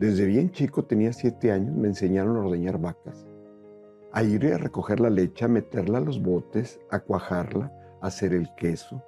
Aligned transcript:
Desde 0.00 0.24
bien 0.24 0.50
chico, 0.50 0.82
tenía 0.86 1.12
siete 1.12 1.52
años, 1.52 1.76
me 1.76 1.86
enseñaron 1.86 2.38
a 2.38 2.40
ordeñar 2.40 2.80
vacas, 2.80 3.26
a 4.12 4.22
ir 4.22 4.46
a 4.46 4.56
recoger 4.56 4.98
la 4.98 5.10
leche, 5.10 5.44
a 5.44 5.48
meterla 5.48 5.98
a 5.98 6.00
los 6.00 6.22
botes, 6.22 6.80
a 6.90 7.00
cuajarla, 7.00 7.70
a 8.00 8.06
hacer 8.06 8.32
el 8.32 8.48
queso, 8.54 9.04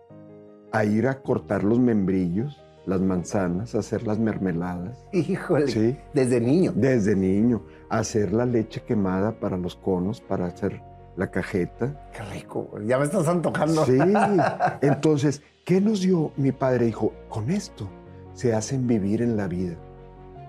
a 0.70 0.84
ir 0.84 1.08
a 1.08 1.22
cortar 1.22 1.64
los 1.64 1.78
membrillos, 1.78 2.62
las 2.84 3.00
manzanas, 3.00 3.74
a 3.74 3.78
hacer 3.78 4.06
las 4.06 4.18
mermeladas. 4.18 5.02
Híjole. 5.14 5.68
Sí. 5.68 5.96
Desde 6.12 6.42
niño. 6.42 6.74
Desde 6.76 7.16
niño, 7.16 7.62
a 7.88 8.00
hacer 8.00 8.34
la 8.34 8.44
leche 8.44 8.82
quemada 8.82 9.40
para 9.40 9.56
los 9.56 9.76
conos, 9.76 10.20
para 10.20 10.44
hacer 10.44 10.82
la 11.16 11.30
cajeta. 11.30 12.10
Qué 12.12 12.22
rico, 12.34 12.68
ya 12.86 12.98
me 12.98 13.06
estás 13.06 13.28
antojando. 13.28 13.86
Sí. 13.86 13.96
Entonces, 14.82 15.40
¿qué 15.64 15.80
nos 15.80 16.02
dio 16.02 16.32
mi 16.36 16.52
padre? 16.52 16.84
Dijo, 16.84 17.14
con 17.30 17.50
esto 17.50 17.88
se 18.34 18.54
hacen 18.54 18.86
vivir 18.86 19.22
en 19.22 19.38
la 19.38 19.48
vida, 19.48 19.78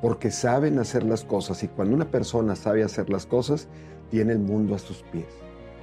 porque 0.03 0.31
saben 0.31 0.79
hacer 0.79 1.03
las 1.03 1.23
cosas 1.23 1.63
y 1.63 1.69
cuando 1.69 1.95
una 1.95 2.11
persona 2.11 2.57
sabe 2.57 2.83
hacer 2.83 3.09
las 3.09 3.25
cosas, 3.25 3.69
tiene 4.11 4.33
el 4.33 4.39
mundo 4.39 4.75
a 4.75 4.77
sus 4.77 5.01
pies. 5.03 5.27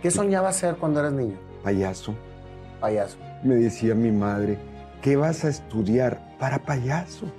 ¿Qué 0.03 0.11
soñabas 0.11 0.57
ser 0.57 0.77
cuando 0.77 1.01
eras 1.01 1.15
niño? 1.15 1.39
Payaso. 1.65 2.15
Payaso. 2.83 3.17
Me 3.43 3.55
decía 3.55 3.95
mi 3.95 4.13
madre, 4.13 4.59
¿qué 5.01 5.17
vas 5.17 5.47
a 5.47 5.49
estudiar? 5.49 6.37
Para 6.39 6.59
payaso. 6.59 7.33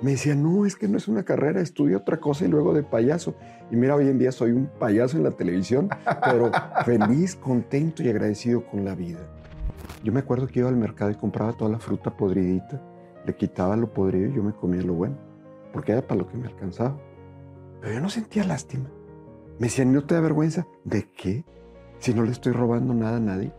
Me 0.00 0.12
decía, 0.12 0.36
no, 0.36 0.64
es 0.64 0.76
que 0.76 0.86
no 0.86 0.96
es 0.96 1.08
una 1.08 1.24
carrera, 1.24 1.60
estudia 1.60 1.96
otra 1.96 2.18
cosa 2.18 2.44
y 2.44 2.48
luego 2.48 2.72
de 2.72 2.84
payaso. 2.84 3.34
Y 3.72 3.74
mira, 3.74 3.96
hoy 3.96 4.06
en 4.06 4.20
día 4.20 4.30
soy 4.30 4.52
un 4.52 4.66
payaso 4.66 5.16
en 5.16 5.24
la 5.24 5.32
televisión, 5.32 5.88
pero 6.24 6.52
feliz, 6.84 7.34
contento 7.34 8.04
y 8.04 8.10
agradecido 8.10 8.64
con 8.64 8.84
la 8.84 8.94
vida. 8.94 9.18
Yo 10.04 10.12
me 10.12 10.20
acuerdo 10.20 10.46
que 10.46 10.60
iba 10.60 10.68
al 10.68 10.76
mercado 10.76 11.10
y 11.10 11.16
compraba 11.16 11.52
toda 11.54 11.72
la 11.72 11.80
fruta 11.80 12.16
podridita, 12.16 12.80
le 13.26 13.34
quitaba 13.34 13.76
lo 13.76 13.92
podrido 13.92 14.30
y 14.30 14.36
yo 14.36 14.44
me 14.44 14.52
comía 14.52 14.82
lo 14.82 14.94
bueno, 14.94 15.27
porque 15.72 15.92
era 15.92 16.02
para 16.02 16.20
lo 16.20 16.28
que 16.28 16.36
me 16.36 16.46
alcanzaba. 16.46 16.98
Pero 17.80 17.94
yo 17.94 18.00
no 18.00 18.08
sentía 18.08 18.44
lástima. 18.44 18.90
Me 19.58 19.66
decían, 19.66 19.92
¿no 19.92 20.04
te 20.04 20.14
da 20.14 20.20
vergüenza? 20.20 20.66
¿De 20.84 21.10
qué? 21.10 21.44
Si 21.98 22.14
no 22.14 22.22
le 22.22 22.32
estoy 22.32 22.52
robando 22.52 22.94
nada 22.94 23.16
a 23.16 23.20
nadie. 23.20 23.52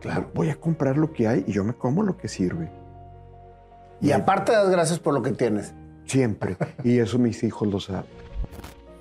Claro, 0.00 0.30
voy 0.34 0.48
a 0.48 0.56
comprar 0.56 0.96
lo 0.96 1.12
que 1.12 1.28
hay 1.28 1.44
y 1.46 1.52
yo 1.52 1.64
me 1.64 1.74
como 1.74 2.02
lo 2.02 2.16
que 2.16 2.28
sirve. 2.28 2.70
Y 4.00 4.12
aparte 4.12 4.52
das 4.52 4.70
gracias 4.70 4.98
por 4.98 5.12
lo 5.12 5.22
que 5.22 5.32
tienes. 5.32 5.74
Siempre. 6.06 6.56
Y 6.84 6.98
eso 6.98 7.18
mis 7.18 7.42
hijos 7.42 7.68
lo 7.68 7.80
saben. 7.80 8.08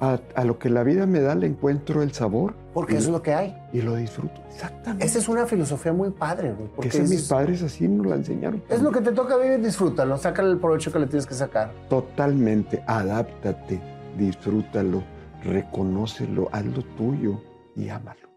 A, 0.02 0.18
a 0.36 0.46
lo 0.46 0.58
que 0.60 0.70
la 0.70 0.84
vida 0.84 1.06
me 1.06 1.20
da 1.20 1.36
le 1.36 1.48
encuentro 1.48 2.02
el 2.02 2.14
sabor. 2.14 2.54
Porque 2.74 2.94
y 2.94 2.98
eso 2.98 3.08
es 3.08 3.12
lo- 3.12 3.22
que 3.22 3.34
hay. 3.34 3.58
Y 3.74 3.82
lo 3.82 3.96
disfruto. 3.96 4.42
Exactamente. 4.50 5.06
Esa 5.06 5.20
es 5.20 5.28
una 5.28 5.46
filosofía 5.46 5.92
muy 5.92 6.10
padre, 6.12 6.54
güey. 6.54 6.70
Porque 6.74 6.88
Ese 6.88 7.02
mis 7.02 7.12
es, 7.24 7.28
padres 7.28 7.62
así 7.64 7.86
nos 7.88 8.06
la 8.08 8.16
enseñaron. 8.16 8.64
es 8.70 8.82
lo 8.82 8.92
que 8.92 9.02
te 9.02 9.12
toca 9.12 9.36
vivir, 9.38 9.60
disfrútalo. 9.62 10.18
Sácale 10.18 10.52
el 10.52 10.58
provecho 10.58 10.92
que 10.92 11.00
le 11.00 11.08
tienes 11.08 11.26
que 11.26 11.34
sacar. 11.34 11.72
Totalmente. 11.90 12.82
Adáptate, 12.88 13.82
disfrútalo, 14.18 15.04
reconócelo, 15.44 16.48
hazlo 16.54 16.82
tuyo 16.98 17.42
y 17.76 17.90
ámalo. 17.90 18.29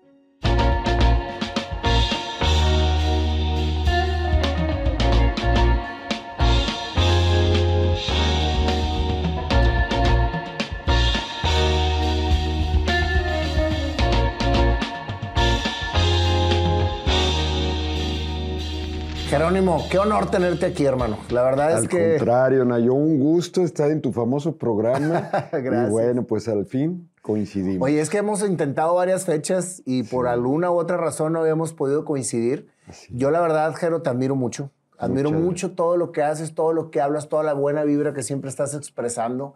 Jerónimo, 19.33 19.87
qué 19.91 19.99
honor 19.99 20.31
tenerte 20.31 20.67
aquí, 20.67 20.85
hermano. 20.85 21.17
La 21.31 21.43
verdad 21.43 21.71
es 21.71 21.77
Al 21.79 21.89
que. 21.89 22.17
contrario, 22.19 22.67
Nayo, 22.67 22.93
un 22.93 23.19
gusto 23.19 23.63
estar 23.63 23.91
en 23.91 24.03
tu 24.03 24.13
famoso 24.13 24.59
programa. 24.59 25.31
Gracias. 25.53 25.89
Y 25.89 25.91
bueno, 25.91 26.25
pues 26.25 26.49
al 26.49 26.67
fin 26.67 27.11
coincidimos. 27.23 27.83
Oye, 27.83 27.99
es 28.03 28.11
que 28.11 28.19
hemos 28.19 28.47
intentado 28.47 28.95
varias 28.95 29.25
fechas 29.25 29.81
y 29.87 30.03
por 30.03 30.27
alguna 30.29 30.71
u 30.71 30.75
otra 30.75 30.99
razón 30.99 31.33
no 31.33 31.41
habíamos 31.41 31.73
podido 31.73 32.05
coincidir. 32.05 32.69
Yo, 33.09 33.31
la 33.31 33.41
verdad, 33.41 33.75
Jero, 33.75 34.03
te 34.03 34.11
admiro 34.11 34.37
mucho. 34.37 34.71
Admiro 34.99 35.31
Muchas 35.31 35.43
mucho 35.43 35.75
todo 35.77 35.97
lo 35.97 36.13
que 36.13 36.23
haces, 36.23 36.55
todo 36.55 36.75
lo 36.75 36.91
que 36.91 37.01
hablas, 37.01 37.31
toda 37.31 37.43
la 37.43 37.55
buena 37.55 37.85
vibra 37.85 38.13
que 38.13 38.23
siempre 38.23 38.51
estás 38.51 38.75
expresando. 38.75 39.55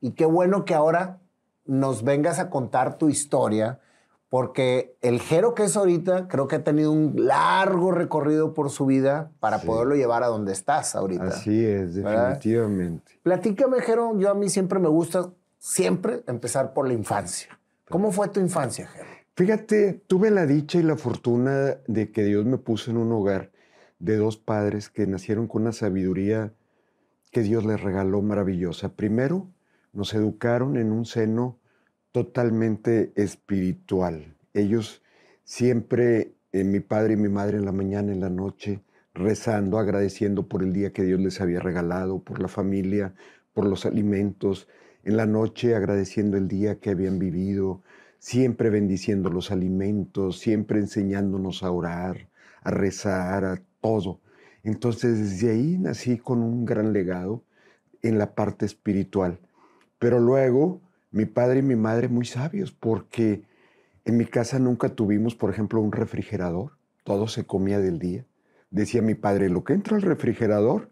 Y 0.00 0.12
qué 0.12 0.24
bueno 0.24 0.64
que 0.64 0.74
ahora 0.74 1.18
nos 1.64 2.04
vengas 2.04 2.38
a 2.38 2.48
contar 2.48 2.96
tu 2.96 3.08
historia, 3.08 3.80
porque 4.28 4.96
el 5.02 5.20
Jero 5.20 5.54
que 5.54 5.64
es 5.64 5.76
ahorita, 5.76 6.26
creo 6.28 6.48
que 6.48 6.56
ha 6.56 6.64
tenido 6.64 6.90
un 6.92 7.14
largo 7.26 7.92
recorrido 7.92 8.54
por 8.54 8.70
su 8.70 8.86
vida 8.86 9.30
para 9.40 9.60
Sí. 9.60 9.66
poderlo 9.66 9.94
llevar 9.94 10.22
a 10.24 10.26
donde 10.26 10.52
estás 10.52 10.94
ahorita. 10.96 11.24
Así 11.28 11.64
es, 11.64 11.94
¿Verdad? 11.94 12.28
definitivamente. 12.34 13.12
Platícame, 13.22 13.80
Jero. 13.80 14.18
Yo 14.18 14.30
a 14.30 14.34
mí 14.34 14.48
siempre 14.48 14.78
me 14.78 14.88
gusta 14.88 15.30
siempre 15.58 16.22
empezar 16.26 16.72
por 16.74 16.88
la 16.88 16.94
infancia. 16.94 17.58
¿Cómo 17.88 18.10
fue 18.10 18.28
tu 18.28 18.40
infancia, 18.40 18.86
Jero? 18.88 19.06
Fíjate, 19.36 20.02
tuve 20.06 20.30
la 20.30 20.46
dicha 20.46 20.78
y 20.78 20.82
la 20.82 20.96
fortuna 20.96 21.76
de 21.86 22.10
que 22.10 22.24
Dios 22.24 22.44
me 22.46 22.58
puso 22.58 22.90
en 22.90 22.96
un 22.96 23.12
hogar 23.12 23.52
de 23.98 24.16
dos 24.16 24.36
padres 24.38 24.88
que 24.90 25.06
nacieron 25.06 25.46
con 25.46 25.62
una 25.62 25.72
sabiduría 25.72 26.52
que 27.30 27.42
Dios 27.42 27.64
les 27.64 27.80
regaló 27.80 28.22
maravillosa. 28.22 28.90
Primero, 28.94 29.46
nos 29.92 30.14
educaron 30.14 30.76
en 30.76 30.90
un 30.90 31.04
seno 31.04 31.58
totalmente 32.16 33.12
espiritual. 33.14 34.34
Ellos 34.54 35.02
siempre, 35.44 36.32
eh, 36.50 36.64
mi 36.64 36.80
padre 36.80 37.12
y 37.12 37.16
mi 37.18 37.28
madre 37.28 37.58
en 37.58 37.66
la 37.66 37.72
mañana, 37.72 38.10
en 38.10 38.20
la 38.20 38.30
noche, 38.30 38.80
rezando, 39.12 39.78
agradeciendo 39.78 40.48
por 40.48 40.62
el 40.62 40.72
día 40.72 40.94
que 40.94 41.02
Dios 41.02 41.20
les 41.20 41.42
había 41.42 41.60
regalado, 41.60 42.20
por 42.20 42.40
la 42.40 42.48
familia, 42.48 43.14
por 43.52 43.66
los 43.66 43.84
alimentos. 43.84 44.66
En 45.04 45.18
la 45.18 45.26
noche 45.26 45.74
agradeciendo 45.74 46.38
el 46.38 46.48
día 46.48 46.80
que 46.80 46.88
habían 46.88 47.18
vivido, 47.18 47.82
siempre 48.18 48.70
bendiciendo 48.70 49.28
los 49.28 49.50
alimentos, 49.50 50.38
siempre 50.38 50.78
enseñándonos 50.78 51.62
a 51.62 51.70
orar, 51.70 52.30
a 52.62 52.70
rezar, 52.70 53.44
a 53.44 53.62
todo. 53.82 54.22
Entonces 54.62 55.18
desde 55.18 55.50
ahí 55.50 55.76
nací 55.76 56.16
con 56.16 56.38
un 56.38 56.64
gran 56.64 56.94
legado 56.94 57.44
en 58.00 58.16
la 58.16 58.34
parte 58.34 58.64
espiritual. 58.64 59.38
Pero 59.98 60.18
luego 60.18 60.80
mi 61.16 61.24
padre 61.24 61.60
y 61.60 61.62
mi 61.62 61.76
madre 61.76 62.08
muy 62.08 62.26
sabios 62.26 62.72
porque 62.72 63.42
en 64.04 64.16
mi 64.18 64.26
casa 64.26 64.58
nunca 64.58 64.90
tuvimos, 64.90 65.34
por 65.34 65.50
ejemplo, 65.50 65.80
un 65.80 65.92
refrigerador. 65.92 66.72
Todo 67.04 67.26
se 67.26 67.46
comía 67.46 67.78
del 67.80 67.98
día. 67.98 68.26
Decía 68.70 69.00
mi 69.00 69.14
padre, 69.14 69.48
lo 69.48 69.64
que 69.64 69.72
entra 69.72 69.96
al 69.96 70.02
refrigerador 70.02 70.90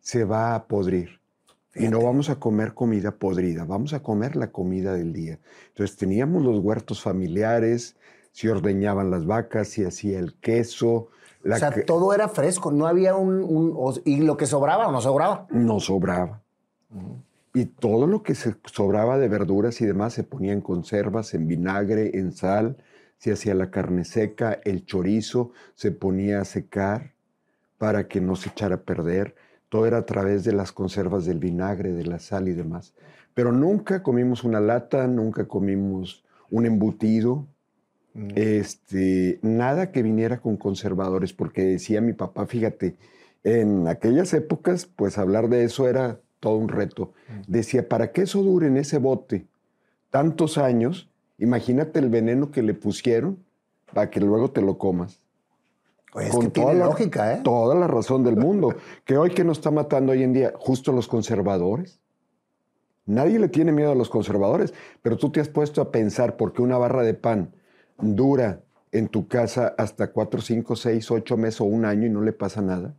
se 0.00 0.24
va 0.24 0.54
a 0.56 0.64
podrir. 0.66 1.20
Y 1.76 1.86
no 1.88 2.00
vamos 2.02 2.30
a 2.30 2.40
comer 2.40 2.74
comida 2.74 3.12
podrida, 3.12 3.64
vamos 3.64 3.92
a 3.94 4.02
comer 4.02 4.34
la 4.36 4.50
comida 4.50 4.92
del 4.94 5.12
día. 5.12 5.38
Entonces 5.68 5.96
teníamos 5.96 6.42
los 6.44 6.58
huertos 6.58 7.00
familiares, 7.00 7.96
se 8.32 8.50
ordeñaban 8.50 9.10
las 9.10 9.24
vacas, 9.24 9.68
se 9.68 9.86
hacía 9.86 10.18
el 10.18 10.34
queso. 10.34 11.08
La 11.44 11.56
o 11.56 11.58
sea, 11.60 11.70
que- 11.70 11.82
todo 11.82 12.12
era 12.12 12.28
fresco, 12.28 12.72
no 12.72 12.86
había 12.86 13.14
un, 13.14 13.42
un- 13.42 14.00
y 14.04 14.16
lo 14.18 14.36
que 14.36 14.46
sobraba 14.46 14.88
o 14.88 14.92
no 14.92 15.00
sobraba. 15.00 15.46
no 15.50 15.78
sobraba. 15.78 16.42
Y 17.56 17.66
todo 17.66 18.08
lo 18.08 18.24
que 18.24 18.34
se 18.34 18.56
sobraba 18.64 19.16
de 19.16 19.28
verduras 19.28 19.80
y 19.80 19.86
demás 19.86 20.12
se 20.12 20.24
ponía 20.24 20.52
en 20.52 20.60
conservas, 20.60 21.34
en 21.34 21.46
vinagre, 21.46 22.18
en 22.18 22.32
sal, 22.32 22.76
se 23.18 23.32
hacía 23.32 23.54
la 23.54 23.70
carne 23.70 24.04
seca, 24.04 24.58
el 24.64 24.84
chorizo 24.84 25.52
se 25.76 25.92
ponía 25.92 26.40
a 26.40 26.44
secar 26.44 27.14
para 27.78 28.08
que 28.08 28.20
no 28.20 28.34
se 28.34 28.48
echara 28.48 28.74
a 28.74 28.82
perder. 28.82 29.36
Todo 29.68 29.86
era 29.86 29.98
a 29.98 30.06
través 30.06 30.42
de 30.42 30.52
las 30.52 30.72
conservas 30.72 31.26
del 31.26 31.38
vinagre, 31.38 31.92
de 31.92 32.04
la 32.04 32.18
sal 32.18 32.48
y 32.48 32.54
demás. 32.54 32.92
Pero 33.34 33.52
nunca 33.52 34.02
comimos 34.02 34.42
una 34.42 34.60
lata, 34.60 35.06
nunca 35.06 35.46
comimos 35.46 36.24
un 36.50 36.66
embutido, 36.66 37.46
este, 38.34 39.38
nada 39.42 39.92
que 39.92 40.02
viniera 40.02 40.40
con 40.40 40.56
conservadores, 40.56 41.32
porque 41.32 41.62
decía 41.62 42.00
mi 42.00 42.14
papá, 42.14 42.46
fíjate, 42.46 42.96
en 43.44 43.86
aquellas 43.86 44.34
épocas, 44.34 44.86
pues 44.86 45.18
hablar 45.18 45.48
de 45.48 45.64
eso 45.64 45.88
era 45.88 46.20
todo 46.44 46.58
un 46.58 46.68
reto. 46.68 47.12
Decía, 47.48 47.88
para 47.88 48.12
que 48.12 48.20
eso 48.22 48.42
dure 48.42 48.66
en 48.66 48.76
ese 48.76 48.98
bote 48.98 49.46
tantos 50.10 50.58
años, 50.58 51.10
imagínate 51.38 51.98
el 52.00 52.10
veneno 52.10 52.50
que 52.50 52.62
le 52.62 52.74
pusieron 52.74 53.38
para 53.94 54.10
que 54.10 54.20
luego 54.20 54.50
te 54.50 54.60
lo 54.60 54.76
comas. 54.76 55.18
Oye, 56.12 56.26
es 56.26 56.32
Con 56.32 56.42
que 56.42 56.50
tiene 56.50 56.70
toda 56.72 56.78
la- 56.78 56.84
lógica, 56.84 57.32
¿eh? 57.32 57.40
Toda 57.42 57.74
la 57.74 57.86
razón 57.88 58.22
del 58.24 58.36
mundo. 58.46 58.74
que 59.06 59.16
hoy 59.16 59.30
que 59.30 59.42
nos 59.42 59.56
está 59.56 59.70
matando 59.70 60.12
hoy 60.12 60.22
en 60.22 60.34
día, 60.34 60.52
justo 60.58 60.92
los 60.92 61.08
conservadores. 61.08 61.98
Nadie 63.06 63.38
le 63.38 63.48
tiene 63.48 63.72
miedo 63.72 63.90
a 63.92 63.94
los 63.94 64.10
conservadores, 64.10 64.74
pero 65.00 65.16
tú 65.16 65.30
te 65.30 65.40
has 65.40 65.48
puesto 65.48 65.80
a 65.80 65.90
pensar 65.90 66.36
por 66.36 66.52
qué 66.52 66.60
una 66.60 66.76
barra 66.76 67.02
de 67.02 67.14
pan 67.14 67.54
dura 67.98 68.60
en 68.92 69.08
tu 69.08 69.28
casa 69.28 69.74
hasta 69.78 70.12
4, 70.12 70.40
5, 70.42 70.76
6, 70.76 71.10
8 71.10 71.36
meses 71.38 71.60
o 71.62 71.64
un 71.64 71.84
año 71.86 72.06
y 72.06 72.10
no 72.10 72.20
le 72.20 72.32
pasa 72.32 72.60
nada. 72.60 72.94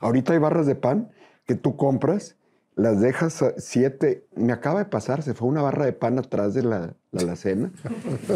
Ahorita 0.00 0.32
hay 0.32 0.38
barras 0.38 0.66
de 0.66 0.74
pan 0.76 1.10
que 1.46 1.54
tú 1.54 1.76
compras, 1.76 2.36
las 2.76 3.00
dejas 3.00 3.44
siete. 3.58 4.26
Me 4.34 4.52
acaba 4.52 4.80
de 4.80 4.86
pasar, 4.86 5.22
se 5.22 5.34
fue 5.34 5.48
una 5.48 5.62
barra 5.62 5.84
de 5.84 5.92
pan 5.92 6.18
atrás 6.18 6.54
de 6.54 6.62
la, 6.62 6.94
la 7.12 7.20
alacena 7.20 7.72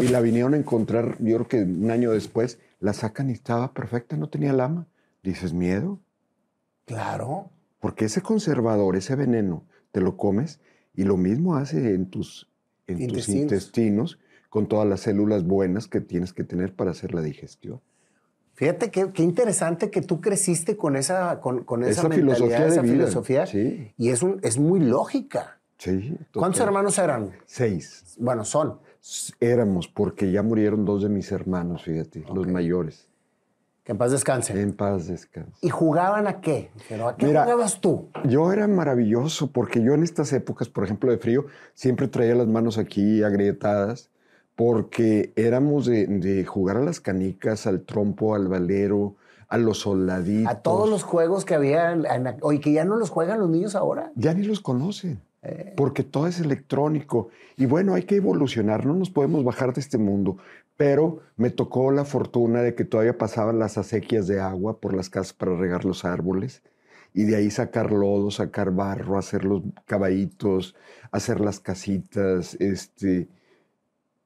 y 0.01 0.07
la 0.07 0.21
vinieron 0.21 0.53
a 0.53 0.57
encontrar, 0.57 1.17
yo 1.19 1.35
creo 1.35 1.47
que 1.47 1.63
un 1.63 1.91
año 1.91 2.11
después, 2.11 2.59
la 2.79 2.93
sacan 2.93 3.29
y 3.29 3.33
estaba 3.33 3.73
perfecta, 3.73 4.15
no 4.15 4.29
tenía 4.29 4.53
lama. 4.53 4.87
Dices, 5.21 5.53
miedo. 5.53 5.99
Claro. 6.85 7.51
Porque 7.79 8.05
ese 8.05 8.21
conservador, 8.21 8.95
ese 8.95 9.15
veneno, 9.15 9.65
te 9.91 10.01
lo 10.01 10.17
comes 10.17 10.59
y 10.95 11.03
lo 11.03 11.17
mismo 11.17 11.55
hace 11.55 11.93
en 11.93 12.09
tus, 12.09 12.49
en 12.87 13.07
tus 13.07 13.29
intestinos 13.29 14.19
con 14.49 14.67
todas 14.67 14.87
las 14.87 15.01
células 15.01 15.43
buenas 15.45 15.87
que 15.87 16.01
tienes 16.01 16.33
que 16.33 16.43
tener 16.43 16.73
para 16.73 16.91
hacer 16.91 17.13
la 17.13 17.21
digestión. 17.21 17.81
Fíjate 18.59 18.91
qué, 18.91 19.09
qué 19.13 19.23
interesante 19.23 19.89
que 19.89 20.01
tú 20.01 20.19
creciste 20.19 20.75
con 20.75 20.97
esa, 20.97 21.39
con, 21.39 21.63
con 21.63 21.81
esa, 21.81 21.91
Esa 22.01 22.09
mentalidad, 22.09 22.35
filosofía 22.35 22.59
de 22.65 22.67
esa 22.67 22.81
vida, 22.81 22.93
filosofía. 22.93 23.45
sí. 23.45 23.93
Y 23.95 24.09
es, 24.09 24.21
un, 24.21 24.41
es 24.43 24.57
muy 24.57 24.81
lógica. 24.81 25.61
Sí. 25.77 26.17
¿Cuántos 26.33 26.59
hermanos 26.59 26.99
eran? 26.99 27.31
Seis. 27.45 28.17
Bueno, 28.19 28.43
son. 28.43 28.79
Éramos, 29.39 29.87
porque 29.87 30.29
ya 30.29 30.43
murieron 30.43 30.83
dos 30.83 31.03
de 31.03 31.07
mis 31.07 31.31
hermanos, 31.31 31.83
fíjate, 31.85 32.19
los 32.27 32.39
Ok. 32.45 32.47
mayores. 32.47 33.07
Que 33.85 33.93
en 33.93 33.97
paz 33.97 34.11
descansen. 34.11 34.57
En 34.57 34.73
paz 34.73 35.07
descanse. 35.07 35.53
¿Y 35.61 35.69
jugaban 35.69 36.27
a 36.27 36.41
qué? 36.41 36.69
Pero, 36.89 37.07
¿A 37.07 37.15
qué 37.15 37.27
Mira, 37.27 37.43
jugabas 37.45 37.79
tú? 37.79 38.09
Yo 38.25 38.51
era 38.51 38.67
maravilloso 38.67 39.53
porque 39.53 39.81
yo 39.81 39.93
en 39.93 40.03
estas 40.03 40.33
épocas, 40.33 40.67
por 40.67 40.83
ejemplo, 40.83 41.09
de 41.09 41.17
frío, 41.17 41.45
siempre 41.75 42.09
traía 42.09 42.35
las 42.35 42.47
manos 42.47 42.77
aquí 42.77 43.23
agrietadas 43.23 44.09
porque 44.59 45.31
éramos 45.37 45.85
de, 45.85 46.05
de 46.05 46.43
jugar 46.43 46.75
a 46.75 46.81
las 46.81 46.99
canicas, 46.99 47.65
al 47.65 47.83
trompo, 47.83 48.35
al 48.35 48.49
valero, 48.49 49.15
a 49.47 49.57
los 49.57 49.79
soldaditos. 49.79 50.51
A 50.51 50.59
todos 50.59 50.89
los 50.89 51.03
juegos 51.03 51.45
que 51.45 51.55
había. 51.55 51.97
Oye, 52.41 52.59
que 52.59 52.73
ya 52.73 52.83
no 52.83 52.97
los 52.97 53.09
juegan 53.09 53.39
los 53.39 53.49
niños 53.49 53.73
ahora. 53.73 54.11
Ya 54.15 54.33
ni 54.33 54.43
los 54.43 54.59
conocen. 54.59 55.21
Eh. 55.43 55.73
Porque 55.77 56.03
todo 56.03 56.27
es 56.27 56.41
electrónico. 56.41 57.29
Y 57.55 57.67
bueno, 57.67 57.93
hay 57.93 58.03
que 58.03 58.17
evolucionar, 58.17 58.85
no 58.85 58.95
nos 58.95 59.09
podemos 59.09 59.45
bajar 59.45 59.73
de 59.73 59.79
este 59.79 59.97
mundo. 59.97 60.35
Pero 60.75 61.21
me 61.37 61.51
tocó 61.51 61.93
la 61.93 62.03
fortuna 62.03 62.61
de 62.61 62.75
que 62.75 62.83
todavía 62.83 63.17
pasaban 63.17 63.59
las 63.59 63.77
acequias 63.77 64.27
de 64.27 64.41
agua 64.41 64.81
por 64.81 64.93
las 64.93 65.09
casas 65.09 65.31
para 65.31 65.55
regar 65.55 65.85
los 65.85 66.03
árboles. 66.03 66.63
Y 67.13 67.23
de 67.23 67.37
ahí 67.37 67.49
sacar 67.49 67.93
lodo, 67.93 68.29
sacar 68.29 68.71
barro, 68.71 69.17
hacer 69.17 69.45
los 69.45 69.61
caballitos, 69.85 70.75
hacer 71.13 71.39
las 71.39 71.61
casitas. 71.61 72.55
Este, 72.55 73.29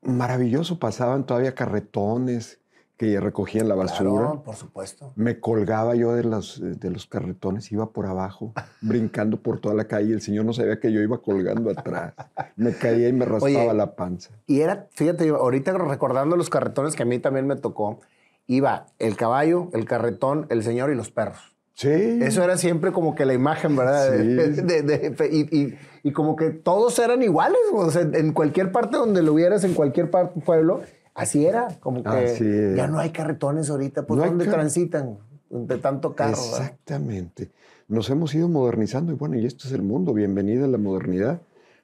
maravilloso, 0.06 0.80
pasaban 0.80 1.26
todavía 1.26 1.56
carretones 1.56 2.60
que 2.98 3.20
recogían 3.20 3.68
la 3.68 3.76
basura. 3.76 4.12
Claro, 4.12 4.44
por 4.44 4.56
supuesto. 4.56 5.14
Me 5.16 5.40
colgaba 5.40 5.96
yo 5.96 6.14
de 6.14 6.24
los, 6.24 6.62
de 6.62 6.90
los 6.90 7.08
carretones, 7.08 7.72
iba 7.72 7.90
por 7.90 8.06
abajo, 8.06 8.54
brincando 8.82 9.42
por 9.42 9.60
toda 9.60 9.76
la 9.76 9.86
calle. 9.86 10.14
El 10.14 10.22
señor 10.22 10.46
no 10.46 10.54
sabía 10.54 10.80
que 10.80 10.92
yo 10.92 11.02
iba 11.02 11.18
colgando 11.20 11.72
atrás. 11.72 12.14
Me 12.56 12.74
caía 12.74 13.10
y 13.10 13.14
me 13.14 13.26
raspaba 13.26 13.66
Oye, 13.66 13.74
la 13.74 13.96
panza. 13.96 14.32
Y 14.46 14.62
era, 14.62 14.88
fíjate, 14.92 15.28
ahorita 15.30 15.74
recordando 15.74 16.38
los 16.38 16.50
carretones 16.50 16.96
que 16.96 17.04
a 17.04 17.06
mí 17.06 17.20
también 17.20 17.48
me 17.48 17.56
tocó, 17.56 18.00
iba 18.48 18.88
el 19.00 19.16
caballo, 19.16 19.70
el 19.74 19.86
carretón, 19.86 20.46
el 20.50 20.64
señor 20.64 20.92
y 20.92 20.96
los 20.96 21.10
perros. 21.10 21.53
Sí. 21.76 21.90
Eso 21.90 22.44
era 22.44 22.58
siempre 22.58 22.92
como 22.92 23.16
que 23.16 23.26
la 23.26 23.34
imagen, 23.34 23.76
¿verdad? 23.76 24.12
Sí. 24.18 24.28
de- 24.62 24.82
de- 24.84 25.30
y, 25.32 25.58
y- 25.60 25.78
y 26.04 26.12
como 26.12 26.36
que 26.36 26.50
todos 26.52 26.98
eran 27.00 27.22
iguales. 27.24 27.58
O 27.74 27.90
sea, 27.90 28.02
en 28.02 28.34
cualquier 28.34 28.72
parte 28.72 28.98
donde 28.98 29.22
lo 29.24 29.34
vieras, 29.34 29.64
en 29.64 29.74
cualquier 29.74 30.12
par- 30.12 30.32
pueblo, 30.34 30.82
así 31.16 31.46
era. 31.46 31.70
Como 31.80 32.04
que 32.04 32.74
ya 32.78 32.88
no 32.88 33.00
hay 33.00 33.12
carretones 33.12 33.70
ahorita. 33.70 34.06
Pues 34.06 34.20
No 34.20 34.26
¿dónde 34.26 34.46
transitan? 34.46 35.18
De 35.50 35.78
tanto 35.78 36.16
carro. 36.16 36.32
¿verdad? 36.32 36.62
Exactamente. 36.64 37.52
Nos 37.88 38.10
hemos 38.10 38.34
ido 38.36 38.48
modernizando 38.48 39.12
y 39.12 39.16
bueno, 39.16 39.36
y 39.38 39.46
esto 39.46 39.68
es 39.68 39.74
el 39.74 39.82
mundo. 39.82 40.14
Bienvenida 40.14 40.66
a 40.66 40.68
la 40.68 40.78
modernidad. 40.78 41.42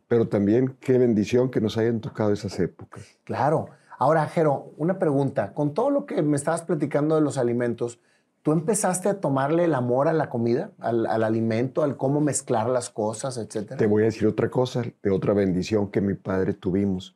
Pero 0.07 0.27
también 0.27 0.75
qué 0.79 0.97
bendición 0.97 1.51
que 1.51 1.61
nos 1.61 1.77
hayan 1.77 1.99
tocado 1.99 2.33
esas 2.33 2.59
épocas. 2.59 3.03
Claro. 3.25 3.69
Ahora, 3.99 4.25
Jero, 4.27 4.71
una 4.77 4.97
pregunta. 4.97 5.53
Con 5.53 5.73
todo 5.73 5.91
lo 5.91 6.05
que 6.05 6.21
me 6.23 6.35
estabas 6.35 6.63
platicando 6.63 7.15
de 7.15 7.21
los 7.21 7.37
alimentos, 7.37 7.99
¿tú 8.41 8.51
empezaste 8.51 9.09
a 9.09 9.19
tomarle 9.19 9.65
el 9.65 9.73
amor 9.75 10.07
a 10.07 10.13
la 10.13 10.29
comida, 10.29 10.71
al, 10.79 11.05
al 11.05 11.23
alimento, 11.23 11.83
al 11.83 11.97
cómo 11.97 12.21
mezclar 12.21 12.69
las 12.69 12.89
cosas, 12.89 13.37
etcétera? 13.37 13.77
Te 13.77 13.85
voy 13.87 14.03
a 14.03 14.05
decir 14.05 14.27
otra 14.27 14.49
cosa, 14.49 14.83
de 15.03 15.11
otra 15.11 15.33
bendición 15.33 15.89
que 15.89 16.01
mi 16.01 16.13
padre 16.15 16.53
tuvimos. 16.53 17.15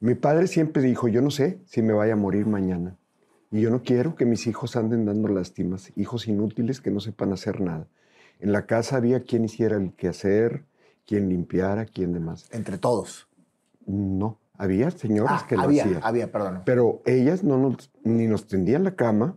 Mi 0.00 0.14
padre 0.14 0.46
siempre 0.46 0.82
dijo, 0.82 1.08
yo 1.08 1.20
no 1.22 1.30
sé 1.30 1.58
si 1.66 1.82
me 1.82 1.92
vaya 1.92 2.12
a 2.12 2.16
morir 2.16 2.46
mañana. 2.46 2.96
Y 3.50 3.62
yo 3.62 3.70
no 3.70 3.82
quiero 3.82 4.14
que 4.14 4.26
mis 4.26 4.46
hijos 4.46 4.76
anden 4.76 5.06
dando 5.06 5.28
lástimas, 5.28 5.90
hijos 5.96 6.28
inútiles 6.28 6.80
que 6.80 6.90
no 6.90 7.00
sepan 7.00 7.32
hacer 7.32 7.60
nada. 7.60 7.86
En 8.40 8.52
la 8.52 8.66
casa 8.66 8.96
había 8.96 9.24
quien 9.24 9.44
hiciera 9.46 9.76
el 9.76 9.92
quehacer, 9.94 10.64
quien 11.06 11.28
limpiara, 11.30 11.86
quien 11.86 12.12
demás. 12.12 12.46
Entre 12.52 12.78
todos. 12.78 13.26
No, 13.86 14.38
había 14.56 14.90
señoras 14.90 15.42
Ah, 15.42 15.46
que 15.48 15.56
lo 15.56 15.62
había, 15.62 15.84
hacían. 15.84 16.00
había, 16.04 16.30
perdón. 16.30 16.62
Pero 16.66 17.00
ellas 17.06 17.42
no 17.42 17.56
nos, 17.56 17.90
ni 18.04 18.26
nos 18.26 18.46
tendían 18.46 18.84
la 18.84 18.94
cama, 18.94 19.36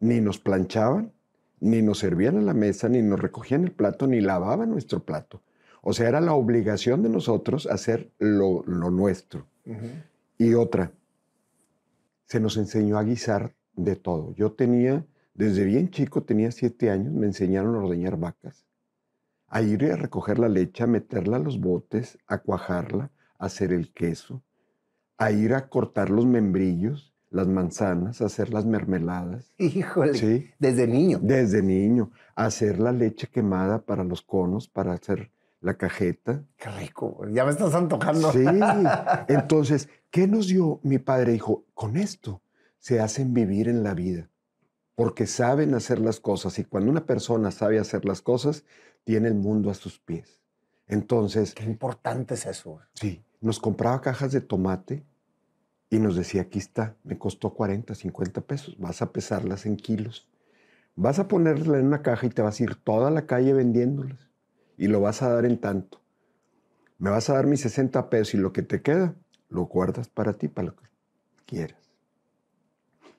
ni 0.00 0.20
nos 0.20 0.38
planchaban, 0.38 1.12
ni 1.60 1.82
nos 1.82 1.98
servían 1.98 2.36
a 2.36 2.42
la 2.42 2.54
mesa, 2.54 2.88
ni 2.88 3.02
nos 3.02 3.18
recogían 3.20 3.64
el 3.64 3.72
plato, 3.72 4.06
ni 4.06 4.20
lavaban 4.20 4.70
nuestro 4.70 5.04
plato. 5.04 5.42
O 5.82 5.92
sea, 5.92 6.08
era 6.08 6.20
la 6.20 6.34
obligación 6.34 7.02
de 7.02 7.08
nosotros 7.08 7.66
hacer 7.66 8.10
lo, 8.18 8.62
lo 8.66 8.90
nuestro. 8.90 9.46
Y 10.38 10.54
otra, 10.54 10.92
se 12.24 12.40
nos 12.40 12.56
enseñó 12.56 12.98
a 12.98 13.04
guisar 13.04 13.54
de 13.74 13.96
todo. 13.96 14.34
Yo 14.34 14.52
tenía, 14.52 15.06
desde 15.34 15.64
bien 15.64 15.90
chico, 15.90 16.22
tenía 16.24 16.50
siete 16.50 16.90
años, 16.90 17.12
me 17.12 17.26
enseñaron 17.26 17.74
a 17.74 17.78
ordeñar 17.78 18.16
vacas, 18.16 18.66
a 19.48 19.62
ir 19.62 19.84
a 19.84 19.96
recoger 19.96 20.38
la 20.38 20.48
leche, 20.48 20.82
a 20.82 20.86
meterla 20.86 21.36
a 21.36 21.40
los 21.40 21.60
botes, 21.60 22.18
a 22.26 22.38
cuajarla, 22.38 23.12
a 23.38 23.46
hacer 23.46 23.72
el 23.72 23.92
queso, 23.92 24.42
a 25.18 25.30
ir 25.30 25.54
a 25.54 25.68
cortar 25.68 26.10
los 26.10 26.26
membrillos, 26.26 27.14
las 27.30 27.46
manzanas, 27.48 28.20
hacer 28.22 28.52
las 28.52 28.64
mermeladas. 28.64 29.52
Híjole. 29.58 30.14
Sí. 30.14 30.50
Desde 30.58 30.86
niño. 30.86 31.18
Desde 31.22 31.62
niño, 31.62 32.10
hacer 32.34 32.78
la 32.78 32.92
leche 32.92 33.28
quemada 33.28 33.82
para 33.82 34.04
los 34.04 34.22
conos, 34.22 34.68
para 34.68 34.92
hacer 34.92 35.30
la 35.60 35.74
cajeta. 35.74 36.44
Qué 36.56 36.70
rico. 36.70 37.26
Ya 37.32 37.44
me 37.44 37.50
estás 37.50 37.74
antojando. 37.74 38.30
Sí. 38.32 38.44
Entonces, 39.28 39.88
¿qué 40.10 40.26
nos 40.26 40.48
dio? 40.48 40.80
Mi 40.82 40.98
padre 40.98 41.32
dijo, 41.32 41.64
con 41.74 41.96
esto 41.96 42.42
se 42.78 43.00
hacen 43.00 43.34
vivir 43.34 43.68
en 43.68 43.82
la 43.82 43.94
vida, 43.94 44.28
porque 44.94 45.26
saben 45.26 45.74
hacer 45.74 45.98
las 45.98 46.20
cosas 46.20 46.58
y 46.58 46.64
cuando 46.64 46.90
una 46.90 47.04
persona 47.04 47.50
sabe 47.50 47.78
hacer 47.80 48.04
las 48.04 48.22
cosas, 48.22 48.64
tiene 49.04 49.28
el 49.28 49.34
mundo 49.34 49.70
a 49.70 49.74
sus 49.74 49.98
pies. 49.98 50.40
Entonces, 50.86 51.52
Qué 51.54 51.64
importante 51.64 52.34
es 52.34 52.46
eso. 52.46 52.80
sí, 52.94 53.22
nos 53.40 53.58
compraba 53.58 54.00
cajas 54.00 54.30
de 54.32 54.40
tomate 54.40 55.04
y 55.88 55.98
nos 55.98 56.16
decía, 56.16 56.42
aquí 56.42 56.58
está, 56.58 56.96
me 57.04 57.18
costó 57.18 57.54
40, 57.54 57.94
50 57.94 58.40
pesos, 58.42 58.76
vas 58.78 59.02
a 59.02 59.12
pesarlas 59.12 59.66
en 59.66 59.76
kilos. 59.76 60.28
Vas 60.96 61.18
a 61.18 61.28
ponerla 61.28 61.78
en 61.78 61.86
una 61.86 62.02
caja 62.02 62.26
y 62.26 62.30
te 62.30 62.42
vas 62.42 62.58
a 62.58 62.64
ir 62.64 62.74
toda 62.76 63.10
la 63.10 63.26
calle 63.26 63.52
vendiéndolas 63.52 64.30
y 64.78 64.88
lo 64.88 65.00
vas 65.00 65.22
a 65.22 65.28
dar 65.28 65.44
en 65.44 65.58
tanto. 65.58 66.00
Me 66.98 67.10
vas 67.10 67.28
a 67.28 67.34
dar 67.34 67.46
mis 67.46 67.60
60 67.60 68.08
pesos 68.08 68.34
y 68.34 68.38
lo 68.38 68.52
que 68.52 68.62
te 68.62 68.80
queda 68.80 69.14
lo 69.48 69.66
guardas 69.66 70.08
para 70.08 70.32
ti, 70.32 70.48
para 70.48 70.68
lo 70.68 70.76
que 70.76 70.86
quieras. 71.44 71.92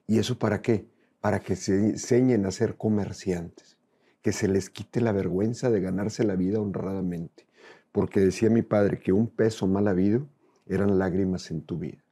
¿Y 0.07 0.19
eso 0.19 0.39
para 0.39 0.61
qué? 0.61 0.87
Para 1.21 1.39
que 1.39 1.55
se 1.55 1.75
enseñen 1.75 2.45
a 2.45 2.51
ser 2.51 2.77
comerciantes, 2.77 3.77
que 4.21 4.31
se 4.31 4.47
les 4.47 4.69
quite 4.69 4.99
la 4.99 5.11
vergüenza 5.11 5.69
de 5.69 5.81
ganarse 5.81 6.23
la 6.23 6.35
vida 6.35 6.59
honradamente. 6.59 7.45
Porque 7.91 8.19
decía 8.19 8.49
mi 8.49 8.61
padre 8.61 8.99
que 8.99 9.13
un 9.13 9.27
peso 9.27 9.67
mal 9.67 9.87
habido 9.87 10.27
eran 10.65 10.97
lágrimas 10.97 11.51
en 11.51 11.61
tu 11.61 11.77
vida. 11.77 12.03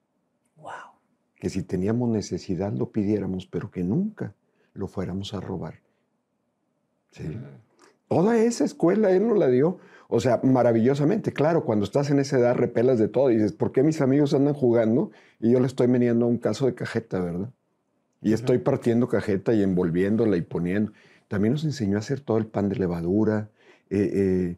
Que 1.35 1.49
si 1.49 1.63
teníamos 1.63 2.09
necesidad 2.09 2.73
lo 2.73 2.91
pidiéramos, 2.91 3.45
pero 3.45 3.71
que 3.71 3.83
nunca 3.83 4.33
lo 4.73 4.87
fuéramos 4.87 5.33
a 5.33 5.39
robar. 5.39 5.75
Sí. 7.11 7.37
Toda 8.07 8.37
esa 8.37 8.65
escuela 8.65 9.11
él 9.11 9.27
nos 9.27 9.37
la 9.37 9.47
dio, 9.47 9.79
o 10.07 10.19
sea, 10.19 10.39
maravillosamente. 10.43 11.33
Claro, 11.33 11.65
cuando 11.65 11.85
estás 11.85 12.09
en 12.09 12.19
esa 12.19 12.37
edad 12.37 12.55
repelas 12.55 12.99
de 12.99 13.07
todo 13.07 13.31
y 13.31 13.35
dices, 13.35 13.53
¿por 13.53 13.71
qué 13.71 13.83
mis 13.83 14.01
amigos 14.01 14.33
andan 14.33 14.53
jugando 14.53 15.11
y 15.39 15.51
yo 15.51 15.59
le 15.59 15.67
estoy 15.67 15.87
meneando 15.87 16.25
a 16.25 16.29
un 16.29 16.37
caso 16.37 16.65
de 16.67 16.75
cajeta, 16.75 17.19
verdad? 17.19 17.51
Y 18.21 18.33
estoy 18.33 18.57
partiendo 18.57 19.07
cajeta 19.07 19.53
y 19.53 19.61
envolviéndola 19.61 20.37
y 20.37 20.41
poniendo. 20.41 20.91
También 21.27 21.53
nos 21.53 21.63
enseñó 21.63 21.97
a 21.97 21.99
hacer 21.99 22.21
todo 22.21 22.37
el 22.37 22.47
pan 22.47 22.69
de 22.69 22.75
levadura. 22.75 23.49
eh, 23.89 24.09
eh, 24.13 24.57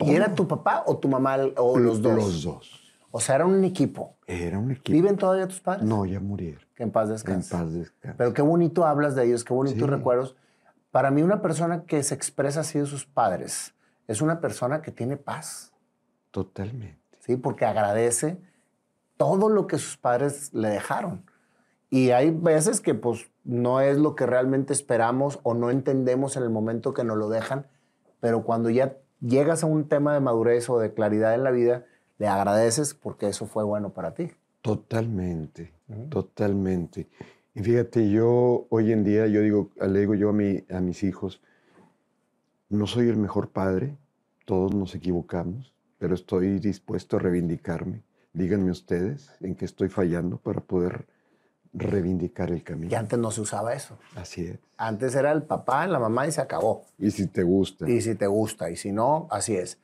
¿Y 0.00 0.10
era 0.10 0.34
tu 0.34 0.48
papá 0.48 0.82
o 0.86 0.98
tu 0.98 1.08
mamá 1.08 1.36
o 1.56 1.78
los 1.78 2.02
dos? 2.02 2.14
Los 2.14 2.42
dos. 2.42 2.83
O 3.16 3.20
sea, 3.20 3.36
era 3.36 3.46
un 3.46 3.62
equipo. 3.62 4.16
Era 4.26 4.58
un 4.58 4.72
equipo. 4.72 4.90
¿Viven 4.92 5.16
todavía 5.16 5.46
tus 5.46 5.60
padres? 5.60 5.84
No, 5.84 6.04
ya 6.04 6.18
murieron. 6.18 6.60
Que 6.74 6.82
en 6.82 6.90
paz 6.90 7.06
En 7.08 7.12
descansen. 7.12 7.58
paz 7.60 7.72
descanse. 7.72 8.16
Pero 8.18 8.34
qué 8.34 8.42
bonito 8.42 8.84
hablas 8.84 9.14
de 9.14 9.24
ellos, 9.24 9.44
qué 9.44 9.54
bonitos 9.54 9.78
Sí. 9.80 9.86
recuerdos. 9.86 10.34
Para 10.90 11.12
mí, 11.12 11.22
una 11.22 11.40
persona 11.40 11.84
que 11.84 12.02
se 12.02 12.12
expresa 12.16 12.60
así 12.60 12.80
de 12.80 12.86
sus 12.86 13.06
padres 13.06 13.72
es 14.08 14.20
una 14.20 14.40
persona 14.40 14.82
que 14.82 14.90
tiene 14.90 15.16
paz, 15.16 15.72
Totalmente. 16.32 16.98
¿sí? 17.20 17.36
Porque 17.36 17.64
agradece 17.64 18.36
todo 19.16 19.48
lo 19.48 19.68
que 19.68 19.78
sus 19.78 19.96
padres 19.96 20.52
le 20.52 20.68
dejaron. 20.68 21.24
Y 21.90 22.10
hay 22.10 22.32
veces 22.32 22.80
que 22.80 22.94
pues 22.94 23.30
no 23.44 23.80
es 23.80 23.96
lo 23.98 24.16
que 24.16 24.26
realmente 24.26 24.72
esperamos 24.72 25.38
o 25.44 25.54
no 25.54 25.70
entendemos 25.70 26.36
en 26.36 26.42
el 26.42 26.50
momento 26.50 26.92
que 26.94 27.04
nos 27.04 27.16
lo 27.16 27.28
dejan, 27.28 27.68
pero 28.18 28.42
cuando 28.42 28.70
ya 28.70 28.96
llegas 29.20 29.62
a 29.62 29.66
un 29.66 29.88
tema 29.88 30.14
de 30.14 30.18
madurez 30.20 30.68
o 30.68 30.80
de 30.80 30.92
claridad 30.92 31.34
en 31.34 31.44
la 31.44 31.52
vida, 31.52 31.84
le 32.18 32.26
agradeces 32.26 32.94
porque 32.94 33.28
eso 33.28 33.46
fue 33.46 33.64
bueno 33.64 33.90
para 33.90 34.14
ti. 34.14 34.30
Totalmente, 34.62 35.72
totalmente. 36.08 37.08
Y 37.54 37.62
fíjate, 37.62 38.10
yo 38.10 38.66
hoy 38.70 38.92
en 38.92 39.04
día, 39.04 39.26
yo 39.26 39.40
digo, 39.40 39.70
le 39.80 40.00
digo 40.00 40.14
yo 40.14 40.30
a, 40.30 40.32
mi, 40.32 40.64
a 40.70 40.80
mis 40.80 41.02
hijos, 41.02 41.40
No 42.68 42.86
soy 42.86 43.08
el 43.08 43.16
mejor 43.16 43.50
padre, 43.50 43.96
todos 44.44 44.74
nos 44.74 44.94
equivocamos, 44.94 45.72
pero 45.98 46.14
estoy 46.14 46.58
dispuesto 46.58 47.16
a 47.16 47.20
reivindicarme. 47.20 48.02
Díganme 48.32 48.70
ustedes 48.70 49.30
en 49.40 49.54
qué 49.54 49.64
estoy 49.64 49.88
fallando 49.88 50.38
para 50.38 50.60
poder 50.60 51.06
reivindicar 51.72 52.50
el 52.50 52.62
camino. 52.62 52.90
Y 52.90 52.94
antes 52.94 53.18
no 53.18 53.30
se 53.30 53.42
usaba 53.42 53.74
eso. 53.74 53.98
Así 54.16 54.46
es. 54.46 54.58
Antes 54.76 55.14
era 55.14 55.30
el 55.32 55.42
papá, 55.42 55.86
la 55.86 55.98
mamá 55.98 56.26
y 56.26 56.32
se 56.32 56.40
acabó. 56.40 56.84
Y 56.98 57.10
si 57.10 57.26
te 57.26 57.42
gusta. 57.42 57.88
Y 57.88 58.00
si 58.00 58.14
te 58.14 58.26
gusta, 58.26 58.70
y 58.70 58.76
si 58.76 58.92
no, 58.92 59.28
así 59.30 59.56
es. 59.56 59.78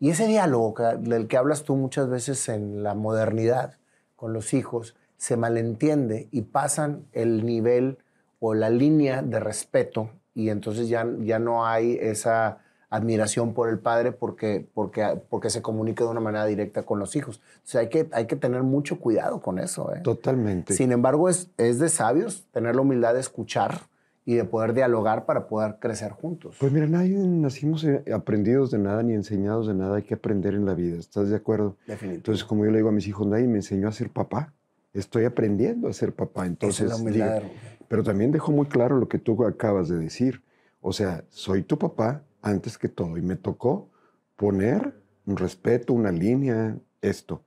Y 0.00 0.10
ese 0.10 0.26
diálogo 0.26 0.74
del 0.98 1.28
que 1.28 1.36
hablas 1.36 1.62
tú 1.62 1.76
muchas 1.76 2.08
veces 2.08 2.48
en 2.48 2.82
la 2.82 2.94
modernidad 2.94 3.74
con 4.16 4.32
los 4.32 4.54
hijos 4.54 4.94
se 5.16 5.36
malentiende 5.36 6.28
y 6.30 6.42
pasan 6.42 7.06
el 7.12 7.46
nivel 7.46 7.98
o 8.40 8.54
la 8.54 8.70
línea 8.70 9.22
de 9.22 9.40
respeto 9.40 10.10
y 10.34 10.50
entonces 10.50 10.88
ya, 10.88 11.06
ya 11.20 11.38
no 11.38 11.66
hay 11.66 11.96
esa 12.00 12.58
admiración 12.90 13.54
por 13.54 13.68
el 13.68 13.78
padre 13.78 14.12
porque, 14.12 14.68
porque, 14.74 15.20
porque 15.28 15.50
se 15.50 15.62
comunica 15.62 16.04
de 16.04 16.10
una 16.10 16.20
manera 16.20 16.44
directa 16.44 16.82
con 16.82 16.98
los 16.98 17.16
hijos. 17.16 17.38
O 17.38 17.60
sea, 17.64 17.80
hay 17.80 17.88
que, 17.88 18.08
hay 18.12 18.26
que 18.26 18.36
tener 18.36 18.62
mucho 18.62 19.00
cuidado 19.00 19.40
con 19.40 19.58
eso. 19.58 19.92
¿eh? 19.94 20.00
Totalmente. 20.02 20.74
Sin 20.74 20.92
embargo, 20.92 21.28
es, 21.28 21.50
es 21.56 21.78
de 21.78 21.88
sabios 21.88 22.44
tener 22.52 22.76
la 22.76 22.82
humildad 22.82 23.14
de 23.14 23.20
escuchar 23.20 23.80
y 24.24 24.34
de 24.34 24.44
poder 24.44 24.72
dialogar 24.72 25.26
para 25.26 25.46
poder 25.46 25.76
crecer 25.78 26.12
juntos. 26.12 26.56
Pues 26.58 26.72
mira, 26.72 26.86
nadie 26.86 27.16
nacimos 27.16 27.84
eh, 27.84 28.02
aprendidos 28.12 28.70
de 28.70 28.78
nada 28.78 29.02
ni 29.02 29.12
enseñados 29.12 29.66
de 29.66 29.74
nada, 29.74 29.96
hay 29.96 30.02
que 30.02 30.14
aprender 30.14 30.54
en 30.54 30.64
la 30.64 30.74
vida, 30.74 30.98
¿estás 30.98 31.28
de 31.28 31.36
acuerdo? 31.36 31.76
Definitivamente. 31.80 32.16
Entonces, 32.16 32.44
como 32.44 32.64
yo 32.64 32.70
le 32.70 32.78
digo 32.78 32.88
a 32.88 32.92
mis 32.92 33.06
hijos, 33.06 33.26
nadie 33.26 33.46
me 33.46 33.56
enseñó 33.56 33.88
a 33.88 33.92
ser 33.92 34.10
papá, 34.10 34.52
estoy 34.94 35.24
aprendiendo 35.24 35.88
a 35.88 35.92
ser 35.92 36.14
papá. 36.14 36.46
Entonces, 36.46 36.86
es 36.86 36.88
la 36.90 36.96
humildad. 36.96 37.42
pero 37.88 38.02
también 38.02 38.32
dejo 38.32 38.50
muy 38.50 38.66
claro 38.66 38.98
lo 38.98 39.08
que 39.08 39.18
tú 39.18 39.44
acabas 39.44 39.88
de 39.88 39.98
decir. 39.98 40.42
O 40.80 40.92
sea, 40.92 41.24
soy 41.28 41.62
tu 41.62 41.78
papá 41.78 42.22
antes 42.40 42.78
que 42.78 42.88
todo 42.88 43.16
y 43.18 43.22
me 43.22 43.36
tocó 43.36 43.90
poner 44.36 44.94
un 45.26 45.36
respeto, 45.36 45.92
una 45.92 46.12
línea, 46.12 46.76
esto. 47.02 47.42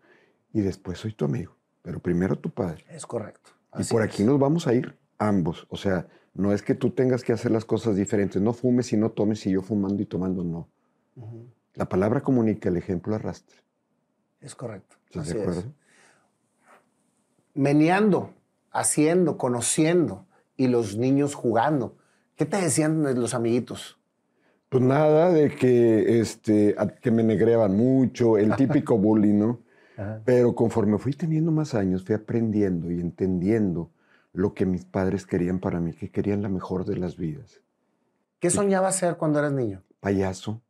Y 0.53 0.61
después 0.61 0.99
soy 0.99 1.13
tu 1.13 1.25
amigo, 1.25 1.55
pero 1.81 1.99
primero 1.99 2.37
tu 2.37 2.49
padre. 2.49 2.85
Es 2.89 3.05
correcto. 3.05 3.51
y 3.77 3.83
por 3.83 4.01
aquí 4.01 4.23
nos 4.23 4.39
vamos 4.39 4.67
a 4.67 4.73
ir 4.73 4.97
ambos. 5.19 5.67
O 5.69 5.77
sea, 5.77 6.07
no 6.37 6.53
es 6.53 6.61
que 6.61 6.75
tú 6.75 6.91
tengas 6.91 7.23
que 7.23 7.33
hacer 7.33 7.51
las 7.51 7.65
cosas 7.65 7.95
diferentes. 7.95 8.41
No 8.41 8.53
fumes 8.53 8.93
y 8.93 8.97
no 8.97 9.09
tomes 9.09 9.45
y 9.47 9.51
yo 9.51 9.61
fumando 9.61 10.01
y 10.01 10.05
tomando, 10.05 10.43
no. 10.43 10.69
La 11.73 11.89
palabra 11.89 12.21
comunica, 12.21 12.69
el 12.69 12.77
ejemplo 12.77 13.15
arrastra. 13.15 13.57
Es 14.39 14.53
correcto. 14.53 14.95
¿Estás 15.05 15.33
de 15.33 15.41
acuerdo? 15.41 15.63
Meneando, 17.55 18.33
haciendo, 18.71 19.37
conociendo 19.37 20.27
y 20.55 20.67
los 20.67 20.95
niños 20.95 21.33
jugando. 21.33 21.97
¿Qué 22.35 22.45
te 22.45 22.57
decían 22.57 23.19
los 23.19 23.33
amiguitos? 23.33 23.97
Pues 24.69 24.83
nada 24.83 25.31
de 25.31 25.49
que, 25.55 26.19
este, 26.19 26.75
que 27.01 27.09
me 27.09 27.23
negreaban 27.23 27.75
mucho, 27.75 28.37
el 28.37 28.55
típico 28.57 28.97
bullying, 28.97 29.39
¿no? 29.39 29.59
Pero 30.23 30.53
conforme 30.53 30.99
fui 30.99 31.13
teniendo 31.13 31.51
más 31.51 31.73
años, 31.73 32.03
fui 32.03 32.13
aprendiendo 32.13 32.91
y 32.91 32.99
entendiendo 32.99 33.89
lo 34.37 34.53
que 34.53 34.67
mis 34.67 34.85
padres 34.85 35.25
querían 35.25 35.57
para 35.57 35.79
mí, 35.79 35.93
que 35.93 36.11
querían 36.11 36.43
la 36.43 36.49
mejor 36.49 36.85
de 36.85 36.95
las 36.95 37.17
vidas. 37.17 37.63
¿Qué 38.39 38.51
soñabas 38.51 38.95
ser 38.95 39.17
cuando 39.17 39.39
eras 39.39 39.51
niño? 39.51 39.81
Payaso. 39.99 40.61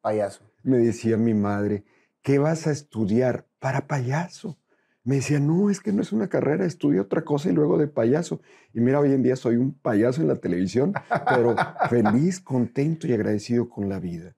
Payaso. 0.00 0.40
Me 0.62 0.78
decía 0.78 1.18
mi 1.18 1.34
madre, 1.34 1.84
¿qué 2.22 2.38
vas 2.38 2.66
a 2.66 2.70
estudiar 2.70 3.46
para 3.58 3.86
payaso? 3.86 4.56
Me 5.04 5.16
decía, 5.16 5.38
no, 5.38 5.68
es 5.68 5.80
que 5.80 5.92
no 5.92 6.00
es 6.00 6.12
una 6.12 6.28
carrera, 6.28 6.64
estudia 6.64 7.02
otra 7.02 7.22
cosa 7.22 7.50
y 7.50 7.52
luego 7.52 7.76
de 7.76 7.88
payaso. 7.88 8.40
Y 8.72 8.80
mira, 8.80 9.00
hoy 9.00 9.12
en 9.12 9.22
día 9.22 9.36
soy 9.36 9.56
un 9.56 9.74
payaso 9.74 10.22
en 10.22 10.28
la 10.28 10.36
televisión, 10.36 10.94
pero 11.28 11.54
feliz, 11.90 12.40
contento 12.40 13.06
y 13.06 13.12
agradecido 13.12 13.68
con 13.68 13.90
la 13.90 14.00
vida. 14.00 14.34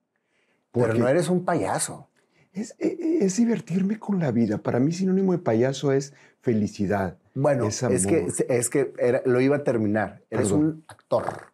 pero 0.73 0.93
no 0.93 1.07
eres 1.07 1.29
un 1.29 1.45
payaso. 1.45 2.09
Es, 2.51 2.75
e, 2.79 2.87
e, 2.99 3.25
es, 3.25 3.37
divertirme 3.37 3.97
con 3.97 4.19
la 4.19 4.31
vida. 4.31 4.57
Para 4.57 4.81
mí 4.81 4.91
sinónimo 4.91 5.31
de 5.31 5.39
payaso 5.39 5.93
es 5.93 6.13
felicidad. 6.41 7.17
Bueno, 7.35 7.67
es, 7.67 7.81
que, 8.05 8.27
es 8.47 8.69
que 8.69 9.21
lo 9.25 9.41
iba 9.41 9.57
a 9.57 9.63
terminar. 9.63 10.21
Eres 10.29 10.51
un 10.51 10.83
actor. 10.87 11.47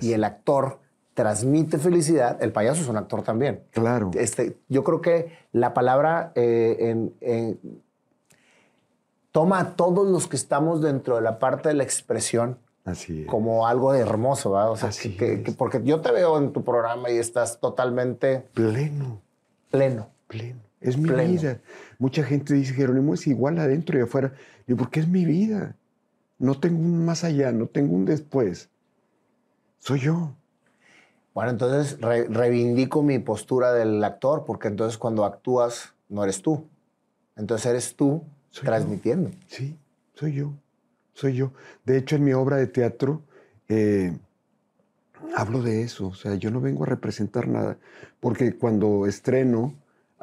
Y 0.00 0.12
el 0.12 0.24
actor 0.24 0.80
transmite 1.14 1.78
felicidad. 1.78 2.42
El 2.42 2.52
payaso 2.52 2.82
es 2.82 2.88
un 2.88 2.96
actor 2.96 3.22
también. 3.22 3.62
Claro. 3.70 4.10
Este, 4.14 4.58
yo 4.68 4.84
creo 4.84 5.00
que 5.00 5.32
la 5.52 5.72
palabra 5.72 6.32
eh, 6.34 7.56
toma 9.32 9.60
a 9.60 9.76
todos 9.76 10.06
los 10.06 10.26
que 10.26 10.36
estamos 10.36 10.82
dentro 10.82 11.16
de 11.16 11.22
la 11.22 11.38
parte 11.38 11.70
de 11.70 11.74
la 11.74 11.84
expresión 11.84 12.58
Así 12.86 13.24
como 13.24 13.66
algo 13.66 13.92
hermoso, 13.94 14.52
¿verdad? 14.52 14.70
O 14.70 14.76
sea, 14.76 14.90
porque 15.58 15.82
yo 15.82 16.00
te 16.00 16.12
veo 16.12 16.38
en 16.38 16.52
tu 16.52 16.62
programa 16.62 17.10
y 17.10 17.18
estás 17.18 17.58
totalmente... 17.58 18.46
Pleno. 18.54 19.20
Pleno. 19.72 20.08
Pleno. 20.28 20.60
Es 20.80 20.96
mi 20.98 21.10
vida. 21.10 21.60
Mucha 21.98 22.22
gente 22.22 22.54
dice, 22.54 22.74
Jerónimo 22.74 23.14
es 23.14 23.26
igual 23.26 23.58
adentro 23.58 23.98
y 23.98 24.02
afuera. 24.02 24.34
Digo, 24.66 24.78
porque 24.78 25.00
es 25.00 25.08
mi 25.08 25.24
vida. 25.24 25.76
No 26.38 26.58
tengo 26.60 26.80
un 26.80 27.04
más 27.04 27.24
allá, 27.24 27.50
no 27.52 27.66
tengo 27.66 27.94
un 27.94 28.04
después. 28.04 28.68
Soy 29.78 30.00
yo. 30.00 30.34
Bueno, 31.34 31.50
entonces 31.50 31.98
reivindico 32.00 33.02
mi 33.02 33.18
postura 33.18 33.72
del 33.72 34.02
actor, 34.02 34.44
porque 34.46 34.68
entonces 34.68 34.98
cuando 34.98 35.24
actúas 35.24 35.94
no 36.08 36.24
eres 36.24 36.42
tú. 36.42 36.66
Entonces 37.36 37.66
eres 37.66 37.96
tú 37.96 38.24
transmitiendo. 38.62 39.30
Sí, 39.46 39.76
soy 40.14 40.32
yo. 40.32 40.54
Soy 41.12 41.34
yo. 41.34 41.52
De 41.84 41.98
hecho, 41.98 42.16
en 42.16 42.24
mi 42.24 42.32
obra 42.32 42.56
de 42.56 42.66
teatro 42.66 43.22
eh, 43.68 44.16
hablo 45.34 45.62
de 45.62 45.82
eso. 45.82 46.08
O 46.08 46.14
sea, 46.14 46.34
yo 46.34 46.50
no 46.50 46.60
vengo 46.60 46.84
a 46.84 46.86
representar 46.86 47.48
nada. 47.48 47.78
Porque 48.20 48.56
cuando 48.56 49.06
estreno 49.06 49.74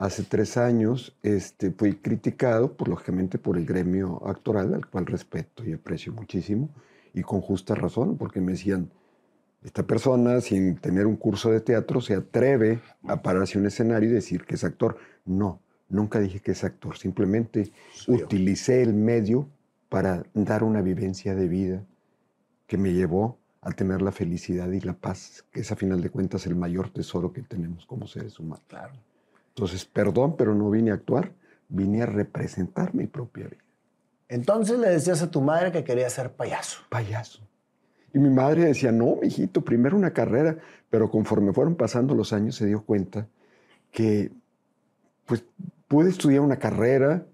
Hace 0.03 0.23
tres 0.23 0.57
años 0.57 1.15
este, 1.23 1.71
fui 1.71 1.95
criticado, 1.95 2.73
por, 2.73 2.89
lógicamente, 2.89 3.37
por 3.37 3.57
el 3.57 3.65
gremio 3.65 4.21
actoral, 4.27 4.73
al 4.73 4.85
cual 4.87 5.05
respeto 5.05 5.63
y 5.63 5.71
aprecio 5.71 6.11
muchísimo, 6.11 6.67
y 7.13 7.21
con 7.21 7.39
justa 7.39 7.73
razón, 7.73 8.17
porque 8.17 8.41
me 8.41 8.51
decían, 8.51 8.91
esta 9.63 9.83
persona, 9.87 10.41
sin 10.41 10.75
tener 10.75 11.07
un 11.07 11.15
curso 11.15 11.51
de 11.51 11.61
teatro, 11.61 12.01
se 12.01 12.15
atreve 12.15 12.81
a 13.07 13.21
pararse 13.21 13.57
un 13.57 13.65
escenario 13.65 14.09
y 14.09 14.11
decir 14.11 14.43
que 14.43 14.55
es 14.55 14.65
actor. 14.65 14.97
No, 15.23 15.61
nunca 15.87 16.19
dije 16.19 16.41
que 16.41 16.51
es 16.51 16.65
actor, 16.65 16.97
simplemente 16.97 17.71
utilicé 18.05 18.81
el 18.81 18.93
medio 18.93 19.47
para 19.87 20.25
dar 20.33 20.65
una 20.65 20.81
vivencia 20.81 21.33
de 21.33 21.47
vida 21.47 21.85
que 22.67 22.77
me 22.77 22.91
llevó 22.91 23.37
a 23.61 23.71
tener 23.71 24.01
la 24.01 24.11
felicidad 24.11 24.69
y 24.69 24.81
la 24.81 24.95
paz, 24.95 25.45
que 25.49 25.61
es 25.61 25.71
a 25.71 25.77
final 25.77 26.01
de 26.01 26.09
cuentas 26.09 26.45
el 26.45 26.57
mayor 26.57 26.89
tesoro 26.89 27.31
que 27.31 27.41
tenemos 27.41 27.85
como 27.85 28.05
seres 28.05 28.37
humanos. 28.37 28.65
Claro. 28.67 28.91
Entonces, 29.55 29.85
perdón, 29.85 30.35
pero 30.35 30.55
no 30.55 30.69
vine 30.71 30.91
a 30.91 30.95
actuar, 30.95 31.31
vine 31.69 32.01
a 32.01 32.05
representar 32.07 32.95
mi 32.95 33.05
propia 33.05 33.47
vida. 33.47 33.63
Entonces 34.27 34.79
le 34.79 34.89
decías 34.89 35.21
a 35.21 35.29
tu 35.29 35.41
madre 35.41 35.71
que 35.71 35.83
quería 35.83 36.09
ser 36.09 36.31
payaso. 36.31 36.79
Payaso. 36.89 37.39
Y 38.13 38.19
mi 38.19 38.29
madre 38.29 38.65
decía, 38.65 38.91
no, 38.91 39.17
mijito, 39.21 39.61
primero 39.61 39.95
una 39.95 40.11
carrera, 40.11 40.57
pero 40.89 41.11
conforme 41.11 41.53
fueron 41.53 41.75
pasando 41.75 42.15
los 42.15 42.33
años 42.33 42.55
se 42.55 42.65
dio 42.65 42.83
cuenta 42.83 43.27
que, 43.91 44.31
pues, 45.25 45.43
pude 45.87 46.09
estudiar 46.09 46.41
una 46.41 46.57
carrera, 46.57 47.25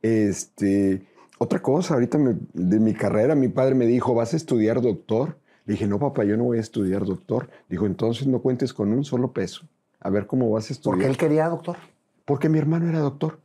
este, 0.00 1.06
otra 1.38 1.60
cosa, 1.60 1.94
ahorita 1.94 2.18
de 2.54 2.80
mi 2.80 2.94
carrera, 2.94 3.34
mi 3.34 3.48
padre 3.48 3.74
me 3.74 3.86
dijo, 3.86 4.14
¿vas 4.14 4.32
a 4.32 4.36
estudiar 4.36 4.80
doctor? 4.80 5.38
Le 5.66 5.74
dije, 5.74 5.86
no, 5.86 5.98
papá, 5.98 6.24
yo 6.24 6.38
no 6.38 6.44
voy 6.44 6.58
a 6.58 6.62
estudiar 6.62 7.04
doctor. 7.04 7.50
Dijo, 7.68 7.84
entonces 7.84 8.26
no 8.26 8.40
cuentes 8.40 8.72
con 8.72 8.92
un 8.92 9.04
solo 9.04 9.32
peso 9.32 9.66
a 10.00 10.10
ver 10.10 10.26
cómo 10.26 10.50
vas 10.50 10.70
a 10.70 10.72
estudiar. 10.72 10.96
¿Por 10.96 11.04
qué 11.04 11.10
él 11.10 11.16
quería 11.16 11.48
doctor? 11.48 11.76
Porque 12.24 12.48
mi 12.48 12.58
hermano 12.58 12.88
era 12.88 13.00
doctor. 13.00 13.40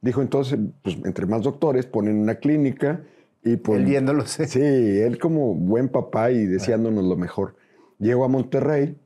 Dijo, 0.00 0.22
entonces, 0.22 0.58
pues 0.82 0.96
entre 1.04 1.26
más 1.26 1.42
doctores 1.42 1.86
ponen 1.86 2.18
una 2.18 2.36
clínica 2.36 3.02
y 3.42 3.56
pues... 3.56 3.80
Él 3.80 3.86
viéndolo, 3.86 4.26
sí. 4.26 4.46
Sí, 4.46 4.60
él 4.60 5.18
como 5.18 5.54
buen 5.54 5.88
papá 5.88 6.30
y 6.30 6.46
deseándonos 6.46 7.04
lo 7.04 7.16
mejor. 7.16 7.56
Llego 7.98 8.24
a 8.24 8.28
Monterrey 8.28 8.96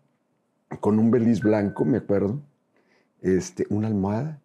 con 0.80 0.98
un 0.98 1.10
beliz 1.10 1.40
blanco, 1.40 1.84
me 1.84 1.98
acuerdo, 1.98 2.40
este, 3.20 3.66
una 3.70 3.88
almohada 3.88 4.40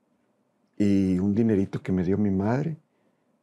y 0.77 1.19
un 1.19 1.33
dinerito 1.33 1.81
que 1.81 1.91
me 1.91 2.03
dio 2.03 2.17
mi 2.17 2.31
madre, 2.31 2.77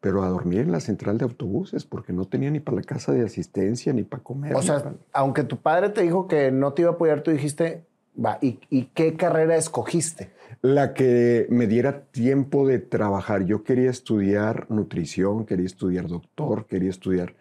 pero 0.00 0.22
a 0.22 0.28
dormir 0.28 0.60
en 0.60 0.72
la 0.72 0.80
central 0.80 1.18
de 1.18 1.24
autobuses 1.24 1.84
porque 1.84 2.12
no 2.12 2.26
tenía 2.26 2.50
ni 2.50 2.60
para 2.60 2.76
la 2.76 2.82
casa 2.82 3.12
de 3.12 3.22
asistencia 3.22 3.92
ni 3.92 4.02
para 4.02 4.22
comer. 4.22 4.54
O 4.54 4.62
sea, 4.62 4.94
aunque 5.12 5.44
tu 5.44 5.58
padre 5.58 5.90
te 5.90 6.02
dijo 6.02 6.28
que 6.28 6.50
no 6.50 6.72
te 6.72 6.82
iba 6.82 6.90
a 6.90 6.94
apoyar, 6.94 7.22
tú 7.22 7.30
dijiste, 7.30 7.84
Va, 8.22 8.38
¿y, 8.40 8.84
qué 8.94 9.16
carrera 9.16 9.56
escogiste? 9.56 10.30
La 10.62 10.94
que 10.94 11.46
me 11.50 11.66
diera 11.66 12.02
tiempo 12.04 12.66
de 12.66 12.78
trabajar. 12.78 13.44
Yo 13.44 13.64
quería 13.64 13.90
estudiar 13.90 14.70
nutrición, 14.70 15.44
quería 15.44 15.66
estudiar 15.66 16.06
doctor, 16.06 16.66
quería 16.66 16.90
estudiar, 16.90 17.34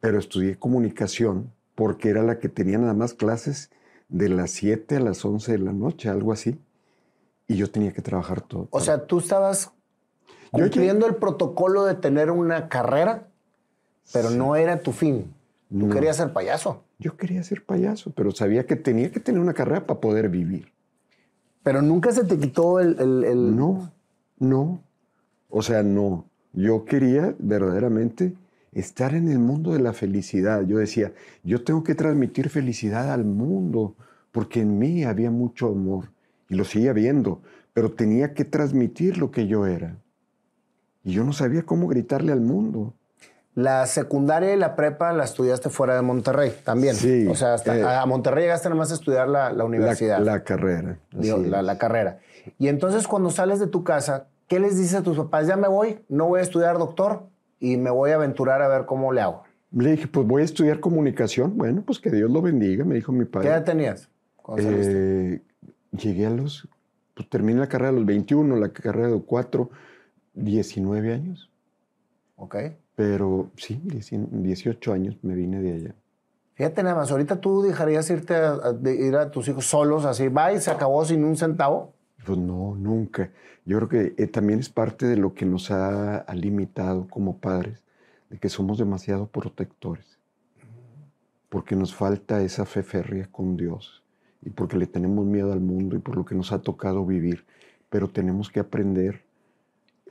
pero 0.00 0.18
estudié 0.18 0.58
comunicación 0.58 1.52
porque 1.74 2.10
era 2.10 2.22
la 2.22 2.38
que 2.38 2.48
tenía 2.48 2.78
nada 2.78 2.92
más 2.92 3.14
clases 3.14 3.70
de 4.08 4.28
las 4.28 4.50
7 4.50 4.96
a 4.96 5.00
las 5.00 5.24
11 5.24 5.52
de 5.52 5.58
la 5.58 5.72
noche, 5.72 6.08
algo 6.08 6.32
así. 6.32 6.58
Y 7.46 7.56
yo 7.56 7.70
tenía 7.70 7.92
que 7.92 8.02
trabajar 8.02 8.40
todo. 8.40 8.68
O 8.70 8.80
sea, 8.80 9.06
tú 9.06 9.18
estabas 9.20 9.72
cumpliendo 10.50 11.06
el 11.06 11.16
protocolo 11.16 11.84
de 11.84 11.94
tener 11.94 12.30
una 12.30 12.68
carrera, 12.68 13.28
pero 14.12 14.30
no 14.30 14.56
era 14.56 14.80
tu 14.80 14.92
fin. 14.92 15.32
Tú 15.70 15.86
No. 15.86 15.94
querías 15.94 16.16
ser 16.16 16.32
payaso. 16.32 16.82
Yo 17.00 17.16
quería 17.16 17.42
ser 17.42 17.64
payaso, 17.64 18.12
pero 18.12 18.30
sabía 18.30 18.66
que 18.66 18.76
tenía 18.76 19.10
que 19.10 19.20
tener 19.20 19.40
una 19.40 19.54
carrera 19.54 19.86
para 19.86 20.00
poder 20.00 20.28
vivir. 20.28 20.70
Pero 21.62 21.80
nunca 21.80 22.12
se 22.12 22.24
te 22.24 22.38
quitó 22.38 22.78
el... 22.78 22.96
el- 23.00 23.24
el- 23.24 23.56
No, 23.56 23.90
no. 24.38 24.82
O 25.48 25.62
sea, 25.62 25.82
no. 25.82 26.26
Yo 26.52 26.84
quería 26.84 27.34
verdaderamente 27.38 28.34
estar 28.72 29.14
en 29.14 29.28
el 29.28 29.38
mundo 29.38 29.72
de 29.72 29.80
la 29.80 29.94
felicidad. 29.94 30.62
Yo 30.66 30.76
decía, 30.78 31.12
yo 31.42 31.64
tengo 31.64 31.82
que 31.82 31.94
transmitir 31.94 32.50
felicidad 32.50 33.12
al 33.12 33.24
mundo, 33.24 33.96
porque 34.30 34.60
en 34.60 34.78
mí 34.78 35.02
había 35.04 35.30
mucho 35.30 35.68
amor 35.68 36.10
y 36.50 36.54
lo 36.54 36.64
seguía 36.64 36.92
viendo, 36.92 37.40
pero 37.72 37.92
tenía 37.92 38.34
que 38.34 38.44
transmitir 38.44 39.16
lo 39.18 39.30
que 39.30 39.46
yo 39.46 39.66
era. 39.66 39.96
Y 41.02 41.12
yo 41.12 41.24
no 41.24 41.32
sabía 41.32 41.62
cómo 41.64 41.88
gritarle 41.88 42.32
al 42.32 42.40
mundo. 42.42 42.94
La 43.54 43.84
secundaria 43.86 44.54
y 44.54 44.58
la 44.58 44.76
prepa 44.76 45.12
la 45.12 45.24
estudiaste 45.24 45.70
fuera 45.70 45.96
de 45.96 46.02
Monterrey 46.02 46.52
también. 46.64 46.94
Sí, 46.94 47.26
O 47.26 47.34
sea, 47.34 47.54
hasta- 47.54 47.76
eh, 47.76 47.82
a 47.84 48.06
Monterrey 48.06 48.44
llegaste 48.44 48.68
nada 48.68 48.78
más 48.78 48.90
a 48.92 48.94
estudiar 48.94 49.28
la, 49.28 49.52
universidad. 49.64 50.20
la 50.20 50.44
carrera. 50.44 50.98
digo, 51.12 51.38
la, 51.38 51.76
carrera. 51.78 52.20
Y 52.58 52.68
entonces 52.68 53.08
cuando 53.08 53.30
sales 53.30 53.58
de 53.58 53.66
tu 53.66 53.82
casa, 53.82 54.28
¿qué 54.46 54.60
les 54.60 54.78
dices 54.78 54.94
a 54.94 55.02
tus 55.02 55.16
papás? 55.16 55.46
Ya 55.48 55.56
me 55.56 55.68
voy, 55.68 55.98
no 56.08 56.26
voy 56.26 56.40
a 56.40 56.42
estudiar 56.42 56.78
doctor 56.78 57.24
y 57.58 57.76
me 57.76 57.90
voy 57.90 58.12
a 58.12 58.14
aventurar 58.14 58.62
a 58.62 58.68
ver 58.68 58.86
cómo 58.86 59.12
le 59.12 59.20
hago. 59.20 59.42
Le 59.72 59.92
dije, 59.92 60.06
pues 60.06 60.26
voy 60.26 60.42
a 60.42 60.44
estudiar 60.44 60.80
comunicación. 60.80 61.56
Bueno, 61.58 61.82
pues 61.84 61.98
que 61.98 62.10
Dios 62.10 62.30
lo 62.30 62.40
bendiga, 62.42 62.84
me 62.84 62.94
dijo 62.94 63.10
mi 63.12 63.24
¿Qué 63.24 63.30
padre. 63.30 63.48
edad 63.48 63.64
tenías 63.64 64.08
cuando 64.36 64.62
saliste? 64.62 65.34
Eh, 65.34 65.42
llegué 65.92 66.26
a 66.26 66.30
los, 66.30 66.68
pues 67.14 67.28
terminé 67.28 67.60
la 67.60 67.68
carrera 67.68 67.90
a 67.90 67.92
los 67.92 68.06
21, 68.06 68.56
la 68.56 68.68
carrera 68.70 69.08
de 69.08 69.20
4, 69.20 69.70
19 70.34 71.12
años. 71.12 71.50
Ok. 72.36 72.56
Pero 73.00 73.48
sí, 73.56 73.80
18 73.82 74.92
años 74.92 75.16
me 75.22 75.34
vine 75.34 75.62
de 75.62 75.72
allá. 75.72 75.94
Fíjate 76.52 76.82
nada 76.82 76.96
más, 76.96 77.10
ahorita 77.10 77.40
tú 77.40 77.62
dejarías 77.62 78.10
irte 78.10 78.34
a, 78.34 78.50
a- 78.52 78.72
de 78.74 78.94
ir 78.94 79.16
a 79.16 79.30
tus 79.30 79.48
hijos 79.48 79.64
solos, 79.64 80.04
así, 80.04 80.28
va 80.28 80.52
y 80.52 80.60
se 80.60 80.70
acabó 80.70 81.02
sin 81.06 81.24
un 81.24 81.34
centavo. 81.34 81.94
Pues 82.26 82.36
no, 82.36 82.74
nunca. 82.76 83.30
Yo 83.64 83.78
creo 83.78 83.88
que 83.88 84.22
eh, 84.22 84.26
también 84.26 84.58
es 84.58 84.68
parte 84.68 85.06
de 85.06 85.16
lo 85.16 85.32
que 85.32 85.46
nos 85.46 85.70
ha, 85.70 86.16
ha 86.18 86.34
limitado 86.34 87.08
como 87.08 87.38
padres, 87.38 87.82
de 88.28 88.36
que 88.36 88.50
somos 88.50 88.76
demasiado 88.76 89.28
protectores. 89.28 90.18
Porque 91.48 91.76
nos 91.76 91.94
falta 91.94 92.42
esa 92.42 92.66
fe 92.66 92.82
férrea 92.82 93.28
con 93.32 93.56
Dios 93.56 94.04
y 94.42 94.50
porque 94.50 94.76
le 94.76 94.86
tenemos 94.86 95.24
miedo 95.24 95.54
al 95.54 95.60
mundo 95.60 95.96
y 95.96 96.00
por 96.00 96.16
lo 96.16 96.26
que 96.26 96.34
nos 96.34 96.52
ha 96.52 96.58
tocado 96.60 97.06
vivir. 97.06 97.46
Pero 97.88 98.08
tenemos 98.08 98.50
que 98.50 98.60
aprender 98.60 99.22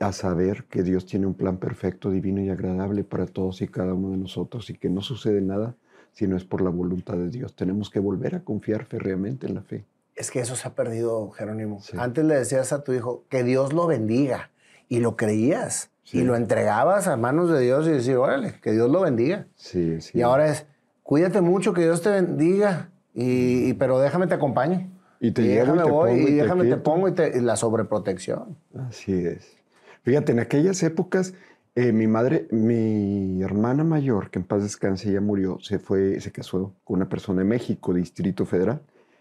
a 0.00 0.12
saber 0.12 0.64
que 0.64 0.82
Dios 0.82 1.06
tiene 1.06 1.26
un 1.26 1.34
plan 1.34 1.58
perfecto, 1.58 2.10
divino 2.10 2.40
y 2.40 2.48
agradable 2.50 3.04
para 3.04 3.26
todos 3.26 3.60
y 3.62 3.68
cada 3.68 3.94
uno 3.94 4.10
de 4.10 4.16
nosotros 4.16 4.68
y 4.70 4.74
que 4.74 4.88
no 4.88 5.02
sucede 5.02 5.40
nada 5.42 5.76
si 6.12 6.26
no 6.26 6.36
es 6.36 6.44
por 6.44 6.62
la 6.62 6.70
voluntad 6.70 7.14
de 7.18 7.28
Dios. 7.30 7.54
Tenemos 7.54 7.90
que 7.90 8.00
volver 8.00 8.34
a 8.34 8.40
confiar 8.40 8.84
férreamente 8.86 9.46
en 9.46 9.54
la 9.54 9.62
fe. 9.62 9.84
Es 10.16 10.30
que 10.30 10.40
eso 10.40 10.56
se 10.56 10.66
ha 10.66 10.74
perdido, 10.74 11.30
Jerónimo. 11.30 11.80
Sí. 11.80 11.96
Antes 11.98 12.24
le 12.24 12.34
decías 12.34 12.72
a 12.72 12.82
tu 12.82 12.92
hijo 12.92 13.24
que 13.28 13.44
Dios 13.44 13.72
lo 13.72 13.86
bendiga 13.86 14.50
y 14.88 15.00
lo 15.00 15.16
creías 15.16 15.90
Sí. 16.02 16.18
y 16.18 16.24
lo 16.24 16.34
entregabas 16.34 17.06
a 17.06 17.16
manos 17.16 17.50
de 17.50 17.60
Dios 17.60 17.86
y 17.86 17.90
decir, 17.90 18.16
órale, 18.16 18.54
que 18.62 18.72
Dios 18.72 18.90
lo 18.90 19.02
bendiga. 19.02 19.46
Sí, 19.54 20.00
sí. 20.00 20.18
Y 20.18 20.22
ahora 20.22 20.48
es, 20.50 20.66
cuídate 21.04 21.40
mucho, 21.42 21.72
que 21.74 21.82
Dios 21.82 22.02
te 22.02 22.10
bendiga, 22.10 22.90
y, 23.14 23.68
y- 23.68 23.74
pero 23.74 24.00
déjame 24.00 24.26
te 24.26 24.34
acompaño. 24.34 24.90
Y 25.20 25.30
te 25.32 25.42
y 25.42 25.48
llevo 25.48 25.54
y 25.54 25.60
déjame 25.76 25.82
te 25.84 25.90
voy, 25.90 26.10
pongo 26.10 26.28
y 26.28 26.32
y 26.32 26.34
déjame 26.34 26.64
te 26.64 26.76
pongo 26.78 27.08
y, 27.08 27.12
te- 27.12 27.38
y 27.38 27.40
la 27.42 27.54
sobreprotección. 27.56 28.56
Así 28.88 29.12
es. 29.26 29.56
Fíjate, 30.02 30.32
en 30.32 30.40
aquellas 30.40 30.82
épocas, 30.82 31.34
eh, 31.74 31.92
mi 31.92 32.06
madre, 32.06 32.46
mi 32.50 33.42
hermana 33.42 33.84
mayor, 33.84 34.30
que 34.30 34.38
en 34.38 34.44
paz 34.44 34.62
descanse, 34.62 35.12
ya 35.12 35.20
murió, 35.20 35.58
se 35.60 35.78
fue, 35.78 36.20
se 36.20 36.32
casó 36.32 36.74
con 36.84 36.96
una 36.96 37.08
persona 37.08 37.40
de 37.42 37.48
México, 37.48 37.94
Distrito 37.94 38.44
Federal, 38.46 38.80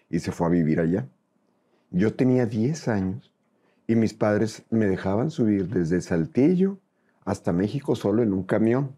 y 0.09 0.19
se 0.19 0.31
fue 0.31 0.47
a 0.47 0.49
vivir 0.49 0.79
allá. 0.79 1.07
Yo 1.91 2.13
tenía 2.13 2.45
10 2.45 2.87
años 2.87 3.31
y 3.87 3.95
mis 3.95 4.13
padres 4.13 4.63
me 4.69 4.85
dejaban 4.87 5.31
subir 5.31 5.67
desde 5.69 6.01
Saltillo 6.01 6.77
hasta 7.25 7.51
México 7.51 7.95
solo 7.95 8.23
en 8.23 8.33
un 8.33 8.43
camión. 8.43 8.91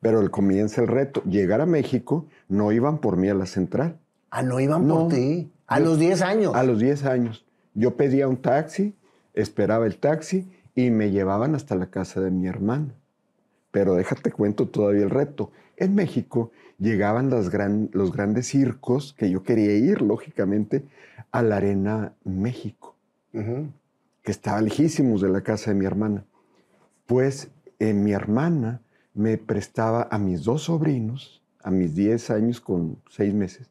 Pero 0.00 0.20
el 0.20 0.30
comienza 0.30 0.82
el 0.82 0.88
reto. 0.88 1.22
Llegar 1.24 1.60
a 1.62 1.66
México, 1.66 2.26
no 2.48 2.72
iban 2.72 2.98
por 2.98 3.16
mí 3.16 3.28
a 3.30 3.34
la 3.34 3.46
central. 3.46 3.98
Ah, 4.30 4.42
no 4.42 4.60
iban 4.60 4.86
No. 4.86 4.94
por 5.04 5.12
ti. 5.14 5.50
A 5.66 5.78
Yo- 5.78 5.86
los 5.86 5.98
10 5.98 6.20
años. 6.20 6.54
A 6.54 6.62
los 6.62 6.78
10 6.78 7.04
años. 7.04 7.44
Yo 7.74 7.96
pedía 7.96 8.28
un 8.28 8.36
taxi, 8.36 8.94
esperaba 9.32 9.86
el 9.86 9.96
taxi 9.96 10.46
y 10.74 10.90
me 10.90 11.10
llevaban 11.10 11.54
hasta 11.54 11.74
la 11.76 11.86
casa 11.86 12.20
de 12.20 12.30
mi 12.30 12.46
hermana. 12.46 12.94
Pero 13.70 13.94
déjate 13.94 14.30
cuento 14.32 14.68
todavía 14.68 15.02
el 15.04 15.10
reto. 15.10 15.50
En 15.76 15.94
México 15.94 16.50
llegaban 16.78 17.30
las 17.30 17.50
gran- 17.50 17.90
los 17.92 18.12
grandes 18.12 18.46
circos 18.48 19.14
que 19.16 19.30
yo 19.30 19.42
quería 19.42 19.74
ir, 19.76 20.02
lógicamente, 20.02 20.84
a 21.32 21.42
la 21.42 21.56
Arena 21.56 22.14
México, 22.24 22.94
que 23.32 24.30
estaba 24.30 24.60
lejísimos 24.60 25.20
de 25.20 25.28
la 25.28 25.40
casa 25.42 25.70
de 25.72 25.76
mi 25.76 25.84
hermana. 25.86 26.24
Pues 27.06 27.50
eh, 27.80 27.92
mi 27.92 28.12
hermana 28.12 28.80
me 29.14 29.36
prestaba 29.38 30.08
a 30.10 30.18
mis 30.18 30.44
dos 30.44 30.62
sobrinos, 30.64 31.42
a 31.62 31.70
mis 31.70 31.94
10 31.94 32.30
años 32.30 32.60
con 32.60 32.96
6 33.10 33.34
meses, 33.34 33.68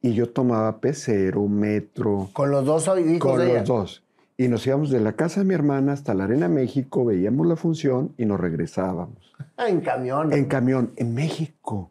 y 0.00 0.14
yo 0.14 0.30
tomaba 0.30 0.78
pecero, 0.80 1.46
metro, 1.48 2.28
Con 2.32 2.50
los 2.50 2.64
dos 2.64 2.86
hijos 2.98 3.18
con 3.18 3.38
de 3.40 3.46
ella. 3.50 3.58
los 3.60 3.68
dos. 3.68 4.02
Y 4.36 4.48
nos 4.48 4.66
íbamos 4.66 4.90
de 4.90 5.00
la 5.00 5.14
casa 5.14 5.40
de 5.40 5.46
mi 5.46 5.54
hermana 5.54 5.92
hasta 5.92 6.14
la 6.14 6.24
Arena 6.24 6.48
México, 6.48 7.04
veíamos 7.04 7.46
la 7.46 7.56
función 7.56 8.14
y 8.18 8.26
nos 8.26 8.38
regresábamos. 8.38 9.34
Ah, 9.56 9.68
en 9.68 9.80
camión. 9.80 10.32
En 10.32 10.44
camión, 10.44 10.92
en 10.96 11.14
México, 11.14 11.90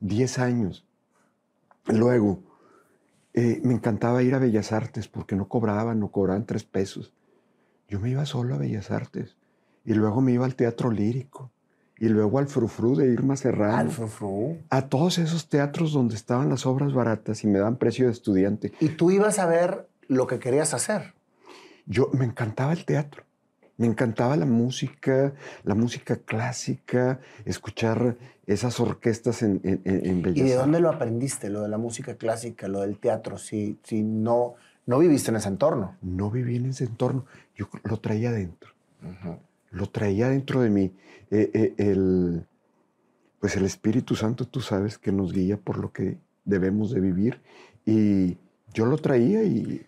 10 0.00 0.38
años. 0.40 0.86
Luego, 1.86 2.42
eh, 3.34 3.60
me 3.62 3.74
encantaba 3.74 4.22
ir 4.22 4.34
a 4.34 4.38
Bellas 4.38 4.72
Artes 4.72 5.06
porque 5.06 5.36
no 5.36 5.46
cobraban, 5.46 6.00
no 6.00 6.10
cobraban 6.10 6.44
tres 6.44 6.64
pesos. 6.64 7.12
Yo 7.88 8.00
me 8.00 8.10
iba 8.10 8.26
solo 8.26 8.54
a 8.54 8.58
Bellas 8.58 8.90
Artes 8.90 9.36
y 9.84 9.94
luego 9.94 10.20
me 10.20 10.32
iba 10.32 10.44
al 10.44 10.56
Teatro 10.56 10.90
Lírico 10.90 11.50
y 11.96 12.08
luego 12.08 12.38
al 12.38 12.48
Frufru 12.48 12.96
de 12.96 13.12
Irma 13.12 13.36
Serrano. 13.36 13.76
Al 13.76 13.90
frufru. 13.90 14.58
A 14.70 14.88
todos 14.88 15.18
esos 15.18 15.48
teatros 15.48 15.92
donde 15.92 16.14
estaban 16.14 16.48
las 16.48 16.66
obras 16.66 16.92
baratas 16.92 17.44
y 17.44 17.46
me 17.46 17.58
dan 17.58 17.76
precio 17.76 18.06
de 18.06 18.12
estudiante. 18.12 18.72
Y 18.80 18.90
tú 18.90 19.10
ibas 19.10 19.38
a 19.38 19.46
ver 19.46 19.88
lo 20.08 20.26
que 20.26 20.38
querías 20.38 20.74
hacer. 20.74 21.14
Yo 21.90 22.10
me 22.12 22.24
encantaba 22.26 22.72
el 22.72 22.84
teatro, 22.84 23.24
me 23.78 23.86
encantaba 23.86 24.36
la 24.36 24.44
música, 24.46 25.32
la 25.64 25.74
música 25.74 26.16
clásica, 26.16 27.20
escuchar 27.44 28.16
esas 28.46 28.78
orquestas 28.80 29.42
en, 29.42 29.60
en, 29.64 29.80
en- 29.84 30.06
en 30.06 30.22
Bellas 30.22 30.38
¿Y 30.46 30.50
de 30.50 30.54
dónde 30.56 30.80
lo 30.80 30.90
aprendiste? 30.90 31.48
Lo 31.48 31.62
de 31.62 31.68
la 31.68 31.78
música 31.78 32.16
clásica, 32.16 32.68
lo 32.68 32.80
del 32.80 32.98
teatro, 32.98 33.38
si, 33.38 33.78
si 33.84 34.02
no, 34.02 34.54
no 34.86 34.98
viviste 34.98 35.30
en 35.30 35.36
ese 35.36 35.48
entorno. 35.48 35.96
No 36.02 36.30
viví 36.30 36.56
en 36.56 36.66
ese 36.66 36.84
entorno, 36.84 37.24
yo 37.56 37.68
lo 37.84 37.98
traía 37.98 38.32
dentro, 38.32 38.70
lo 39.70 39.88
traía 39.88 40.28
dentro 40.28 40.60
de 40.60 40.70
mí. 40.70 40.92
Eh, 41.30 41.50
eh, 41.54 41.74
el, 41.78 42.44
pues 43.40 43.56
el 43.56 43.64
Espíritu 43.64 44.14
Santo, 44.16 44.46
tú 44.46 44.60
sabes 44.60 44.98
que 44.98 45.12
nos 45.12 45.32
guía 45.32 45.56
por 45.56 45.78
lo 45.78 45.92
que 45.92 46.18
debemos 46.44 46.90
de 46.90 47.00
vivir 47.00 47.40
y 47.86 48.36
yo 48.74 48.86
lo 48.86 48.96
traía 48.98 49.42
y 49.44 49.86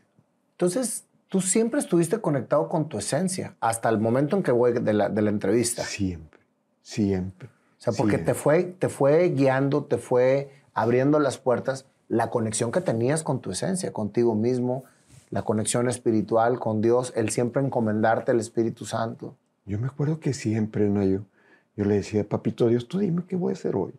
Entonces, 0.52 1.04
tú 1.30 1.40
siempre 1.40 1.80
estuviste 1.80 2.20
conectado 2.20 2.68
con 2.68 2.88
tu 2.88 2.98
esencia, 2.98 3.56
hasta 3.60 3.88
el 3.88 3.98
momento 3.98 4.36
en 4.36 4.42
que 4.42 4.50
voy 4.50 4.72
de 4.72 4.92
la, 4.92 5.08
de 5.08 5.22
la 5.22 5.30
entrevista. 5.30 5.82
siempre, 5.84 6.40
siempre. 6.82 7.48
O 7.48 7.82
sea, 7.82 7.92
porque 7.94 8.16
siempre. 8.16 8.34
te 8.34 8.38
fue, 8.38 8.62
te 8.64 8.88
fue 8.90 9.28
guiando, 9.30 9.84
te 9.84 9.96
fue 9.96 10.50
abriendo 10.74 11.18
las 11.20 11.38
puertas, 11.38 11.86
la 12.08 12.30
conexión 12.30 12.72
que 12.72 12.80
tenías 12.80 13.22
con 13.22 13.40
tu 13.40 13.52
esencia, 13.52 13.92
contigo 13.92 14.34
mismo, 14.34 14.84
la 15.30 15.42
conexión 15.42 15.88
espiritual 15.88 16.58
con 16.58 16.82
Dios, 16.82 17.12
el 17.14 17.30
siempre 17.30 17.62
encomendarte 17.62 18.32
al 18.32 18.40
Espíritu 18.40 18.84
Santo. 18.84 19.36
Yo 19.64 19.78
me 19.78 19.86
acuerdo 19.86 20.18
que 20.18 20.34
siempre, 20.34 20.90
Nayo, 20.90 21.24
yo 21.76 21.84
le 21.84 21.94
decía, 21.94 22.28
papito 22.28 22.66
Dios, 22.66 22.88
tú 22.88 22.98
dime 22.98 23.22
qué 23.28 23.36
voy 23.36 23.52
a 23.52 23.54
hacer 23.54 23.76
hoy. 23.76 23.94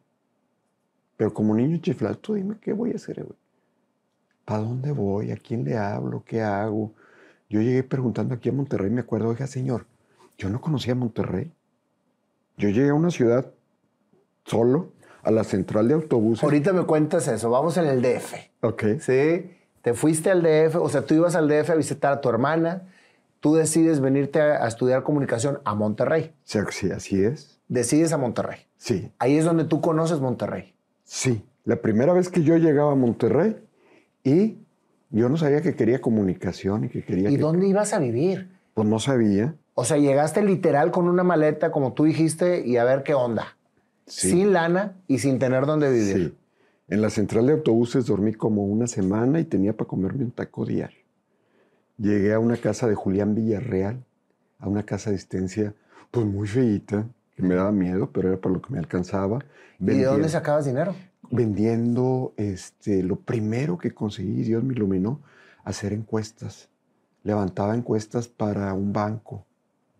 Pero 1.15 1.33
como 1.33 1.55
niño 1.55 1.77
chiflado, 1.77 2.17
tú 2.17 2.33
dime 2.33 2.57
qué 2.59 2.73
voy 2.73 2.91
a 2.91 2.95
hacer 2.95 3.21
hoy. 3.21 3.37
¿Para 4.43 4.63
dónde 4.63 4.91
voy? 4.91 5.31
¿A 5.31 5.37
quién 5.37 5.63
le 5.63 5.77
hablo? 5.77 6.23
¿Qué 6.25 6.41
hago? 6.41 6.91
Yo 7.51 7.59
llegué 7.59 7.83
preguntando 7.83 8.33
aquí 8.33 8.47
a 8.47 8.53
Monterrey, 8.53 8.89
me 8.89 9.01
acuerdo, 9.01 9.27
oiga, 9.27 9.45
señor, 9.45 9.85
yo 10.37 10.47
no 10.49 10.61
conocía 10.61 10.95
Monterrey. 10.95 11.51
Yo 12.57 12.69
llegué 12.69 12.89
a 12.91 12.93
una 12.93 13.11
ciudad 13.11 13.51
solo, 14.45 14.93
a 15.21 15.31
la 15.31 15.43
central 15.43 15.89
de 15.89 15.95
autobuses. 15.95 16.43
Ahorita 16.45 16.71
me 16.71 16.85
cuentas 16.85 17.27
eso, 17.27 17.49
vamos 17.49 17.75
en 17.75 17.87
el 17.87 18.01
DF. 18.01 18.33
Ok. 18.61 18.83
¿Sí? 19.01 19.51
Te 19.81 19.93
fuiste 19.93 20.31
al 20.31 20.41
DF, 20.43 20.77
o 20.77 20.87
sea, 20.87 21.05
tú 21.05 21.13
ibas 21.13 21.35
al 21.35 21.49
DF 21.49 21.71
a 21.71 21.75
visitar 21.75 22.13
a 22.13 22.21
tu 22.21 22.29
hermana, 22.29 22.87
tú 23.41 23.55
decides 23.55 23.99
venirte 23.99 24.39
a, 24.39 24.63
a 24.63 24.67
estudiar 24.69 25.03
comunicación 25.03 25.59
a 25.65 25.75
Monterrey. 25.75 26.33
Sí, 26.45 26.59
sí, 26.69 26.89
así 26.89 27.21
es. 27.21 27.59
Decides 27.67 28.13
a 28.13 28.17
Monterrey. 28.17 28.59
Sí, 28.77 29.11
Ahí 29.19 29.35
es 29.35 29.43
donde 29.43 29.65
tú 29.65 29.81
conoces 29.81 30.21
Monterrey. 30.21 30.73
sí. 31.03 31.43
La 31.63 31.75
primera 31.75 32.11
vez 32.13 32.29
que 32.29 32.41
yo 32.41 32.57
llegaba 32.57 32.93
a 32.93 32.95
Monterrey 32.95 33.55
y 34.23 34.57
yo 35.11 35.29
no 35.29 35.37
sabía 35.37 35.61
que 35.61 35.75
quería 35.75 36.01
comunicación 36.01 36.85
y 36.85 36.89
que 36.89 37.03
quería 37.03 37.29
¿Y 37.29 37.35
que... 37.35 37.41
dónde 37.41 37.67
ibas 37.67 37.93
a 37.93 37.99
vivir? 37.99 38.49
Pues 38.73 38.87
no 38.87 38.99
sabía. 38.99 39.55
O 39.73 39.85
sea, 39.85 39.97
llegaste 39.97 40.41
literal 40.41 40.91
con 40.91 41.07
una 41.07 41.23
maleta, 41.23 41.71
como 41.71 41.93
tú 41.93 42.05
dijiste, 42.05 42.65
y 42.65 42.77
a 42.77 42.83
ver 42.83 43.03
qué 43.03 43.13
onda. 43.13 43.57
Sí. 44.07 44.31
sin 44.31 44.51
lana 44.51 44.97
y 45.07 45.19
sin 45.19 45.39
tener 45.39 45.65
dónde 45.65 45.89
vivir. 45.89 46.17
Sí. 46.17 46.37
En 46.89 47.01
la 47.01 47.09
central 47.09 47.47
de 47.47 47.53
autobuses 47.53 48.05
dormí 48.05 48.33
como 48.33 48.65
una 48.65 48.87
semana 48.87 49.39
y 49.39 49.45
tenía 49.45 49.71
para 49.71 49.87
comerme 49.87 50.25
un 50.25 50.31
taco 50.31 50.65
diario. 50.65 50.99
Llegué 51.97 52.33
a 52.33 52.39
una 52.39 52.57
casa 52.57 52.87
de 52.87 52.95
Julián 52.95 53.35
Villarreal, 53.35 54.03
a 54.59 54.67
una 54.67 54.83
casa 54.83 55.09
de 55.11 55.15
asistencia, 55.15 55.73
pues 56.09 56.25
muy 56.25 56.47
feíta, 56.47 57.07
que 57.35 57.43
me 57.43 57.55
daba 57.55 57.71
miedo, 57.71 58.09
pero 58.11 58.27
era 58.27 58.37
para 58.37 58.55
lo 58.55 58.61
que 58.61 58.73
me 58.73 58.79
alcanzaba. 58.79 59.39
¿Y 59.79 59.85
de 59.85 60.03
dónde 60.03 60.27
sacabas 60.27 60.65
dinero? 60.65 60.93
Vendiendo 61.31 62.33
este, 62.37 63.03
lo 63.03 63.15
primero 63.15 63.77
que 63.77 63.91
conseguí, 63.91 64.43
Dios 64.43 64.63
me 64.63 64.73
iluminó, 64.73 65.21
hacer 65.63 65.93
encuestas. 65.93 66.69
Levantaba 67.23 67.75
encuestas 67.75 68.27
para 68.27 68.73
un 68.73 68.91
banco. 68.93 69.45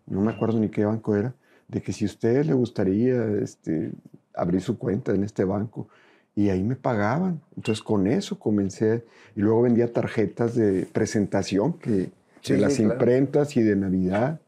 No 0.06 0.20
me 0.20 0.32
acuerdo 0.32 0.58
ni 0.58 0.68
qué 0.68 0.84
banco 0.84 1.16
era, 1.16 1.34
de 1.68 1.82
que 1.82 1.92
si 1.92 2.04
a 2.04 2.08
usted 2.08 2.44
le 2.44 2.52
gustaría 2.52 3.24
este, 3.40 3.92
abrir 4.34 4.60
su 4.60 4.76
cuenta 4.78 5.14
en 5.14 5.24
este 5.24 5.44
banco. 5.44 5.88
Y 6.34 6.48
ahí 6.48 6.62
me 6.62 6.76
pagaban. 6.76 7.40
Entonces 7.56 7.82
con 7.82 8.06
eso 8.06 8.38
comencé. 8.38 9.04
Y 9.36 9.40
luego 9.40 9.62
vendía 9.62 9.92
tarjetas 9.92 10.54
de 10.54 10.86
presentación 10.92 11.74
que, 11.74 12.10
Sí, 12.42 12.54
de 12.54 12.58
las 12.60 12.72
sí, 12.72 12.82
claro. 12.82 12.94
imprentas 12.94 13.56
y 13.56 13.62
de 13.62 13.76
Navidad. 13.76 14.40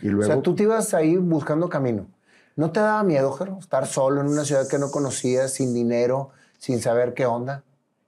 Y 0.00 0.08
luego, 0.08 0.22
O 0.22 0.26
sea, 0.26 0.42
tú 0.42 0.54
te 0.54 0.62
ibas 0.62 0.94
ahí 0.94 1.16
buscando 1.16 1.68
camino. 1.68 2.06
¿No 2.56 2.70
te 2.70 2.80
daba 2.80 3.02
miedo, 3.02 3.32
Jero, 3.32 3.58
estar 3.58 3.86
solo 3.86 4.20
en 4.20 4.28
una 4.28 4.44
ciudad 4.44 4.68
que 4.68 4.78
no 4.78 4.90
conocías, 4.90 5.52
sin 5.54 5.72
dinero, 5.72 6.30
sin 6.58 6.80
saber 6.80 7.14
qué 7.14 7.26
onda? 7.26 7.64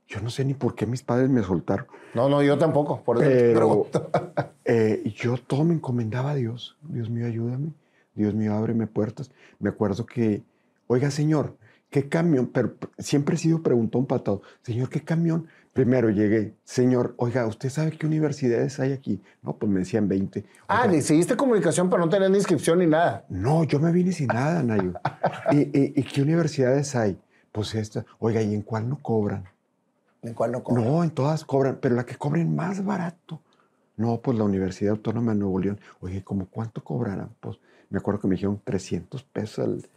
yo 0.07 0.21
no 0.21 0.31
sé 0.31 0.45
ni 0.45 0.55
por 0.55 0.75
qué 0.75 0.87
mis 0.87 1.03
padres 1.03 1.29
me 1.31 1.43
soltaron. 1.43 1.87
No, 2.15 2.29
no, 2.29 2.43
yo 2.43 2.59
tampoco. 2.59 3.03
Por 3.03 3.17
eso 3.17 3.29
te 3.29 3.53
Pero 3.53 3.59
pregunto. 3.59 4.11
eh, 4.65 5.03
yo 5.17 5.37
todo 5.39 5.65
me 5.65 5.75
encomendaba 5.75 6.33
a 6.33 6.35
Dios. 6.35 6.77
Dios 6.83 7.11
mío, 7.11 7.27
ayúdame. 7.27 7.73
Dios 8.15 8.35
mío, 8.35 8.55
ábreme 8.55 8.87
puertas. 8.87 9.31
Me 9.59 9.71
acuerdo 9.71 10.07
que, 10.07 10.45
oiga, 10.87 11.11
señor, 11.11 11.57
¿qué 11.91 12.09
camión? 12.09 12.47
Pero 12.53 12.75
siempre 12.99 13.35
he 13.35 13.39
sido 13.39 13.63
preguntón 13.63 14.07
para 14.07 14.23
todo. 14.23 14.43
Señor, 14.63 14.89
¿qué 14.89 15.03
camión? 15.03 15.49
Primero 15.75 16.09
llegué, 16.09 16.55
señor, 16.63 17.15
oiga, 17.17 17.47
¿usted 17.49 17.69
sabe 17.69 17.91
qué 17.91 18.07
universidades 18.07 18.79
hay 18.79 18.93
aquí? 18.93 19.21
No, 19.43 19.57
pues 19.57 19.71
me 19.71 19.81
decían 19.81 20.07
20. 20.09 20.45
Ah, 20.69 20.83
Oiga, 20.83 20.93
decidiste 20.93 21.37
comunicación, 21.37 21.91
pero 21.91 22.01
no 22.05 22.09
tenías 22.09 22.31
ni 22.31 22.39
inscripción 22.39 22.79
ni 22.79 22.87
nada. 22.87 23.25
no, 23.29 23.65
yo 23.65 23.81
me 23.81 23.91
vine 23.91 24.13
sin 24.13 24.29
nada, 24.29 24.63
Nayo. 24.63 24.93
¿Y, 25.51 25.63
y, 25.77 25.93
y 25.97 26.03
qué 26.05 26.23
universidades 26.23 26.95
hay? 26.95 27.19
Pues 27.51 27.75
esta. 27.75 28.07
Oiga, 28.21 28.41
¿y 28.41 28.55
en 28.55 28.63
cuál 28.63 28.89
no 28.89 29.01
cobran? 29.03 29.45
¿En 30.23 30.33
cuál 30.33 30.53
no 30.53 30.63
cobras? 30.63 30.85
No, 30.85 31.03
en 31.03 31.11
todas 31.11 31.45
cobran, 31.45 31.79
pero 31.83 31.97
la 31.97 32.07
que 32.07 32.15
cobren 32.15 32.55
más 32.55 32.85
barato. 32.85 33.43
No, 33.97 34.21
pues 34.21 34.39
la 34.39 34.45
Universidad 34.45 34.93
Autónoma 34.93 35.33
de 35.33 35.39
Nuevo 35.41 35.59
León. 35.59 35.81
Oye, 36.01 36.23
¿cómo 36.23 36.47
cuánto 36.47 36.85
cobrarán? 36.85 37.31
Pues 37.41 37.59
me 37.91 37.99
acuerdo 37.99 38.21
que 38.21 38.29
me 38.29 38.37
dijeron 38.37 38.61
300 38.63 39.25
pesos 39.25 39.59
al... 39.59 39.89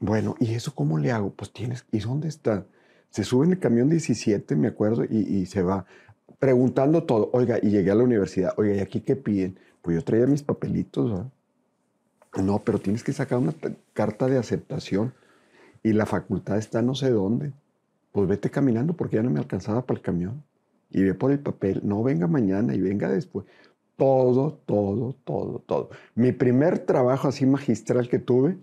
Bueno, 0.00 0.34
¿y 0.38 0.54
eso 0.54 0.74
cómo 0.74 0.98
le 0.98 1.12
hago? 1.12 1.30
Pues 1.30 1.50
tienes... 1.50 1.86
¿Y 1.92 2.00
dónde 2.00 2.28
está? 2.28 2.64
Se 3.12 3.24
sube 3.24 3.44
en 3.44 3.52
el 3.52 3.58
camión 3.58 3.90
17, 3.90 4.56
me 4.56 4.68
acuerdo, 4.68 5.04
y, 5.04 5.44
se 5.44 5.62
va 5.62 5.84
preguntando 6.38 7.04
todo. 7.04 7.28
Oiga, 7.34 7.58
y 7.62 7.68
llegué 7.68 7.90
a 7.90 7.94
la 7.94 8.04
universidad. 8.04 8.54
Oiga, 8.56 8.74
¿y 8.74 8.80
aquí 8.80 9.02
qué 9.02 9.16
piden? 9.16 9.58
Pues 9.82 9.96
yo 9.96 10.02
traía 10.02 10.26
mis 10.26 10.42
papelitos. 10.42 11.26
No, 12.42 12.64
pero 12.64 12.78
tienes 12.78 13.04
que 13.04 13.12
sacar 13.12 13.38
una 13.38 13.52
carta 13.92 14.28
de 14.28 14.38
aceptación 14.38 15.12
y 15.82 15.92
la 15.92 16.06
facultad 16.06 16.56
está 16.56 16.80
no 16.80 16.94
sé 16.94 17.10
dónde. 17.10 17.52
Pues 18.12 18.26
vete 18.26 18.50
caminando 18.50 18.94
porque 18.94 19.16
ya 19.16 19.22
no 19.22 19.28
me 19.30 19.40
alcanzaba 19.40 19.84
para 19.84 19.98
el 19.98 20.02
camión. 20.02 20.42
Y 20.90 21.02
ve 21.02 21.12
por 21.12 21.32
el 21.32 21.38
papel. 21.38 21.82
No 21.84 22.02
venga 22.02 22.26
mañana 22.26 22.74
y 22.74 22.80
venga 22.80 23.10
después. 23.10 23.44
Todo, 23.96 24.58
todo, 24.64 25.16
todo, 25.24 25.58
todo. 25.66 25.90
Mi 26.14 26.32
primer 26.32 26.78
trabajo 26.78 27.28
así 27.28 27.44
magistral 27.44 28.08
que 28.08 28.18
tuve 28.18 28.56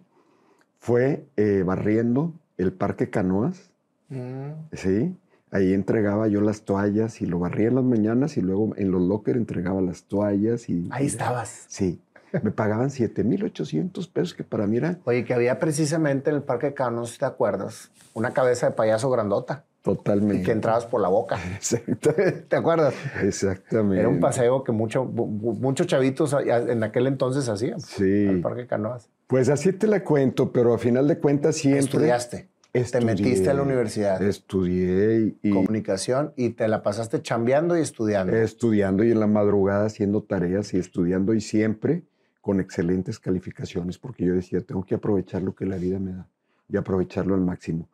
fue 0.80 1.28
eh, 1.38 1.62
barriendo 1.64 2.34
el 2.58 2.74
parque 2.74 3.12
Canoas. 3.12 3.69
Mm. 4.10 4.52
Sí. 4.74 5.16
Ahí 5.52 5.74
entregaba 5.74 6.28
yo 6.28 6.42
las 6.42 6.62
toallas 6.62 7.22
y 7.22 7.26
lo 7.26 7.40
barría 7.40 7.70
en 7.70 7.76
las 7.76 7.84
mañanas 7.84 8.38
y 8.38 8.42
luego 8.42 8.72
en 8.78 8.92
los 8.92 9.02
lockers 9.02 9.38
entregaba 9.38 9.82
las 9.82 10.04
toallas 10.04 10.70
y... 10.70 10.88
Ahí 10.92 11.08
estabas. 11.08 11.66
Sí. 11.68 12.00
Me 12.44 12.52
pagaban 12.52 12.92
7,800 12.92 14.08
pesos, 14.10 14.34
que 14.36 14.44
para 14.44 14.68
mí 14.68 14.78
era 14.78 15.00
Oye, 15.06 15.26
que 15.26 15.34
había 15.34 15.58
precisamente 15.60 16.30
en 16.30 16.36
el 16.36 16.44
Parque 16.44 16.76
Cano, 16.76 17.06
si 17.08 17.18
te 17.18 17.26
acuerdas, 17.26 17.92
una 18.14 18.32
cabeza 18.32 18.68
de 18.70 18.74
payaso 18.76 19.10
grandota 19.10 19.64
totalmente... 19.82 20.44
y 20.44 20.46
que 20.46 20.52
entrabas 20.52 20.86
por 20.86 21.02
la 21.02 21.08
boca. 21.08 21.38
Exacta- 21.58 22.14
¿Te 22.48 22.56
acuerdas? 22.56 22.94
Exactamente. 23.24 24.00
Era 24.02 24.10
un 24.10 24.20
paseo 24.20 24.64
que 24.64 24.72
mucho, 24.72 25.06
muchos 25.06 25.88
chavitos 25.88 26.36
en 26.46 26.84
aquel 26.84 27.08
entonces 27.08 27.50
hacían. 27.50 27.80
Sí. 27.80 28.28
Al 28.28 28.42
Parque 28.42 28.68
Canoas. 28.68 29.10
Pues 29.26 29.50
así 29.50 29.74
te 29.74 29.88
la 29.88 30.04
cuento, 30.04 30.52
pero 30.52 30.74
a 30.74 30.78
final 30.78 31.08
de 31.08 31.18
cuentas 31.18 31.56
siempre... 31.56 31.80
Estudiaste. 31.86 32.49
Te 32.72 32.82
Estudié, 32.82 33.06
metiste 33.06 33.50
a 33.50 33.54
la 33.56 33.64
universidad. 33.64 34.22
Estudié 34.22 35.36
y, 35.42 35.50
y 35.50 35.52
comunicación 35.52 36.34
y 36.36 36.50
te 36.50 36.68
la 36.68 36.84
pasaste 36.84 37.22
chambeando 37.22 37.78
y 37.78 37.82
estudiando. 37.82 38.36
estudiando 38.36 39.04
y 39.04 39.12
en 39.12 39.20
la 39.20 39.28
madrugada 39.28 39.86
haciendo 39.86 40.22
tareas 40.22 40.74
y 40.74 40.78
estudiando 40.78 41.34
y 41.34 41.42
siempre 41.42 42.04
con 42.42 42.60
excelentes 42.60 43.20
calificaciones, 43.20 43.98
porque 43.98 44.26
yo 44.26 44.34
decía, 44.34 44.62
tengo 44.62 44.84
que 44.84 44.96
aprovechar 44.96 45.42
lo 45.42 45.56
que 45.56 45.66
la 45.66 45.78
vida 45.78 46.00
me 46.00 46.14
da 46.14 46.28
y 46.68 46.78
aprovecharlo 46.78 47.36
al 47.36 47.42
máximo. 47.42 47.90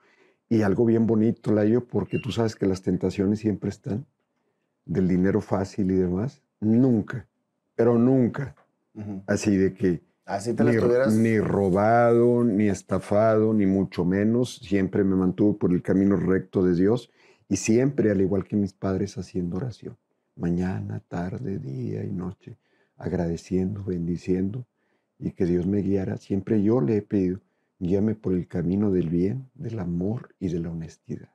Y 0.50 0.62
algo 0.62 0.86
bien 0.86 1.08
bonito, 1.08 1.52
Layo, 1.52 1.86
porque 1.86 2.20
tú 2.20 2.32
sabes 2.32 2.56
que 2.56 2.66
las 2.66 2.82
tentaciones 2.82 3.40
siempre 3.40 3.70
están 3.70 4.06
del 4.86 5.08
dinero 5.08 5.42
fácil 5.42 5.90
y 5.90 5.96
demás. 5.96 6.42
Nunca, 6.60 7.28
pero 7.76 7.98
nunca. 7.98 8.56
Así 9.26 9.58
de 9.58 9.74
que 9.74 10.02
Así 10.26 10.54
te 10.56 10.64
la 10.64 10.72
ni, 10.72 11.18
ni 11.22 11.40
robado, 11.40 12.44
ni 12.44 12.68
estafado, 12.68 13.54
ni 13.54 13.68
mucho 13.68 14.06
menos. 14.06 14.58
Siempre 14.58 15.04
me 15.04 15.16
mantuve 15.16 15.58
por 15.60 15.72
el 15.72 15.84
camino 15.84 16.16
recto 16.16 16.64
de 16.64 16.74
Dios 16.74 17.12
y 17.48 17.58
siempre, 17.58 18.10
al 18.10 18.22
igual 18.22 18.46
que 18.46 18.56
mis 18.56 18.74
padres, 18.74 19.18
haciendo 19.18 19.58
oración. 19.58 19.98
Mañana, 20.36 21.02
tarde, 21.08 21.60
día 21.60 22.04
y 22.04 22.12
noche, 22.12 22.58
agradeciendo, 22.98 23.84
bendiciendo 23.84 24.66
y 25.20 25.32
que 25.32 25.46
Dios 25.46 25.68
me 25.68 25.82
guiara. 25.82 26.18
Siempre 26.18 26.62
yo 26.64 26.82
le 26.82 26.98
he 26.98 27.02
pedido, 27.02 27.40
guíame 27.80 28.16
por 28.16 28.34
el 28.34 28.48
camino 28.48 28.92
del 28.92 29.10
bien, 29.10 29.50
del 29.54 29.80
amor 29.80 30.36
y 30.40 30.50
de 30.50 30.60
la 30.60 30.72
honestidad. 30.72 31.30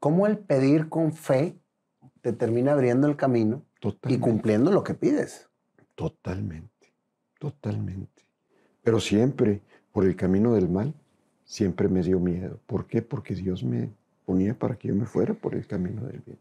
¿Cómo 0.00 0.26
el 0.26 0.38
pedir 0.38 0.88
con 0.88 1.12
fe 1.12 1.56
te 2.22 2.32
termina 2.32 2.72
abriendo 2.72 3.06
el 3.06 3.16
camino 3.16 3.64
y 4.08 4.18
cumpliendo 4.18 4.72
lo 4.72 4.82
que 4.82 4.94
pides? 4.94 5.48
Totalmente, 5.94 6.71
totalmente. 7.50 8.22
Pero 8.84 9.00
siempre, 9.00 9.60
por 9.92 10.04
el 10.04 10.14
camino 10.14 10.54
del 10.54 10.68
mal, 10.68 10.94
siempre 11.44 11.88
me 11.88 12.00
dio 12.02 12.20
miedo. 12.20 12.60
¿Por 12.66 12.86
qué? 12.86 13.02
Porque 13.02 13.34
Dios 13.34 13.64
me 13.64 13.90
ponía 14.24 14.54
para 14.54 14.76
que 14.76 14.88
yo 14.88 14.94
me 14.94 15.06
fuera 15.06 15.34
por 15.34 15.54
el 15.56 15.66
camino 15.66 16.02
del 16.06 16.20
bien. 16.20 16.38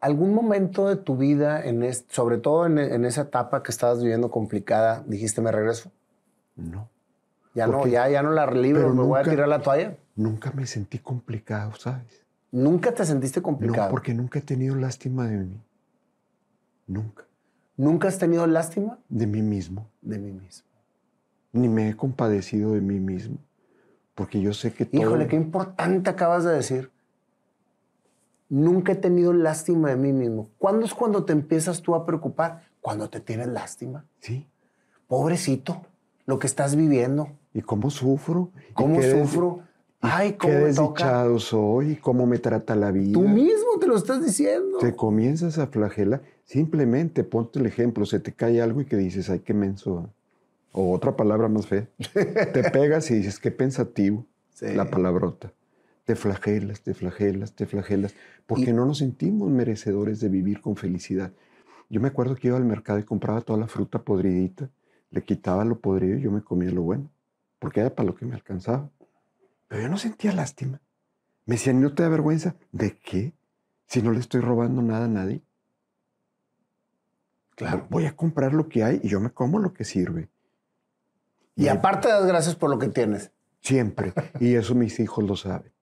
¿Algún 0.00 0.32
momento 0.32 0.88
de 0.88 0.96
tu 0.96 1.16
vida, 1.18 1.62
en 1.62 1.82
es- 1.82 2.06
sobre 2.08 2.38
todo 2.38 2.64
en, 2.64 2.78
en 2.78 3.04
esa 3.04 3.22
etapa 3.22 3.62
que 3.62 3.70
estabas 3.70 4.00
viviendo 4.00 4.30
complicada, 4.30 5.04
dijiste 5.06 5.42
me 5.42 5.52
regreso? 5.52 5.90
No, 6.56 6.88
Ya 7.54 7.66
¿Por 7.66 7.74
no, 7.74 7.86
ya, 7.86 8.08
ya 8.08 8.22
no 8.22 8.30
la 8.30 8.46
libro, 8.50 8.80
Pero 8.82 8.94
me 8.94 9.02
voy 9.02 9.20
a 9.20 9.24
tirar 9.24 9.48
la 9.48 9.60
toalla. 9.60 9.96
nunca 10.16 10.52
me 10.52 10.66
sentí 10.66 10.98
complicado, 11.00 11.74
¿sabes? 11.74 12.24
Nunca 12.50 12.94
te 12.94 13.04
sentiste 13.04 13.42
complicado. 13.42 13.86
No, 13.88 13.90
porque 13.90 14.14
nunca 14.14 14.38
he 14.38 14.42
tenido 14.42 14.74
lástima 14.74 15.26
de 15.28 15.36
mí. 15.44 15.60
Nunca. 16.86 17.27
Nunca 17.78 18.08
has 18.08 18.18
tenido 18.18 18.44
lástima 18.48 18.98
De 19.08 19.26
mí 19.26 19.40
mismo. 19.40 19.88
de 20.02 20.18
mí 20.18 20.32
mismo. 20.32 20.66
Ni 21.52 21.68
me 21.68 21.88
he 21.88 21.96
compadecido 21.96 22.72
de 22.72 22.80
mí 22.80 22.98
mismo. 22.98 23.38
Porque 24.14 24.40
yo 24.40 24.52
sé 24.52 24.72
que 24.72 24.84
todo... 24.84 25.00
Híjole, 25.00 25.28
qué 25.28 25.36
importante 25.36 26.10
acabas 26.10 26.42
de 26.44 26.52
decir. 26.52 26.90
Nunca 28.48 28.92
he 28.92 28.96
tenido 28.96 29.32
lástima 29.32 29.90
de 29.90 29.96
mí 29.96 30.12
mismo. 30.12 30.50
¿Cuándo 30.58 30.84
es 30.84 30.92
cuando 30.92 31.24
te 31.24 31.32
empiezas 31.32 31.80
tú 31.80 31.94
a 31.94 32.04
preocupar? 32.04 32.64
Cuando 32.80 33.08
te 33.08 33.20
tienes 33.20 33.46
lástima. 33.46 34.04
Sí. 34.20 34.48
Pobrecito, 35.06 35.82
lo 36.26 36.40
que 36.40 36.48
estás 36.48 36.74
viviendo. 36.74 37.28
¿Y 37.54 37.62
cómo 37.62 37.90
sufro? 37.90 38.50
¿Y 38.70 38.72
¿Cómo 38.72 38.98
qué 38.98 39.12
sufro? 39.12 39.60
Ay, 40.00 40.32
qué 40.32 40.38
cómo 40.38 40.74
toca. 40.74 41.04
desdichado 41.04 41.38
soy, 41.38 41.96
cómo 41.96 42.26
me 42.26 42.38
trata 42.38 42.74
la 42.74 42.90
vida. 42.90 43.12
Tú 43.12 43.22
mismo 43.22 43.78
te 43.78 43.86
lo 43.86 43.96
estás 43.96 44.24
diciendo. 44.24 44.78
Te 44.78 44.96
comienzas 44.96 45.58
a 45.58 45.68
flagelar. 45.68 46.22
Simplemente 46.48 47.24
ponte 47.24 47.58
el 47.58 47.66
ejemplo, 47.66 48.06
se 48.06 48.20
te 48.20 48.32
cae 48.32 48.62
algo 48.62 48.80
y 48.80 48.86
que 48.86 48.96
dices, 48.96 49.28
ay, 49.28 49.40
qué 49.40 49.52
menso. 49.52 49.98
¿ah?". 49.98 50.10
O 50.72 50.94
otra 50.94 51.14
palabra 51.14 51.46
más 51.48 51.66
fea. 51.66 51.86
te 52.54 52.70
pegas 52.70 53.10
y 53.10 53.16
dices, 53.16 53.38
qué 53.38 53.50
pensativo. 53.50 54.24
Sí. 54.54 54.72
La 54.72 54.88
palabrota. 54.88 55.52
Te 56.06 56.16
flagelas, 56.16 56.80
te 56.80 56.94
flagelas, 56.94 57.52
te 57.54 57.66
flagelas. 57.66 58.14
Porque 58.46 58.70
Y- 58.70 58.72
no 58.72 58.86
nos 58.86 58.96
sentimos 58.96 59.50
merecedores 59.50 60.20
de 60.20 60.30
vivir 60.30 60.62
con 60.62 60.74
felicidad. 60.76 61.32
Yo 61.90 62.00
me 62.00 62.08
acuerdo 62.08 62.34
que 62.34 62.48
iba 62.48 62.56
al 62.56 62.64
mercado 62.64 62.98
y 62.98 63.02
compraba 63.04 63.42
toda 63.42 63.58
la 63.58 63.68
fruta 63.68 64.02
podridita, 64.02 64.70
le 65.10 65.22
quitaba 65.24 65.66
lo 65.66 65.80
podrido 65.80 66.16
y 66.16 66.22
yo 66.22 66.30
me 66.30 66.40
comía 66.40 66.70
lo 66.70 66.80
bueno. 66.80 67.10
Porque 67.58 67.80
era 67.80 67.94
para 67.94 68.06
lo 68.06 68.14
que 68.14 68.24
me 68.24 68.34
alcanzaba. 68.34 68.88
Pero 69.68 69.82
yo 69.82 69.88
no 69.90 69.98
sentía 69.98 70.32
lástima. 70.32 70.80
Me 71.44 71.56
decían, 71.56 71.82
¿no 71.82 71.92
te 71.92 72.04
da 72.04 72.08
vergüenza? 72.08 72.56
¿De 72.72 72.96
qué? 72.96 73.34
Si 73.86 74.00
no 74.00 74.12
le 74.12 74.20
estoy 74.20 74.40
robando 74.40 74.80
nada 74.80 75.04
a 75.04 75.08
nadie. 75.08 75.42
Claro. 77.58 77.88
Voy 77.90 78.06
a 78.06 78.14
comprar 78.14 78.54
lo 78.54 78.68
que 78.68 78.84
hay 78.84 79.00
y 79.02 79.08
yo 79.08 79.18
me 79.18 79.30
como 79.30 79.58
lo 79.58 79.74
que 79.74 79.84
sirve. 79.84 80.28
Y 81.56 81.66
aparte 81.66 82.06
das 82.06 82.24
gracias 82.24 82.54
por 82.54 82.70
lo 82.70 82.78
que 82.78 82.86
tienes. 82.86 83.32
Siempre. 83.60 84.12
Y 84.38 84.54
eso 84.54 84.76
mis 84.76 85.00
hijos 85.00 85.24
lo 85.24 85.34
saben. 85.34 85.72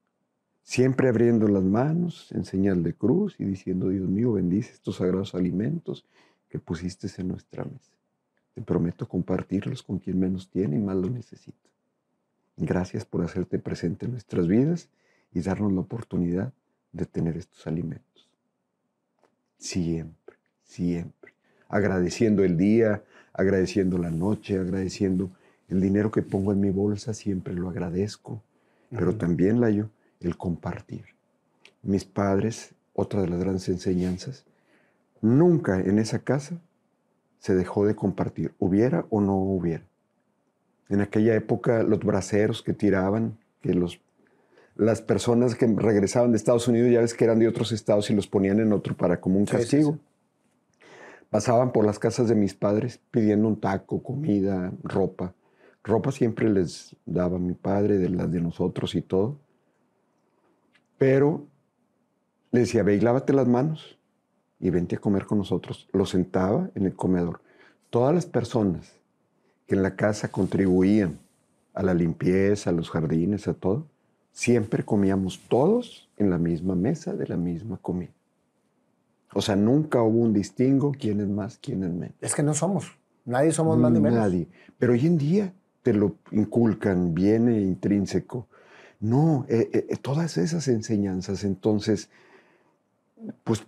Siempre 0.63 1.11
abriendo 1.11 1.47
las 1.49 1.63
manos 1.63 2.33
en 2.33 2.47
señal 2.47 2.83
de 2.83 2.95
cruz 2.95 3.37
y 3.39 3.45
diciendo, 3.45 3.91
Dios 3.91 4.09
mío, 4.09 4.33
bendice 4.33 4.73
estos 4.73 4.97
sagrados 4.97 5.35
alimentos 5.35 6.07
que 6.49 6.59
pusiste 6.59 7.09
en 7.19 7.29
nuestra 7.29 7.65
mesa. 7.65 7.93
Te 8.55 8.63
prometo 8.63 9.07
compartirlos 9.07 9.83
con 9.83 9.99
quien 9.99 10.19
menos 10.19 10.49
tiene 10.49 10.77
y 10.77 10.81
más 10.81 10.97
lo 10.97 11.11
necesita. 11.11 11.69
Gracias 12.57 13.05
por 13.05 13.23
hacerte 13.23 13.59
presente 13.59 14.07
en 14.07 14.13
nuestras 14.13 14.49
vidas 14.49 14.89
y 15.31 15.43
darnos 15.43 15.75
la 15.75 15.81
oportunidad 15.81 16.55
de 16.93 17.05
tener 17.05 17.37
estos 17.37 17.67
alimentos. 17.67 18.27
Siempre, 19.59 20.39
siempre. 20.63 21.36
Agradeciendo 21.69 22.45
el 22.45 22.57
día, 22.57 23.03
agradeciendo 23.33 23.99
la 23.99 24.11
noche, 24.11 24.59
agradeciendo 24.59 25.31
el 25.69 25.81
dinero 25.81 26.11
que 26.11 26.23
pongo 26.23 26.53
en 26.53 26.61
mi 26.61 26.71
bolsa, 26.71 27.13
siempre 27.13 27.55
lo 27.55 27.69
agradezco. 27.69 28.43
Pero 28.91 29.17
también, 29.17 29.61
Layo, 29.61 29.91
el 30.21 30.37
compartir. 30.37 31.05
Mis 31.83 32.05
padres, 32.05 32.75
otra 32.95 33.21
de 33.21 33.29
las 33.29 33.41
grandes 33.41 33.69
enseñanzas, 33.69 34.45
nunca 35.21 35.81
en 35.81 35.99
esa 35.99 36.21
casa 36.21 36.61
se 37.39 37.55
dejó 37.55 37.87
de 37.87 37.95
compartir, 37.95 38.55
hubiera 38.59 39.07
o 39.11 39.21
no 39.21 39.37
hubiera. 39.37 39.85
En 40.89 41.01
aquella 41.01 41.35
época 41.35 41.83
los 41.83 42.01
braceros 42.01 42.63
que 42.63 42.73
tiraban, 42.73 43.39
que 43.61 43.75
los, 43.75 44.01
las 44.77 45.03
personas 45.03 45.55
que 45.55 45.67
regresaban 45.67 46.31
de 46.31 46.37
Estados 46.37 46.69
Unidos, 46.69 46.91
ya 46.91 47.01
ves 47.01 47.15
que 47.15 47.25
eran 47.25 47.39
de 47.39 47.49
otros 47.49 47.73
estados 47.73 48.11
y 48.11 48.15
los 48.15 48.27
ponían 48.27 48.61
en 48.61 48.73
otro 48.73 48.97
para 48.97 49.21
como 49.21 49.39
un 49.39 49.47
castigo. 49.47 49.99
Pasaban 51.31 51.73
por 51.73 51.85
las 51.85 51.99
casas 51.99 52.29
de 52.29 52.35
mis 52.35 52.55
padres 52.55 53.01
pidiendo 53.11 53.49
un 53.49 53.61
taco, 53.61 54.03
comida, 54.03 54.73
ropa. 54.83 55.35
Ropa 55.83 56.13
siempre 56.13 56.49
les 56.49 56.97
daba 57.05 57.39
mi 57.39 57.55
padre, 57.55 57.99
de 57.99 58.09
las 58.09 58.31
de 58.31 58.41
nosotros 58.41 58.95
y 58.95 59.03
todo. 59.03 59.39
Pero 60.99 61.47
le 62.51 62.61
decía, 62.61 62.83
ve 62.83 62.97
y 62.97 63.01
lávate 63.01 63.33
las 63.33 63.47
manos 63.47 63.99
y 64.59 64.71
vente 64.71 64.97
a 64.97 65.01
comer 65.01 65.27
con 65.27 65.39
nosotros. 65.39 65.89
Lo 65.93 66.07
sentaba 66.07 66.71
en 66.75 66.87
el 66.87 66.95
comedor. 66.95 67.41
Todas 67.91 68.15
las 68.15 68.27
personas 68.27 68.97
que 69.67 69.75
en 69.75 69.83
la 69.83 69.97
casa 69.97 70.29
contribuían 70.29 71.19
a 71.75 71.83
la 71.83 71.93
limpieza, 71.93 72.71
a 72.71 72.73
los 72.73 72.91
jardines, 72.91 73.47
a 73.49 73.55
todo, 73.55 73.87
siempre 74.33 74.85
comíamos 74.85 75.41
todos 75.49 76.09
en 76.17 76.31
la 76.31 76.39
misma 76.39 76.75
mesa 76.75 77.15
de 77.15 77.27
la 77.27 77.37
misma 77.37 77.77
comida. 77.77 78.16
O 79.33 79.43
sea, 79.43 79.57
nunca 79.57 80.03
hubo 80.03 80.21
un 80.21 80.33
distingo 80.33 80.93
quién 80.99 81.21
es 81.21 81.29
más, 81.29 81.59
quién 81.59 81.83
es 81.85 81.93
menos. 81.93 82.15
Es 82.21 82.35
que 82.35 82.43
no 82.43 82.55
somos. 82.55 82.99
Nadie 83.25 83.53
somos 83.53 83.77
más 83.79 83.93
ni 83.93 84.01
menos. 84.01 84.21
Nadie. 84.21 84.49
Pero 84.79 84.93
hoy 84.93 85.07
en 85.07 85.19
día 85.19 85.53
te 85.83 85.93
lo 85.93 86.17
inculcan, 86.31 87.15
viene 87.15 87.61
intrínseco. 87.61 88.49
No, 89.01 89.45
eh, 89.49 89.69
eh, 89.73 89.97
todas 90.01 90.39
esas 90.39 90.69
enseñanzas. 90.69 91.45
Entonces, 91.45 92.09
pues 93.45 93.67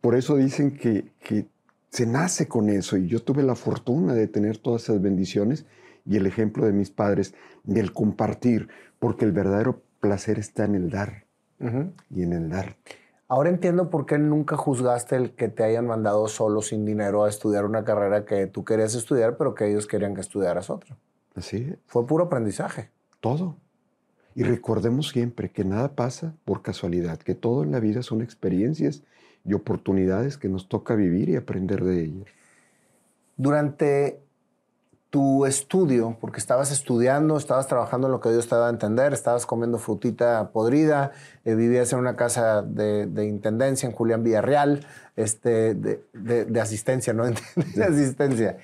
por 0.00 0.14
eso 0.14 0.36
dicen 0.36 0.76
que, 0.76 1.12
que 1.20 1.46
se 1.90 2.06
nace 2.06 2.48
con 2.48 2.68
eso 2.68 2.96
y 2.96 3.06
yo 3.06 3.22
tuve 3.22 3.42
la 3.42 3.54
fortuna 3.54 4.14
de 4.14 4.26
tener 4.26 4.58
todas 4.58 4.82
esas 4.82 5.00
bendiciones 5.00 5.64
y 6.04 6.16
el 6.16 6.26
ejemplo 6.26 6.66
de 6.66 6.72
mis 6.72 6.90
padres 6.90 7.34
del 7.62 7.92
compartir, 7.92 8.68
porque 8.98 9.24
el 9.24 9.32
verdadero 9.32 9.82
placer 10.00 10.38
está 10.38 10.64
en 10.64 10.74
el 10.74 10.90
dar 10.90 11.24
y 12.10 12.22
en 12.22 12.32
el 12.32 12.50
dar. 12.50 12.76
Ahora 13.34 13.50
entiendo 13.50 13.90
por 13.90 14.06
qué 14.06 14.16
nunca 14.16 14.56
juzgaste 14.56 15.16
el 15.16 15.32
que 15.32 15.48
te 15.48 15.64
hayan 15.64 15.88
mandado 15.88 16.28
solo 16.28 16.62
sin 16.62 16.84
dinero 16.84 17.24
a 17.24 17.28
estudiar 17.28 17.64
una 17.64 17.82
carrera 17.82 18.24
que 18.24 18.46
tú 18.46 18.64
querías 18.64 18.94
estudiar, 18.94 19.36
pero 19.36 19.56
que 19.56 19.68
ellos 19.68 19.88
querían 19.88 20.14
que 20.14 20.20
estudiaras 20.20 20.70
otra. 20.70 20.96
Así 21.34 21.74
Fue 21.88 22.06
puro 22.06 22.26
aprendizaje. 22.26 22.90
Todo. 23.18 23.56
Y 24.36 24.44
recordemos 24.44 25.08
siempre 25.08 25.50
que 25.50 25.64
nada 25.64 25.96
pasa 25.96 26.36
por 26.44 26.62
casualidad, 26.62 27.18
que 27.18 27.34
todo 27.34 27.64
en 27.64 27.72
la 27.72 27.80
vida 27.80 28.04
son 28.04 28.22
experiencias 28.22 29.02
y 29.44 29.54
oportunidades 29.54 30.38
que 30.38 30.48
nos 30.48 30.68
toca 30.68 30.94
vivir 30.94 31.28
y 31.28 31.34
aprender 31.34 31.82
de 31.82 32.04
ellas. 32.04 32.28
Durante 33.36 34.20
tu 35.14 35.46
estudio, 35.46 36.16
porque 36.20 36.40
estabas 36.40 36.72
estudiando, 36.72 37.36
estabas 37.36 37.68
trabajando 37.68 38.08
en 38.08 38.12
lo 38.14 38.20
que 38.20 38.30
Dios 38.30 38.48
te 38.48 38.56
daba 38.56 38.66
a 38.66 38.70
entender, 38.70 39.12
estabas 39.12 39.46
comiendo 39.46 39.78
frutita 39.78 40.50
podrida, 40.50 41.12
eh, 41.44 41.54
vivías 41.54 41.92
en 41.92 42.00
una 42.00 42.16
casa 42.16 42.62
de, 42.62 43.24
intendencia 43.24 43.88
en 43.88 43.94
Julián 43.94 44.24
Villarreal, 44.24 44.84
este, 45.14 45.74
de, 45.74 46.60
asistencia, 46.60 47.12
¿no? 47.12 47.26
de 47.76 47.84
asistencia. 47.84 48.58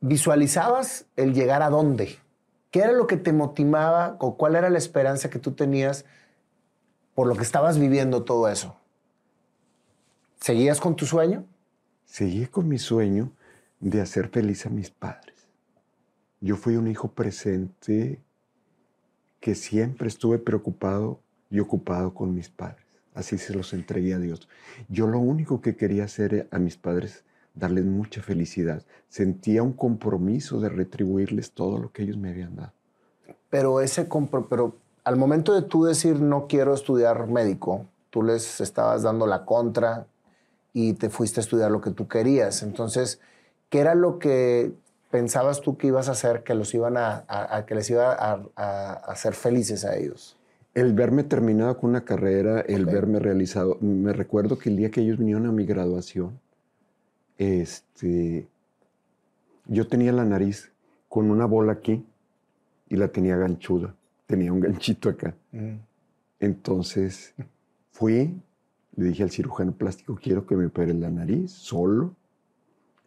¿Visualizabas 0.00 1.04
el 1.14 1.34
llegar 1.34 1.62
a 1.62 1.70
dónde? 1.70 2.18
¿Qué 2.72 2.80
era 2.80 2.90
lo 2.90 3.06
que 3.06 3.16
te 3.16 3.32
motivaba 3.32 4.16
o 4.18 4.36
cuál 4.36 4.56
era 4.56 4.70
la 4.70 4.78
esperanza 4.78 5.30
que 5.30 5.38
tú 5.38 5.52
tenías 5.52 6.04
por 7.14 7.28
lo 7.28 7.36
que 7.36 7.44
estabas 7.44 7.78
viviendo 7.78 8.24
todo 8.24 8.48
eso? 8.48 8.74
¿Seguías 10.40 10.80
con 10.80 10.96
tu 10.96 11.06
sueño? 11.06 11.44
Seguí 12.06 12.46
con 12.48 12.66
mi 12.66 12.80
sueño 12.80 13.30
de 13.80 14.00
hacer 14.00 14.28
feliz 14.28 14.66
a 14.66 14.70
mis 14.70 14.90
padres. 14.90 15.48
Yo 16.40 16.56
fui 16.56 16.76
un 16.76 16.88
hijo 16.88 17.08
presente 17.08 18.20
que 19.40 19.54
siempre 19.54 20.08
estuve 20.08 20.38
preocupado 20.38 21.20
y 21.50 21.60
ocupado 21.60 22.14
con 22.14 22.34
mis 22.34 22.48
padres. 22.48 22.84
Así 23.14 23.38
se 23.38 23.54
los 23.54 23.72
entregué 23.72 24.14
a 24.14 24.18
Dios. 24.18 24.48
Yo 24.88 25.06
lo 25.06 25.18
único 25.18 25.60
que 25.60 25.76
quería 25.76 26.04
hacer 26.04 26.48
a 26.50 26.58
mis 26.58 26.76
padres, 26.76 27.24
darles 27.54 27.84
mucha 27.84 28.22
felicidad. 28.22 28.84
Sentía 29.08 29.62
un 29.62 29.72
compromiso 29.72 30.60
de 30.60 30.68
retribuirles 30.68 31.52
todo 31.52 31.78
lo 31.78 31.90
que 31.90 32.02
ellos 32.04 32.16
me 32.16 32.30
habían 32.30 32.56
dado. 32.56 32.72
Pero 33.48 33.80
ese 33.80 34.06
pero 34.48 34.76
al 35.04 35.16
momento 35.16 35.54
de 35.54 35.62
tú 35.62 35.84
decir 35.84 36.20
no 36.20 36.46
quiero 36.46 36.72
estudiar 36.72 37.26
médico, 37.26 37.86
tú 38.10 38.22
les 38.22 38.60
estabas 38.60 39.02
dando 39.02 39.26
la 39.26 39.44
contra 39.44 40.06
y 40.72 40.92
te 40.92 41.10
fuiste 41.10 41.40
a 41.40 41.42
estudiar 41.42 41.70
lo 41.70 41.80
que 41.80 41.90
tú 41.90 42.06
querías. 42.06 42.62
Entonces, 42.62 43.20
¿qué 43.70 43.78
era 43.78 43.94
lo 43.94 44.18
que 44.18 44.72
pensabas 45.10 45.62
tú 45.62 45.78
que 45.78 45.86
ibas 45.86 46.08
a 46.08 46.12
hacer 46.12 46.42
que 46.42 46.54
los 46.54 46.74
iban 46.74 46.96
a, 46.96 47.64
que 47.66 47.74
les 47.74 47.88
iba 47.88 48.12
a, 48.12 48.92
hacer 49.06 49.32
felices 49.32 49.84
a 49.84 49.96
ellos? 49.96 50.36
El 50.74 50.92
verme 50.92 51.24
terminado 51.24 51.78
con 51.78 51.90
una 51.90 52.04
carrera, 52.04 52.60
el 52.60 52.84
verme 52.84 53.18
realizado. 53.18 53.78
Me 53.80 54.12
recuerdo 54.12 54.58
que 54.58 54.68
el 54.68 54.76
día 54.76 54.90
que 54.90 55.00
ellos 55.00 55.18
vinieron 55.18 55.46
a 55.46 55.52
mi 55.52 55.64
graduación, 55.64 56.38
este, 57.38 58.46
yo 59.66 59.88
tenía 59.88 60.12
la 60.12 60.24
nariz 60.24 60.70
con 61.08 61.30
una 61.30 61.46
bola 61.46 61.72
aquí 61.72 62.04
y 62.88 62.96
la 62.96 63.08
tenía 63.08 63.36
ganchuda. 63.36 63.94
Tenía 64.26 64.52
un 64.52 64.60
ganchito 64.60 65.08
acá. 65.08 65.34
Mm. 65.50 65.76
Entonces 66.38 67.34
fui, 67.90 68.40
le 68.94 69.04
dije 69.06 69.24
al 69.24 69.30
cirujano 69.30 69.72
plástico, 69.72 70.18
quiero 70.22 70.46
que 70.46 70.54
me 70.54 70.66
opere 70.66 70.94
la 70.94 71.10
nariz 71.10 71.50
solo, 71.50 72.14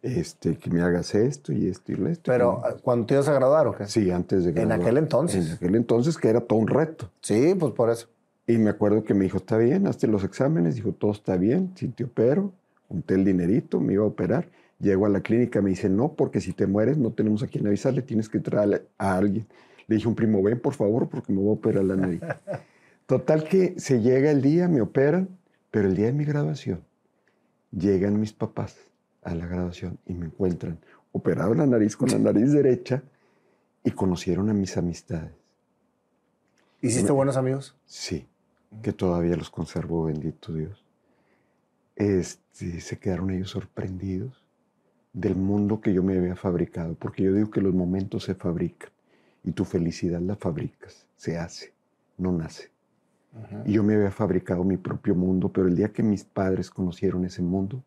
este, 0.04 0.56
que 0.56 0.70
me 0.70 0.82
hagas 0.82 1.14
esto 1.14 1.50
y 1.52 1.66
esto 1.66 1.92
y 1.92 1.94
esto. 2.10 2.30
Pero, 2.30 2.62
¿cuándo 2.82 3.06
te 3.06 3.14
ibas 3.14 3.26
a 3.28 3.32
graduar 3.32 3.66
o 3.66 3.74
qué? 3.74 3.86
Sí, 3.86 4.10
antes 4.10 4.44
de 4.44 4.52
graduar. 4.52 4.76
En 4.76 4.82
aquel 4.82 4.98
entonces. 4.98 5.46
En 5.46 5.52
aquel 5.54 5.74
entonces, 5.76 6.18
que 6.18 6.28
era 6.28 6.42
todo 6.42 6.58
un 6.58 6.68
reto. 6.68 7.10
Sí, 7.22 7.54
pues 7.58 7.72
por 7.72 7.88
eso. 7.88 8.08
Y 8.46 8.58
me 8.58 8.68
acuerdo 8.68 9.02
que 9.02 9.14
me 9.14 9.24
dijo, 9.24 9.38
está 9.38 9.56
bien, 9.56 9.86
hazte 9.86 10.06
los 10.06 10.22
exámenes. 10.22 10.74
Dijo, 10.74 10.92
todo 10.92 11.12
está 11.12 11.36
bien, 11.36 11.72
si 11.74 11.88
te 11.88 12.04
opero. 12.04 12.52
Junté 12.88 13.14
el 13.14 13.24
dinerito, 13.24 13.80
me 13.80 13.94
iba 13.94 14.04
a 14.04 14.08
operar. 14.08 14.46
Llego 14.78 15.06
a 15.06 15.08
la 15.08 15.20
clínica, 15.20 15.62
me 15.62 15.70
dice, 15.70 15.88
no, 15.88 16.12
porque 16.12 16.42
si 16.42 16.52
te 16.52 16.66
mueres 16.66 16.98
no 16.98 17.10
tenemos 17.10 17.42
a 17.42 17.46
quien 17.46 17.66
avisarle, 17.66 18.02
tienes 18.02 18.28
que 18.28 18.40
traer 18.40 18.86
a 18.98 19.16
alguien. 19.16 19.46
Le 19.86 19.96
dije, 19.96 20.06
un 20.06 20.14
primo, 20.14 20.42
ven 20.42 20.60
por 20.60 20.74
favor, 20.74 21.08
porque 21.08 21.32
me 21.32 21.40
voy 21.40 21.50
a 21.50 21.52
operar 21.52 21.84
la 21.84 21.96
nariz. 21.96 22.20
Total 23.06 23.44
que 23.44 23.74
se 23.78 24.02
llega 24.02 24.30
el 24.30 24.42
día, 24.42 24.68
me 24.68 24.82
operan, 24.82 25.28
pero 25.70 25.88
el 25.88 25.96
día 25.96 26.06
de 26.06 26.12
mi 26.12 26.24
graduación, 26.24 26.80
llegan 27.70 28.20
mis 28.20 28.32
papás 28.32 28.76
a 29.24 29.34
la 29.34 29.46
graduación 29.46 29.98
y 30.06 30.14
me 30.14 30.26
encuentran 30.26 30.78
operado 31.12 31.54
la 31.54 31.66
nariz 31.66 31.96
con 31.96 32.10
la 32.10 32.18
nariz 32.18 32.52
derecha 32.52 33.02
y 33.82 33.90
conocieron 33.92 34.50
a 34.50 34.54
mis 34.54 34.76
amistades. 34.76 35.32
¿Hiciste 36.80 37.12
buenos 37.12 37.36
amigos? 37.36 37.76
Sí, 37.86 38.26
que 38.82 38.92
todavía 38.92 39.36
los 39.36 39.50
conservo, 39.50 40.04
bendito 40.04 40.52
Dios. 40.52 40.84
Este, 41.96 42.80
se 42.80 42.98
quedaron 42.98 43.30
ellos 43.30 43.50
sorprendidos 43.50 44.42
del 45.12 45.36
mundo 45.36 45.80
que 45.80 45.94
yo 45.94 46.02
me 46.02 46.18
había 46.18 46.36
fabricado, 46.36 46.94
porque 46.94 47.22
yo 47.22 47.32
digo 47.32 47.50
que 47.50 47.60
los 47.60 47.72
momentos 47.72 48.24
se 48.24 48.34
fabrican 48.34 48.90
y 49.44 49.52
tu 49.52 49.64
felicidad 49.64 50.20
la 50.20 50.36
fabricas, 50.36 51.06
se 51.16 51.38
hace, 51.38 51.72
no 52.18 52.32
nace. 52.32 52.70
Y 53.64 53.72
yo 53.72 53.82
me 53.82 53.94
había 53.94 54.12
fabricado 54.12 54.62
mi 54.62 54.76
propio 54.76 55.14
mundo, 55.14 55.50
pero 55.52 55.66
el 55.66 55.76
día 55.76 55.92
que 55.92 56.02
mis 56.02 56.24
padres 56.24 56.70
conocieron 56.70 57.24
ese 57.24 57.42
mundo, 57.42 57.82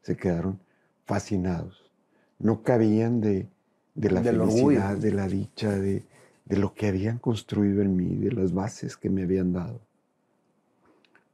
se 0.00 0.16
quedaron 0.16 0.60
fascinados. 1.04 1.90
No 2.38 2.62
cabían 2.62 3.20
de, 3.20 3.48
la 3.94 4.22
felicidad, 4.22 4.96
de 4.96 5.12
la 5.12 5.28
dicha, 5.28 5.70
de, 5.70 6.04
de 6.44 6.56
lo 6.56 6.74
que 6.74 6.88
habían 6.88 7.18
construido 7.18 7.82
en 7.82 7.96
mí, 7.96 8.16
de 8.16 8.32
las 8.32 8.52
bases 8.52 8.96
que 8.96 9.10
me 9.10 9.22
habían 9.22 9.52
dado. 9.52 9.80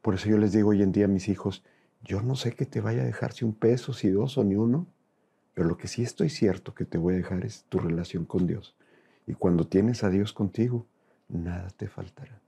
Por 0.02 0.14
eso 0.14 0.28
yo 0.28 0.38
les 0.38 0.52
digo 0.52 0.70
hoy 0.70 0.82
en 0.82 0.92
día 0.92 1.06
a 1.06 1.08
mis 1.08 1.28
hijos, 1.28 1.62
yo 2.02 2.22
no 2.22 2.36
sé 2.36 2.52
que 2.52 2.66
te 2.66 2.80
vaya 2.80 3.02
a 3.02 3.06
dejar 3.06 3.32
si 3.32 3.44
un 3.44 3.52
peso, 3.52 3.92
si 3.92 4.08
dos 4.10 4.38
o 4.38 4.44
ni 4.44 4.54
uno, 4.54 4.86
pero 5.54 5.68
lo 5.68 5.76
que 5.76 5.88
sí 5.88 6.02
estoy 6.02 6.30
cierto 6.30 6.74
que 6.74 6.84
te 6.84 6.98
voy 6.98 7.14
a 7.14 7.16
dejar 7.16 7.44
es 7.44 7.64
tu 7.68 7.78
relación 7.78 8.24
con 8.24 8.46
Dios. 8.46 8.76
Y 9.26 9.34
cuando 9.34 9.66
tienes 9.66 10.04
a 10.04 10.10
Dios 10.10 10.32
contigo, 10.32 10.86
nada 11.28 11.68
te 11.76 11.88
faltará. 11.88 12.40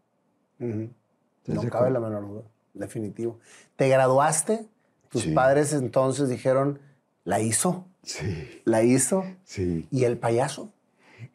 ¿Estás 0.58 1.56
No 1.56 1.62
de 1.62 1.70
cabe 1.70 1.90
la 1.90 2.00
menor 2.00 2.28
duda, 2.28 2.42
definitivo. 2.74 3.38
¿Te 3.76 3.88
graduaste? 3.88 4.66
Tus 5.08 5.22
Sí. 5.22 5.32
padres 5.32 5.72
entonces 5.72 6.28
dijeron, 6.28 6.78
la 7.24 7.40
hizo, 7.40 7.86
Sí, 8.02 8.48
la 8.64 8.82
hizo. 8.82 9.24
sí. 9.44 9.86
¿Y 9.90 10.04
el 10.04 10.16
payaso? 10.18 10.72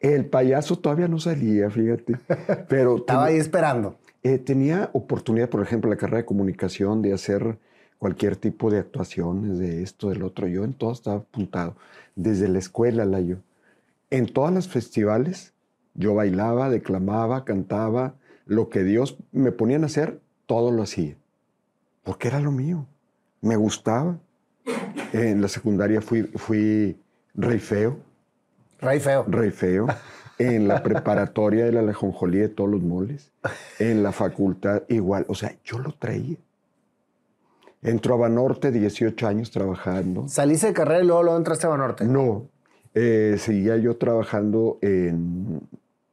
El 0.00 0.26
payaso 0.26 0.78
todavía 0.78 1.06
no 1.08 1.18
salía, 1.18 1.70
fíjate. 1.70 2.16
Pero 2.68 2.96
Estaba 2.96 3.26
ten- 3.26 3.34
ahí 3.34 3.40
esperando. 3.40 3.96
eh, 4.22 4.38
tenía 4.38 4.90
oportunidad, 4.92 5.48
por 5.48 5.62
ejemplo, 5.62 5.88
la 5.90 5.96
carrera 5.96 6.18
de 6.18 6.24
comunicación, 6.24 7.02
de 7.02 7.12
hacer 7.12 7.58
cualquier 7.98 8.36
tipo 8.36 8.70
de 8.70 8.78
actuaciones, 8.80 9.58
de 9.58 9.82
esto, 9.82 10.08
del 10.10 10.22
otro. 10.24 10.48
Yo 10.48 10.64
en 10.64 10.74
todo 10.74 10.92
estaba 10.92 11.18
apuntado. 11.18 11.76
Desde 12.16 12.48
la 12.48 12.58
escuela, 12.58 13.04
la 13.04 13.20
yo. 13.20 13.36
En 14.10 14.26
todos 14.26 14.52
los 14.52 14.68
festivales, 14.68 15.52
yo 15.94 16.14
bailaba, 16.14 16.68
declamaba, 16.68 17.44
cantaba. 17.44 18.14
Lo 18.44 18.68
que 18.68 18.82
Dios 18.84 19.16
me 19.32 19.50
ponían 19.52 19.82
a 19.82 19.86
hacer, 19.86 20.20
todo 20.46 20.70
lo 20.72 20.82
hacía. 20.82 21.16
Porque 22.02 22.28
era 22.28 22.40
lo 22.40 22.50
mío. 22.52 22.86
Me 23.40 23.56
gustaba. 23.56 24.18
En 25.16 25.40
la 25.40 25.48
secundaria 25.48 26.00
fui, 26.00 26.22
fui 26.22 26.96
rey 27.34 27.58
feo. 27.58 27.98
Rey 28.80 29.00
feo. 29.00 29.24
Rey 29.28 29.50
feo. 29.50 29.86
En 30.38 30.68
la 30.68 30.82
preparatoria 30.82 31.64
de 31.64 31.72
la 31.72 31.80
Lajonjolí 31.80 32.38
de 32.38 32.48
todos 32.48 32.68
los 32.68 32.82
moles. 32.82 33.32
En 33.78 34.02
la 34.02 34.12
facultad 34.12 34.82
igual. 34.88 35.24
O 35.28 35.34
sea, 35.34 35.56
yo 35.64 35.78
lo 35.78 35.92
traía. 35.92 36.36
Entro 37.82 38.14
a 38.14 38.18
Banorte, 38.18 38.70
18 38.70 39.26
años 39.26 39.50
trabajando. 39.50 40.28
Saliste 40.28 40.66
de 40.68 40.72
carrera 40.74 41.02
y 41.02 41.06
luego, 41.06 41.22
luego 41.22 41.38
entraste 41.38 41.66
a 41.66 41.70
Banorte. 41.70 42.04
No, 42.04 42.48
eh, 42.94 43.36
seguía 43.38 43.76
yo 43.76 43.96
trabajando 43.96 44.78
en 44.82 45.60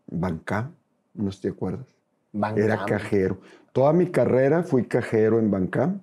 Bancam, 0.08 0.72
no 1.14 1.32
sé 1.32 1.38
si 1.38 1.42
te 1.44 1.50
acuerdas. 1.50 1.88
Bancam. 2.32 2.64
Era 2.64 2.86
cajero. 2.86 3.40
Toda 3.72 3.92
mi 3.92 4.08
carrera 4.12 4.64
fui 4.64 4.86
cajero 4.86 5.40
en 5.40 5.50
Bancam 5.50 6.00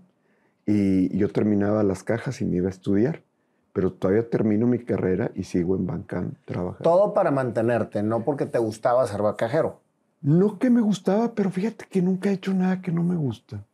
y 0.71 1.17
yo 1.17 1.29
terminaba 1.31 1.83
las 1.83 2.03
cajas 2.05 2.41
y 2.41 2.45
me 2.45 2.57
iba 2.57 2.67
a 2.69 2.71
estudiar. 2.71 3.23
Pero 3.73 3.93
todavía 3.93 4.29
termino 4.29 4.67
mi 4.67 4.81
carrera 4.81 5.31
y 5.35 5.45
sigo 5.45 5.77
en 5.77 5.87
Bancam 5.87 6.33
trabajando. 6.45 6.83
Todo 6.83 7.15
para 7.15 7.31
mantenerte, 7.31 8.03
no 8.03 8.25
porque 8.25 8.47
te 8.47 8.59
gustaba 8.59 9.07
ser 9.07 9.21
cajero. 9.37 9.81
No 10.23 10.59
que 10.59 10.71
me 10.71 10.81
gustaba, 10.81 11.35
pero 11.35 11.51
fíjate 11.51 11.87
que 11.89 12.03
nunca 12.03 12.31
he 12.31 12.35
hecho 12.35 12.53
nada 12.53 12.83
que 12.83 12.91
no 12.91 13.03
me 13.05 13.15
gusta. 13.17 13.65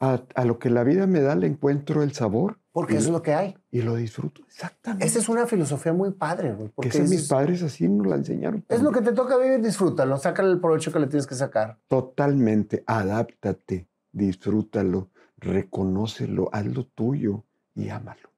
A, 0.00 0.22
a 0.34 0.44
lo 0.44 0.58
que 0.58 0.70
la 0.70 0.82
vida 0.82 1.06
me 1.06 1.20
da 1.20 1.34
le 1.36 1.46
encuentro 1.46 2.02
el 2.02 2.12
sabor 2.12 2.58
Porque 2.72 2.96
es 2.96 3.08
lo 3.08 3.20
que 3.22 3.34
hay. 3.34 3.54
y 3.70 3.82
lo 3.82 3.94
disfruto. 3.96 4.42
Exactamente. 4.46 5.04
Esa 5.06 5.18
es 5.18 5.28
una 5.28 5.46
filosofía 5.46 5.92
muy 5.92 6.10
padre. 6.10 6.56
Porque 6.74 6.88
es, 6.88 7.08
mis 7.10 7.28
padres 7.28 7.62
así 7.62 7.86
nos 7.86 8.06
la 8.06 8.16
enseñaron. 8.16 8.64
es 8.68 8.82
lo 8.82 8.92
que 8.92 9.02
te 9.02 9.12
toca 9.12 9.36
vivir, 9.36 9.60
disfrútalo, 9.60 10.16
sácale 10.16 10.50
el 10.50 10.58
provecho 10.60 10.90
que 10.90 10.98
le 11.00 11.06
tienes 11.06 11.26
que 11.26 11.34
sacar. 11.34 11.78
Totalmente. 11.86 12.82
Adáptate, 12.86 13.86
disfrútalo, 14.10 15.09
reconócelo, 15.40 16.48
hazlo 16.52 16.84
tuyo 16.86 17.44
y 17.74 17.88
ámalo. 17.88 18.30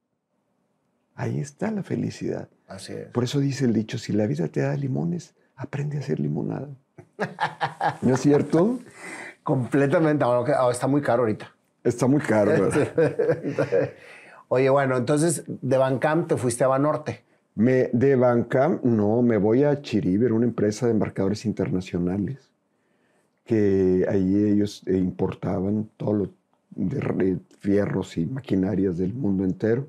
Ahí 1.15 1.39
está 1.39 1.69
la 1.71 1.83
felicidad. 1.83 2.49
Así 2.67 2.93
es. 2.93 3.07
Por 3.07 3.23
eso 3.23 3.39
dice 3.39 3.65
el 3.65 3.73
dicho, 3.73 3.97
si 3.97 4.13
la 4.13 4.25
vida 4.25 4.47
te 4.47 4.61
da 4.61 4.75
limones, 4.75 5.35
aprende 5.55 5.97
a 5.97 5.99
hacer 5.99 6.19
limonada. 6.19 6.69
¿No 8.01 8.15
es 8.15 8.21
cierto? 8.21 8.79
Completamente. 9.43 10.23
Ahora 10.23 10.57
ahora 10.57 10.73
está 10.73 10.87
muy 10.87 11.01
caro 11.01 11.23
ahorita. 11.23 11.53
Está 11.83 12.07
muy 12.07 12.21
caro. 12.21 12.51
¿verdad? 12.51 12.89
Oye, 14.47 14.69
bueno, 14.69 14.97
entonces 14.97 15.43
de 15.47 15.77
Bancam 15.77 16.27
te 16.27 16.37
fuiste 16.37 16.63
a 16.63 16.67
Banorte. 16.67 17.23
Me, 17.55 17.89
de 17.93 18.15
Bancam, 18.15 18.79
no, 18.83 19.21
me 19.21 19.37
voy 19.37 19.63
a 19.63 19.81
Chiriber, 19.81 20.33
una 20.33 20.45
empresa 20.45 20.87
de 20.87 20.93
embarcadores 20.93 21.45
internacionales, 21.45 22.49
que 23.45 24.05
ahí 24.09 24.35
ellos 24.45 24.81
eh, 24.87 24.97
importaban 24.97 25.89
todo 25.97 26.13
lo 26.13 26.29
de 26.75 27.39
fierros 27.59 28.17
y 28.17 28.25
maquinarias 28.25 28.97
del 28.97 29.13
mundo 29.13 29.43
entero, 29.43 29.87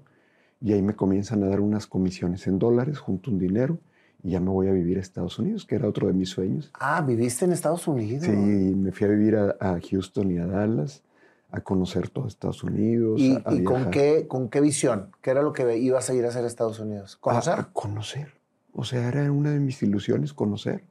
y 0.61 0.73
ahí 0.73 0.83
me 0.83 0.95
comienzan 0.95 1.43
a 1.45 1.49
dar 1.49 1.61
unas 1.61 1.87
comisiones 1.87 2.47
en 2.47 2.59
dólares, 2.59 2.99
junto 2.99 3.31
un 3.31 3.39
dinero, 3.39 3.79
y 4.23 4.31
ya 4.31 4.41
me 4.41 4.51
voy 4.51 4.69
a 4.69 4.73
vivir 4.73 4.97
a 4.97 5.01
Estados 5.01 5.39
Unidos, 5.39 5.67
que 5.67 5.75
era 5.75 5.87
otro 5.89 6.07
de 6.07 6.15
mis 6.15 6.31
sueños. 6.31 6.71
Ah, 6.81 7.03
viviste 7.03 7.45
en 7.45 7.53
Estados 7.53 7.87
Unidos. 7.87 8.25
Sí, 8.25 8.31
me 8.33 8.91
fui 8.93 9.07
a 9.07 9.11
vivir 9.11 9.37
a, 9.37 9.57
a 9.61 9.79
Houston 9.81 10.31
y 10.31 10.39
a 10.39 10.47
Dallas, 10.47 11.03
a 11.51 11.61
conocer 11.61 12.09
todo 12.09 12.27
Estados 12.27 12.65
Unidos. 12.65 13.21
¿Y, 13.21 13.35
a- 13.37 13.43
a 13.45 13.55
y 13.55 13.63
con, 13.65 13.91
qué, 13.91 14.27
con 14.27 14.49
qué 14.49 14.61
visión? 14.63 15.11
¿Qué 15.21 15.31
era 15.31 15.43
lo 15.43 15.53
que 15.53 15.77
ibas 15.79 16.09
a 16.09 16.15
ir 16.15 16.25
a 16.25 16.29
hacer 16.29 16.45
a 16.45 16.47
Estados 16.47 16.81
Unidos? 16.81 17.17
¿Conocer? 17.17 17.55
A, 17.55 17.61
a 17.61 17.73
conocer. 17.73 18.29
O 18.73 18.85
sea, 18.85 19.07
era 19.09 19.31
una 19.31 19.51
de 19.51 19.61
mis 19.61 19.83
ilusiones 19.83 20.33
conocer. 20.33 20.85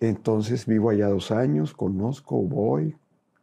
Entonces 0.00 0.66
vivo 0.66 0.90
allá 0.90 1.08
dos 1.08 1.30
años, 1.30 1.72
conozco, 1.72 2.42
voy. 2.42 2.96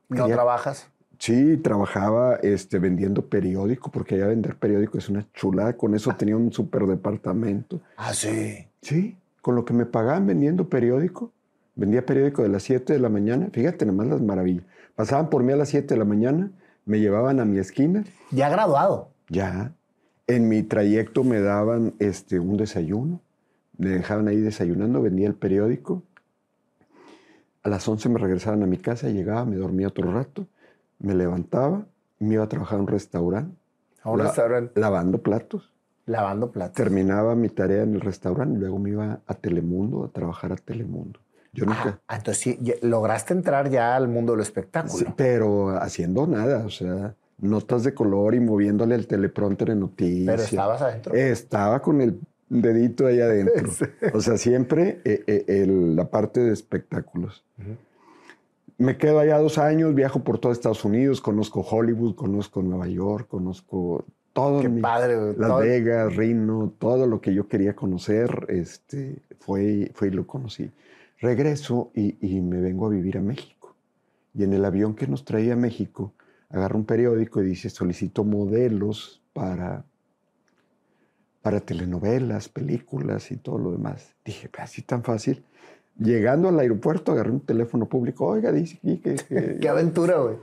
¿No 0.10 0.18
quería- 0.24 0.36
trabajas? 0.36 0.90
Sí, 1.24 1.56
trabajaba 1.56 2.36
este, 2.44 2.80
vendiendo 2.80 3.22
periódico, 3.28 3.90
porque 3.90 4.16
allá 4.16 4.28
vender 4.28 4.58
periódico 4.58 4.98
es 4.98 5.08
una 5.08 5.26
chulada. 5.32 5.78
Con 5.78 5.96
eso 5.96 6.14
tenía 6.18 6.36
un 6.36 6.52
super 6.52 6.86
departamento. 6.86 7.80
Ah, 7.96 8.14
sí. 8.14 8.68
Sí, 8.82 9.16
con 9.42 9.56
lo 9.56 9.64
que 9.64 9.74
me 9.74 9.86
pagaban 9.86 10.28
vendiendo 10.28 10.68
periódico. 10.68 11.32
Vendía 11.76 12.06
periódico 12.06 12.44
de 12.44 12.50
las 12.50 12.64
7 12.64 12.92
de 12.92 13.00
la 13.00 13.08
mañana. 13.08 13.48
Fíjate 13.54 13.86
nomás 13.86 14.08
las 14.08 14.20
maravillas. 14.20 14.66
Pasaban 14.98 15.30
por 15.30 15.44
mí 15.44 15.54
a 15.54 15.56
las 15.56 15.70
7 15.70 15.94
de 15.94 15.98
la 15.98 16.04
mañana, 16.04 16.52
me 16.84 17.00
llevaban 17.00 17.40
a 17.40 17.46
mi 17.46 17.58
esquina. 17.58 18.04
Ya 18.32 18.50
graduado. 18.50 19.08
Ya. 19.30 19.72
En 20.28 20.50
mi 20.50 20.62
trayecto 20.62 21.24
me 21.24 21.40
daban 21.40 21.94
este, 22.00 22.38
un 22.38 22.58
desayuno. 22.58 23.22
Me 23.78 23.92
dejaban 23.92 24.28
ahí 24.28 24.42
desayunando, 24.42 25.02
vendía 25.02 25.30
el 25.30 25.36
periódico. 25.36 26.04
A 27.64 27.70
las 27.70 27.88
11 27.88 28.10
me 28.10 28.20
regresaban 28.20 28.62
a 28.62 28.66
mi 28.66 28.76
casa, 28.76 29.08
llegaba, 29.08 29.46
me 29.46 29.56
dormía 29.56 29.88
otro 29.88 30.12
rato, 30.12 30.48
me 31.04 31.14
levantaba, 31.14 31.86
me 32.20 32.34
iba 32.36 32.44
a 32.44 32.50
trabajar 32.50 32.80
a 32.80 32.82
un 32.82 32.88
restaurante, 32.88 33.56
A 34.04 34.10
un 34.10 34.18
La- 34.18 34.26
restaurante 34.26 34.80
lavando 34.80 35.22
platos. 35.22 35.72
lavando 36.06 36.52
platos. 36.52 36.76
Terminaba 36.76 37.36
mi 37.36 37.48
tarea 37.50 37.84
en 37.84 37.94
el 37.96 38.02
restaurante 38.02 38.58
y 38.58 38.60
luego 38.60 38.80
me 38.80 38.90
iba 38.90 39.20
a 39.26 39.34
Telemundo 39.36 40.04
a 40.06 40.10
trabajar 40.10 40.52
a 40.52 40.56
Telemundo. 40.56 41.20
Yo 41.54 41.66
nunca, 41.66 42.00
Ah, 42.08 42.16
entonces 42.18 42.42
sí, 42.44 42.60
lograste 42.82 43.34
entrar 43.34 43.70
ya 43.70 43.96
al 43.96 44.08
mundo 44.08 44.34
del 44.34 44.42
espectáculo. 44.42 44.94
Sí, 44.94 45.06
pero 45.16 45.70
haciendo 45.78 46.26
nada, 46.28 46.66
o 46.66 46.70
sea, 46.70 47.16
notas 47.38 47.84
de 47.84 47.94
color 47.94 48.34
y 48.36 48.40
moviéndole 48.40 48.96
el 48.96 49.06
teleprompter 49.08 49.70
en 49.70 49.82
noticias. 49.82 50.26
Pero 50.36 50.44
estabas 50.44 50.82
adentro. 50.82 51.14
Estaba 51.14 51.82
con 51.82 52.02
el 52.02 52.20
dedito 52.50 53.06
ahí 53.08 53.20
adentro. 53.22 53.70
O 54.14 54.20
sea, 54.22 54.38
siempre 54.38 55.00
eh, 55.06 55.24
eh, 55.28 55.46
el- 55.48 55.96
la 55.96 56.10
parte 56.10 56.40
de 56.42 56.52
espectáculos. 56.54 57.44
Ujú. 57.60 57.76
Me 58.78 58.98
quedo 58.98 59.20
allá 59.20 59.38
dos 59.38 59.58
años, 59.58 59.94
viajo 59.94 60.24
por 60.24 60.40
todo 60.40 60.52
Estados 60.52 60.84
Unidos, 60.84 61.22
conozco 61.22 61.62
Hollywood, 61.62 62.16
conozco 62.16 62.62
Nueva 62.62 62.88
York, 62.88 63.28
conozco 63.28 64.06
todo. 64.34 64.62
Qué 64.62 64.70
mi- 64.70 64.82
padre. 64.82 65.16
Las 65.38 65.50
Todo- 65.50 65.60
Vegas, 65.60 66.16
Reno, 66.16 66.74
todo 66.80 67.06
lo 67.08 67.22
que 67.22 67.34
yo 67.34 67.48
quería 67.48 67.76
conocer, 67.76 68.46
este, 68.50 69.22
fue, 69.40 69.92
fue 69.94 70.08
y 70.08 70.12
lo 70.12 70.26
conocí. 70.26 70.72
Regreso 71.20 71.92
y, 71.94 72.18
y 72.20 72.42
me 72.42 72.60
vengo 72.60 72.88
a 72.88 72.90
vivir 72.90 73.18
a 73.18 73.22
México. 73.22 73.76
Y 74.34 74.44
en 74.44 74.54
el 74.54 74.66
avión 74.66 74.96
que 74.96 75.08
nos 75.08 75.24
traía 75.24 75.54
a 75.54 75.58
México, 75.58 76.12
agarro 76.50 76.78
un 76.78 76.86
periódico 76.86 77.42
y 77.42 77.46
dice, 77.46 77.70
solicito 77.70 78.24
modelos 78.24 79.22
para, 79.34 79.86
para 81.42 81.60
telenovelas, 81.60 82.50
películas 82.50 83.32
y 83.32 83.38
todo 83.38 83.58
lo 83.60 83.72
demás. 83.72 84.16
Dije, 84.26 84.50
"Pues, 84.50 84.64
así 84.64 84.82
tan 84.82 85.04
fácil. 85.04 85.44
Llegando 86.00 86.50
al 86.50 86.60
aeropuerto, 86.60 87.12
agarré 87.12 87.30
un 87.32 87.40
teléfono 87.42 87.88
público. 87.88 88.26
Oiga, 88.26 88.52
dice 88.52 88.78
aquí 88.78 88.98
que, 88.98 89.16
que- 89.16 89.58
Qué 89.62 89.70
aventura, 89.70 90.18
güey. 90.18 90.36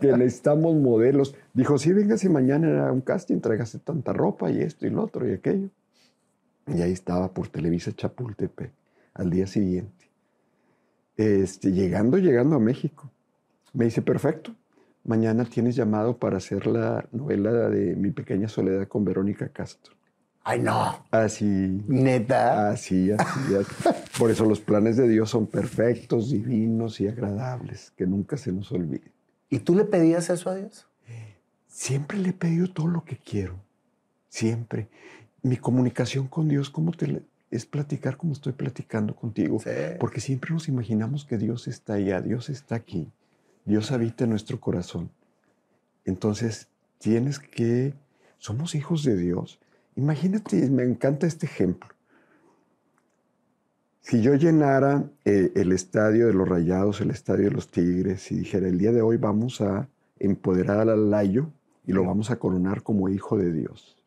que 0.00 0.12
necesitamos 0.16 0.74
modelos. 0.76 1.34
Dijo, 1.52 1.76
sí, 1.78 1.92
véngase 1.92 2.28
mañana 2.30 2.88
a 2.88 2.92
un 2.92 3.02
casting, 3.02 3.40
tráigase 3.40 3.78
tanta 3.78 4.12
ropa 4.12 4.50
y 4.50 4.60
esto 4.62 4.86
y 4.86 4.90
lo 4.90 5.02
otro 5.04 5.28
y 5.28 5.32
aquello. 5.32 5.68
Y 6.66 6.80
ahí 6.82 6.92
estaba 6.92 7.28
por 7.32 7.48
Televisa 7.48 7.92
Chapultepec 7.92 8.70
al 9.14 9.30
día 9.30 9.46
siguiente. 9.46 9.92
Este, 11.16 11.72
llegando, 11.72 12.16
llegando 12.18 12.56
a 12.56 12.60
México. 12.60 13.10
Me 13.74 13.84
dice, 13.86 14.02
perfecto, 14.02 14.54
mañana 15.04 15.44
tienes 15.44 15.76
llamado 15.76 16.16
para 16.16 16.38
hacer 16.38 16.66
la 16.66 17.04
novela 17.12 17.52
de 17.68 17.94
Mi 17.96 18.10
Pequeña 18.12 18.48
Soledad 18.48 18.86
con 18.88 19.04
Verónica 19.04 19.48
Castro. 19.48 19.94
Ay, 20.50 20.60
no. 20.60 21.04
Así, 21.10 21.44
Neta. 21.44 22.70
así, 22.70 23.12
así, 23.12 23.54
así. 23.54 23.98
Por 24.18 24.30
eso 24.30 24.46
los 24.46 24.60
planes 24.60 24.96
de 24.96 25.06
Dios 25.06 25.28
son 25.28 25.46
perfectos, 25.46 26.30
divinos 26.30 27.02
y 27.02 27.06
agradables, 27.06 27.92
que 27.94 28.06
nunca 28.06 28.38
se 28.38 28.50
nos 28.50 28.72
olviden. 28.72 29.12
¿Y 29.50 29.58
tú 29.58 29.74
le 29.74 29.84
pedías 29.84 30.30
eso 30.30 30.48
a 30.48 30.54
Dios? 30.54 30.86
Siempre 31.66 32.16
le 32.16 32.30
he 32.30 32.32
pedido 32.32 32.72
todo 32.72 32.86
lo 32.86 33.04
que 33.04 33.18
quiero. 33.18 33.56
Siempre. 34.30 34.88
Mi 35.42 35.58
comunicación 35.58 36.28
con 36.28 36.48
Dios, 36.48 36.70
¿cómo 36.70 36.92
te 36.92 37.22
es 37.50 37.66
platicar 37.66 38.16
como 38.16 38.32
estoy 38.32 38.54
platicando 38.54 39.14
contigo? 39.14 39.60
Sí. 39.62 39.70
Porque 40.00 40.22
siempre 40.22 40.52
nos 40.52 40.66
imaginamos 40.66 41.26
que 41.26 41.36
Dios 41.36 41.68
está 41.68 41.94
allá, 41.94 42.22
Dios 42.22 42.48
está 42.48 42.74
aquí, 42.74 43.12
Dios 43.66 43.92
habita 43.92 44.24
en 44.24 44.30
nuestro 44.30 44.58
corazón. 44.58 45.10
Entonces, 46.06 46.68
tienes 46.96 47.38
que, 47.38 47.92
somos 48.38 48.74
hijos 48.74 49.04
de 49.04 49.14
Dios. 49.14 49.60
Imagínate, 49.98 50.70
me 50.70 50.84
encanta 50.84 51.26
este 51.26 51.46
ejemplo. 51.46 51.90
Si 54.00 54.22
yo 54.22 54.36
llenara 54.36 55.10
eh, 55.24 55.50
el 55.56 55.72
estadio 55.72 56.28
de 56.28 56.34
los 56.34 56.48
Rayados, 56.48 57.00
el 57.00 57.10
estadio 57.10 57.46
de 57.46 57.50
los 57.50 57.68
Tigres, 57.68 58.30
y 58.30 58.36
dijera, 58.36 58.68
el 58.68 58.78
día 58.78 58.92
de 58.92 59.02
hoy 59.02 59.16
vamos 59.16 59.60
a 59.60 59.88
empoderar 60.20 60.88
al 60.88 61.10
Layo 61.10 61.50
y 61.84 61.92
lo 61.92 62.04
vamos 62.04 62.30
a 62.30 62.36
coronar 62.36 62.84
como 62.84 63.08
hijo 63.08 63.36
de 63.36 63.52
Dios. 63.52 64.00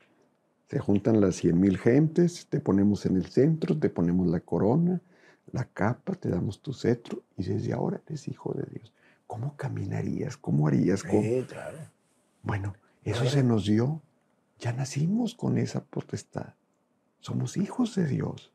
Se 0.69 0.79
juntan 0.79 1.19
las 1.19 1.35
cien 1.35 1.59
mil 1.59 1.77
gentes, 1.77 2.47
te 2.47 2.61
ponemos 2.61 3.05
en 3.05 3.17
el 3.17 3.25
centro, 3.25 3.77
te 3.77 3.89
ponemos 3.89 4.27
la 4.27 4.39
corona, 4.39 5.01
la 5.51 5.65
capa, 5.65 6.15
te 6.15 6.29
damos 6.29 6.61
tu 6.61 6.71
cetro 6.71 7.21
y 7.37 7.43
desde 7.43 7.73
ahora 7.73 7.99
eres 8.07 8.29
hijo 8.29 8.53
de 8.53 8.63
Dios. 8.71 8.93
¿Cómo 9.27 9.57
caminarías? 9.57 10.37
¿Cómo 10.37 10.69
harías? 10.69 11.03
¿Cómo? 11.03 11.21
Sí, 11.21 11.45
claro. 11.49 11.79
Bueno, 12.43 12.75
eso 13.03 13.25
se 13.25 13.43
nos 13.43 13.65
dio. 13.65 14.01
Ya 14.61 14.71
nacimos 14.73 15.33
con 15.33 15.57
esa 15.57 15.83
potestad. 15.83 16.53
Somos 17.19 17.57
hijos 17.57 17.95
de 17.95 18.05
Dios. 18.05 18.53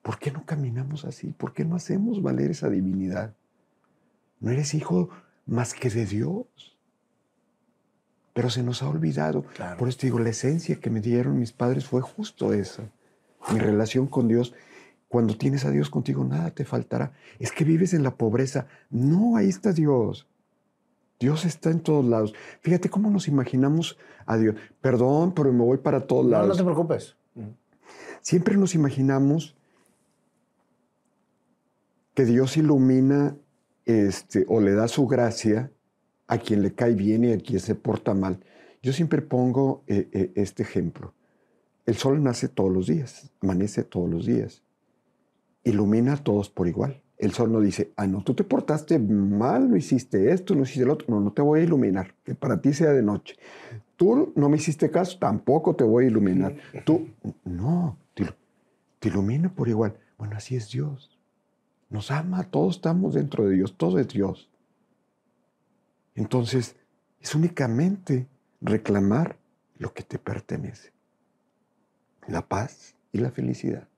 ¿Por 0.00 0.18
qué 0.18 0.30
no 0.30 0.46
caminamos 0.46 1.04
así? 1.04 1.32
¿Por 1.32 1.52
qué 1.52 1.66
no 1.66 1.76
hacemos 1.76 2.22
valer 2.22 2.50
esa 2.50 2.70
divinidad? 2.70 3.34
No 4.40 4.50
eres 4.50 4.72
hijo 4.72 5.10
más 5.44 5.74
que 5.74 5.90
de 5.90 6.06
Dios. 6.06 6.46
Pero 8.32 8.48
se 8.48 8.62
nos 8.62 8.82
ha 8.82 8.88
olvidado. 8.88 9.42
Claro. 9.42 9.76
Por 9.76 9.90
eso 9.90 9.98
digo, 10.00 10.18
la 10.18 10.30
esencia 10.30 10.80
que 10.80 10.88
me 10.88 11.02
dieron 11.02 11.38
mis 11.38 11.52
padres 11.52 11.84
fue 11.86 12.00
justo 12.00 12.54
esa. 12.54 12.90
Mi 13.52 13.58
relación 13.58 14.06
con 14.06 14.28
Dios. 14.28 14.54
Cuando 15.08 15.36
tienes 15.36 15.66
a 15.66 15.70
Dios 15.70 15.90
contigo, 15.90 16.24
nada 16.24 16.52
te 16.52 16.64
faltará. 16.64 17.12
Es 17.38 17.52
que 17.52 17.64
vives 17.64 17.92
en 17.92 18.02
la 18.02 18.14
pobreza. 18.14 18.66
No, 18.88 19.36
ahí 19.36 19.50
está 19.50 19.72
Dios. 19.72 20.26
Dios 21.20 21.44
está 21.44 21.70
en 21.70 21.80
todos 21.80 22.04
lados. 22.04 22.34
Fíjate 22.60 22.88
cómo 22.88 23.10
nos 23.10 23.26
imaginamos 23.28 23.98
a 24.26 24.36
Dios. 24.36 24.54
Perdón, 24.80 25.34
pero 25.34 25.52
me 25.52 25.64
voy 25.64 25.78
para 25.78 26.06
todos 26.06 26.24
No, 26.24 26.30
lados. 26.30 26.48
no 26.48 26.56
te 26.56 26.64
preocupes. 26.64 27.16
Siempre 28.20 28.56
nos 28.56 28.74
imaginamos 28.74 29.56
que 32.14 32.24
Dios 32.24 32.56
ilumina 32.56 33.36
este, 33.86 34.44
o 34.48 34.60
le 34.60 34.74
da 34.74 34.88
su 34.88 35.06
gracia 35.06 35.72
a 36.26 36.38
quien 36.38 36.62
le 36.62 36.74
cae 36.74 36.94
bien 36.94 37.24
y 37.24 37.32
a 37.32 37.38
quien 37.38 37.60
se 37.60 37.74
porta 37.74 38.14
mal. 38.14 38.44
Yo 38.82 38.92
siempre 38.92 39.22
pongo 39.22 39.82
eh, 39.86 40.08
eh, 40.12 40.32
este 40.34 40.62
ejemplo. 40.62 41.14
El 41.86 41.96
sol 41.96 42.22
nace 42.22 42.48
todos 42.48 42.70
los 42.70 42.86
días, 42.86 43.30
amanece 43.40 43.82
todos 43.82 44.10
los 44.10 44.26
días. 44.26 44.62
Ilumina 45.64 46.14
a 46.14 46.16
todos 46.22 46.50
por 46.50 46.68
igual. 46.68 47.02
El 47.18 47.32
sol 47.32 47.50
no 47.50 47.60
dice, 47.60 47.92
ah, 47.96 48.06
no, 48.06 48.22
tú 48.22 48.34
te 48.34 48.44
portaste 48.44 48.98
mal, 48.98 49.68
no 49.68 49.76
hiciste 49.76 50.32
esto, 50.32 50.54
no 50.54 50.62
hiciste 50.62 50.84
lo 50.84 50.92
otro. 50.92 51.08
No, 51.08 51.20
no 51.20 51.32
te 51.32 51.42
voy 51.42 51.60
a 51.60 51.64
iluminar, 51.64 52.14
que 52.24 52.34
para 52.34 52.60
ti 52.60 52.72
sea 52.72 52.92
de 52.92 53.02
noche. 53.02 53.36
Tú 53.96 54.32
no 54.36 54.48
me 54.48 54.56
hiciste 54.56 54.90
caso, 54.90 55.18
tampoco 55.18 55.74
te 55.74 55.82
voy 55.82 56.04
a 56.04 56.08
iluminar. 56.08 56.56
Tú, 56.84 57.08
no, 57.44 57.98
te, 58.14 58.26
te 59.00 59.08
ilumina 59.08 59.52
por 59.52 59.68
igual. 59.68 59.96
Bueno, 60.16 60.36
así 60.36 60.54
es 60.54 60.70
Dios. 60.70 61.18
Nos 61.90 62.12
ama, 62.12 62.44
todos 62.44 62.76
estamos 62.76 63.14
dentro 63.14 63.46
de 63.46 63.56
Dios, 63.56 63.76
todo 63.76 63.98
es 63.98 64.06
Dios. 64.08 64.48
Entonces, 66.14 66.76
es 67.20 67.34
únicamente 67.34 68.28
reclamar 68.60 69.36
lo 69.78 69.92
que 69.92 70.02
te 70.02 70.18
pertenece. 70.18 70.92
La 72.26 72.46
paz 72.46 72.94
y 73.12 73.18
la 73.18 73.30
felicidad. 73.30 73.88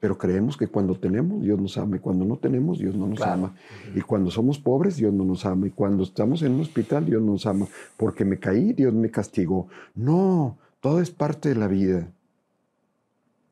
Pero 0.00 0.16
creemos 0.16 0.56
que 0.56 0.68
cuando 0.68 0.94
tenemos, 0.94 1.42
Dios 1.42 1.60
nos 1.60 1.76
ama, 1.76 1.96
y 1.96 1.98
cuando 1.98 2.24
no 2.24 2.36
tenemos, 2.36 2.78
Dios 2.78 2.94
no 2.94 3.08
nos 3.08 3.18
Claro. 3.18 3.32
ama. 3.32 3.54
Y 3.96 4.00
cuando 4.00 4.30
somos 4.30 4.58
pobres, 4.58 4.96
Dios 4.96 5.12
no 5.12 5.24
nos 5.24 5.44
ama. 5.44 5.66
Y 5.66 5.70
cuando 5.70 6.04
estamos 6.04 6.42
en 6.42 6.52
un 6.52 6.60
hospital, 6.60 7.04
Dios 7.06 7.20
nos 7.20 7.46
ama. 7.46 7.66
Porque 7.96 8.24
me 8.24 8.38
caí, 8.38 8.72
Dios 8.72 8.94
me 8.94 9.10
castigó. 9.10 9.66
No, 9.96 10.56
todo 10.80 11.00
es 11.00 11.10
parte 11.10 11.48
de 11.48 11.56
la 11.56 11.66
vida. 11.66 12.08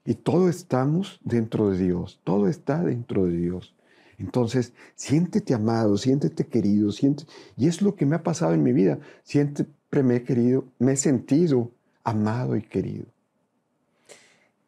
Y 0.05 0.15
todo 0.15 0.49
estamos 0.49 1.19
dentro 1.25 1.71
de 1.71 1.79
Dios. 1.79 2.21
Todo 2.23 2.47
está 2.47 2.83
dentro 2.85 3.25
de 3.27 3.37
Dios. 3.37 3.75
Entonces, 4.19 4.73
siéntete 4.95 5.53
amado, 5.53 5.97
siéntete 5.99 6.47
querido, 6.47 6.93
siéntete... 6.93 7.31
Y 7.57 7.67
es 7.67 7.83
lo 7.83 7.97
que 7.97 8.07
me 8.07 8.15
ha 8.17 8.23
pasado 8.23 8.55
en 8.55 8.63
mi 8.63 8.73
vida. 8.73 8.99
Siempre 9.25 9.67
me 10.05 10.17
he 10.17 10.23
querido, 10.23 10.65
me 10.79 10.93
he 10.93 10.97
sentido 10.97 11.71
amado 12.05 12.57
y 12.57 12.63
querido. 12.63 13.07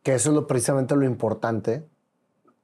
Que 0.09 0.15
eso 0.15 0.31
es 0.31 0.35
lo, 0.37 0.47
precisamente 0.47 0.97
lo 0.97 1.05
importante, 1.05 1.85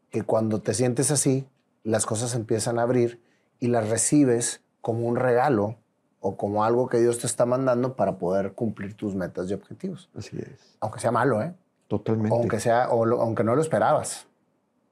que 0.08 0.22
cuando 0.22 0.62
te 0.62 0.72
sientes 0.72 1.10
así, 1.10 1.46
las 1.82 2.06
cosas 2.06 2.34
empiezan 2.34 2.78
a 2.78 2.82
abrir 2.84 3.20
y 3.60 3.66
las 3.66 3.90
recibes 3.90 4.62
como 4.80 5.06
un 5.06 5.16
regalo 5.16 5.76
o 6.20 6.38
como 6.38 6.64
algo 6.64 6.88
que 6.88 7.00
Dios 7.00 7.18
te 7.18 7.26
está 7.26 7.44
mandando 7.44 7.96
para 7.96 8.16
poder 8.16 8.52
cumplir 8.54 8.94
tus 8.96 9.14
metas 9.14 9.50
y 9.50 9.52
objetivos. 9.52 10.08
Así 10.16 10.38
es. 10.38 10.78
Aunque 10.80 11.00
sea 11.00 11.10
malo, 11.10 11.42
¿eh? 11.42 11.52
Totalmente. 11.86 12.34
Aunque, 12.34 12.60
sea, 12.60 12.88
o 12.88 13.04
lo- 13.04 13.20
aunque 13.20 13.44
no 13.44 13.54
lo 13.54 13.60
esperabas. 13.60 14.26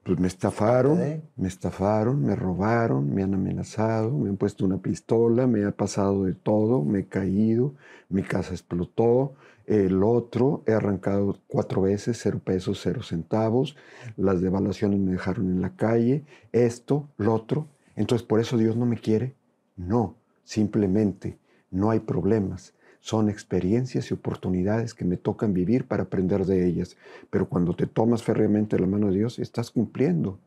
Pues 0.03 0.19
me 0.19 0.27
estafaron, 0.27 1.23
me 1.35 1.47
estafaron, 1.47 2.21
me 2.23 2.35
robaron, 2.35 3.15
me 3.15 3.23
han 3.23 3.33
amenazado, 3.33 4.11
me 4.11 4.29
han 4.29 4.37
puesto 4.37 4.63
una 4.63 4.77
pistola, 4.77 5.47
me 5.47 5.65
ha 5.65 5.71
pasado 5.71 6.25
de 6.25 6.35
todo, 6.35 6.83
me 6.83 6.99
he 6.99 7.05
caído, 7.07 7.73
mi 8.09 8.21
casa 8.21 8.51
explotó, 8.51 9.33
el 9.65 10.03
otro, 10.03 10.63
he 10.65 10.73
arrancado 10.73 11.39
cuatro 11.47 11.81
veces, 11.81 12.19
cero 12.21 12.41
pesos, 12.43 12.79
cero 12.81 13.01
centavos, 13.03 13.75
las 14.17 14.41
devaluaciones 14.41 14.99
me 14.99 15.13
dejaron 15.13 15.49
en 15.49 15.61
la 15.61 15.75
calle, 15.75 16.25
esto, 16.51 17.07
lo 17.17 17.33
otro. 17.33 17.67
Entonces, 17.95 18.27
¿por 18.27 18.39
eso 18.39 18.57
Dios 18.57 18.75
no 18.75 18.85
me 18.85 18.97
quiere? 18.97 19.35
No, 19.75 20.15
simplemente 20.43 21.37
no 21.71 21.89
hay 21.89 21.99
problemas. 21.99 22.73
Son 22.99 23.29
experiencias 23.29 24.09
y 24.09 24.13
oportunidades 24.13 24.93
que 24.93 25.03
me 25.03 25.17
tocan 25.17 25.53
vivir 25.53 25.87
para 25.87 26.03
aprender 26.03 26.45
de 26.45 26.65
ellas. 26.65 26.95
Pero 27.29 27.49
cuando 27.49 27.75
te 27.75 27.85
tomas 27.85 28.23
férreamente 28.23 28.79
la 28.79 28.87
mano 28.87 29.07
de 29.07 29.17
Dios, 29.17 29.39
estás 29.39 29.71
cumpliendo 29.71 30.39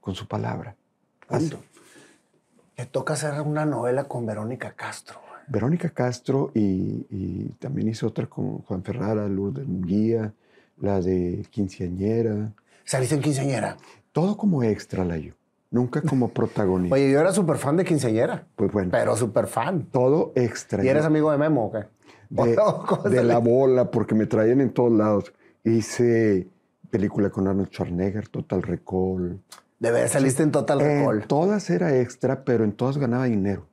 con 0.00 0.14
su 0.14 0.26
palabra. 0.26 0.76
Punto. 1.28 1.60
Te 2.74 2.86
toca 2.86 3.12
hacer 3.12 3.42
una 3.42 3.66
novela 3.66 4.04
con 4.04 4.24
Verónica 4.24 4.72
Castro. 4.72 5.29
Verónica 5.50 5.90
Castro 5.90 6.50
y, 6.54 7.06
y 7.10 7.50
también 7.58 7.88
hizo 7.88 8.06
otra 8.06 8.26
con 8.26 8.58
Juan 8.62 8.82
Ferrara, 8.82 9.28
Lourdes 9.28 9.66
Munguía, 9.66 10.32
la 10.80 11.00
de 11.00 11.44
Quinceañera. 11.50 12.52
Saliste 12.84 13.14
en 13.16 13.20
quinceañera. 13.20 13.76
Todo 14.12 14.36
como 14.36 14.62
extra, 14.62 15.04
Layo. 15.04 15.34
Nunca 15.70 16.02
como 16.02 16.28
protagonista. 16.32 16.94
Oye, 16.94 17.10
yo 17.10 17.20
era 17.20 17.32
súper 17.32 17.56
fan 17.58 17.76
de 17.76 17.84
quinceañera, 17.84 18.46
pues 18.56 18.72
bueno, 18.72 18.90
pero 18.90 19.16
súper 19.16 19.46
fan. 19.46 19.86
todo 19.92 20.32
extra. 20.34 20.84
¿Y 20.84 20.88
eres 20.88 21.02
Yo- 21.02 21.06
amigo 21.08 21.30
de 21.30 21.38
Memo 21.38 21.66
o 21.66 21.72
qué? 21.72 21.84
de, 22.30 22.56
¿O 22.64 22.84
cómo 22.86 23.02
de 23.10 23.22
la 23.24 23.38
bola, 23.38 23.90
porque 23.90 24.14
me 24.14 24.26
traían 24.26 24.60
en 24.60 24.70
todos 24.70 24.92
lados. 24.92 25.32
Hice 25.64 26.48
película 26.90 27.30
con 27.30 27.46
Arnold 27.46 27.68
Schwarzenegger, 27.70 28.28
Total 28.28 28.62
Recall. 28.62 29.40
De 29.78 29.90
ver, 29.90 30.08
saliste 30.08 30.42
en 30.42 30.50
Total 30.50 30.80
En 30.80 31.00
Recall. 31.00 31.26
todas 31.26 31.70
era 31.70 31.96
extra, 32.00 32.44
pero 32.44 32.64
en 32.64 32.72
todas 32.72 32.98
ganaba 32.98 33.24
dinero. 33.26 33.66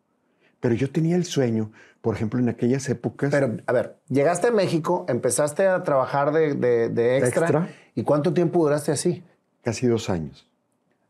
Pero 0.59 0.73
yo 0.75 0.89
tenía 0.91 1.15
el 1.15 1.25
sueño, 1.25 1.71
por 2.01 2.15
ejemplo, 2.15 2.39
en 2.39 2.49
aquellas 2.49 2.87
épocas. 2.89 3.29
Pero, 3.31 3.57
a 3.65 3.71
ver, 3.73 3.97
llegaste 4.09 4.47
a 4.47 4.51
México, 4.51 5.05
empezaste 5.07 5.67
a 5.67 5.83
trabajar 5.83 6.31
de, 6.31 6.55
de- 6.55 6.89
de 6.89 7.17
extra, 7.17 7.43
Extra. 7.43 7.69
¿Y 7.95 8.03
cuánto 8.03 8.33
tiempo 8.33 8.59
duraste 8.63 8.91
así? 8.91 9.23
casi 9.63 9.85
dos 9.85 10.09
años. 10.09 10.47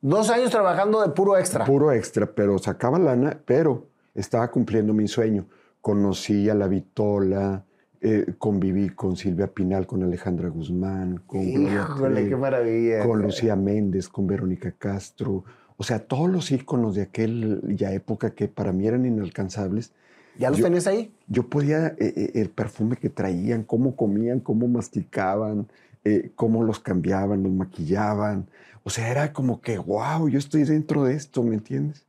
Dos 0.02 0.30
años 0.32 0.50
trabajando 0.52 1.02
de 1.02 1.10
puro 1.10 1.38
extra. 1.38 1.64
Puro 1.66 1.92
extra, 1.92 2.26
pero 2.26 2.58
sacaba 2.58 2.98
lana, 3.00 3.40
pero 3.46 3.88
estaba 4.16 4.50
cumpliendo 4.50 4.94
mi 4.94 5.08
sueño. 5.08 5.46
Conocí 5.82 6.50
a 6.50 6.56
la 6.56 6.68
Vitola, 6.68 7.64
eh, 8.02 8.34
conviví 8.40 8.90
con 8.90 9.16
Silvia 9.16 9.48
Pinal, 9.48 9.86
con 9.88 10.02
Alejandra 10.04 10.50
Guzmán, 10.50 11.22
con 11.28 11.42
Gloria 11.52 11.82
Híjole, 11.88 12.14
Trevi, 12.16 12.30
qué 12.30 12.36
maravilla. 12.36 13.04
con 13.06 13.22
Lucía 13.22 13.56
Méndez, 13.56 14.10
con 14.10 14.26
Verónica 14.28 14.72
Castro. 14.78 15.44
O 15.78 15.84
sea, 15.84 16.00
todos 16.00 16.30
los 16.30 16.52
íconos 16.52 16.96
de 16.96 17.04
aquella 17.04 17.94
época 17.94 18.32
que 18.32 18.48
para 18.48 18.72
mí 18.72 18.88
eran 18.88 19.06
inalcanzables. 19.06 19.94
¿Ya 20.38 20.50
los 20.50 20.60
yo- 20.60 20.66
tenías 20.66 20.88
ahí? 20.88 21.12
Yo 21.28 21.48
podía, 21.48 21.88
eh, 21.88 21.96
eh, 22.16 22.32
el 22.36 22.50
perfume 22.50 22.98
que 22.98 23.10
traían, 23.10 23.64
cómo 23.64 23.96
comían, 23.96 24.40
cómo 24.40 24.68
masticaban, 24.68 25.68
eh, 26.04 26.32
cómo 26.36 26.64
los 26.64 26.80
cambiaban, 26.80 27.44
los 27.44 27.52
maquillaban. 27.52 28.48
O 28.84 28.90
sea, 28.90 29.10
era 29.12 29.34
como 29.34 29.62
que, 29.62 29.78
wow, 29.78 30.28
yo 30.30 30.40
estoy 30.40 30.64
dentro 30.64 31.04
de 31.04 31.14
esto, 31.16 31.44
¿me 31.44 31.56
entiendes? 31.56 32.06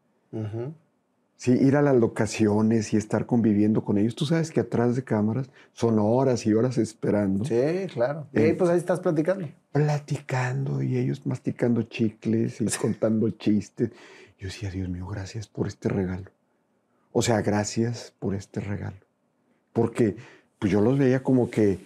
Sí, 1.39 1.53
ir 1.53 1.76
a 1.76 1.82
las 1.82 1.95
locaciones 1.95 2.93
y 2.93 2.97
estar 2.97 3.24
conviviendo 3.24 3.84
con 3.84 3.97
ellos. 3.97 4.16
Tú 4.16 4.26
sabes 4.26 4.51
que 4.51 4.59
atrás 4.59 4.97
de 4.97 5.05
cámaras 5.05 5.49
son 5.72 6.01
horas 6.01 6.45
y 6.47 6.53
horas 6.53 6.78
esperando, 6.78 7.45
Sí, 7.45 7.86
claro. 7.95 8.26
Y 8.32 8.41
ahí, 8.41 8.53
pues 8.55 8.68
ahí 8.70 8.76
estás 8.76 8.99
platicando. 8.99 9.49
platicando 9.70 10.82
y 10.82 10.99
ellos 10.99 11.24
masticando 11.26 11.82
chicles 11.82 12.61
y 12.61 12.66
contando 12.76 13.30
chistes. 13.30 13.91
Yo 14.41 14.49
decía, 14.49 14.68
Dios 14.72 14.89
mío, 14.89 15.07
gracias 15.07 15.47
por 15.47 15.68
este 15.68 15.89
regalo. 15.89 16.30
O 17.12 17.22
sea, 17.22 17.41
gracias 17.41 18.12
por 18.18 18.34
este 18.34 18.59
regalo. 18.59 18.97
Porque 19.72 20.16
pues 20.59 20.72
yo 20.72 20.80
los 20.80 20.99
veía 20.99 21.22
como 21.22 21.51
que 21.51 21.78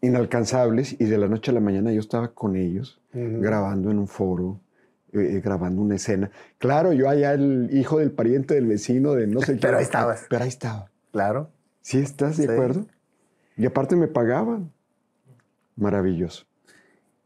inalcanzables 0.00 1.00
y 1.00 1.04
de 1.04 1.18
la 1.18 1.28
noche 1.28 1.52
a 1.52 1.54
la 1.54 1.60
mañana 1.60 1.92
yo 1.92 2.00
estaba 2.00 2.32
con 2.34 2.56
ellos 2.56 3.00
grabando 3.12 3.90
en 3.92 3.98
un 4.00 4.08
foro, 4.08 4.60
eh, 5.12 5.36
eh, 5.36 5.40
grabando 5.40 5.82
una 5.82 5.96
escena. 5.96 6.30
Claro, 6.58 6.92
yo 6.92 7.08
allá 7.08 7.32
el 7.34 7.68
hijo 7.72 7.98
del 7.98 8.10
pariente 8.10 8.54
del 8.54 8.66
vecino 8.66 9.12
de 9.14 9.26
no 9.26 9.40
sé 9.40 9.54
qué. 9.54 9.60
Pero 9.62 9.78
ahí 9.78 9.84
estabas. 9.84 10.26
Pero 10.28 10.42
ahí 10.42 10.48
estaba. 10.48 10.90
Claro. 11.12 11.50
¿Sí 11.82 11.98
estás 11.98 12.36
de 12.36 12.46
Sí. 12.46 12.52
acuerdo? 12.52 12.86
Y 13.56 13.66
aparte 13.66 13.96
me 13.96 14.08
pagaban. 14.08 14.72
Maravilloso. 15.76 16.44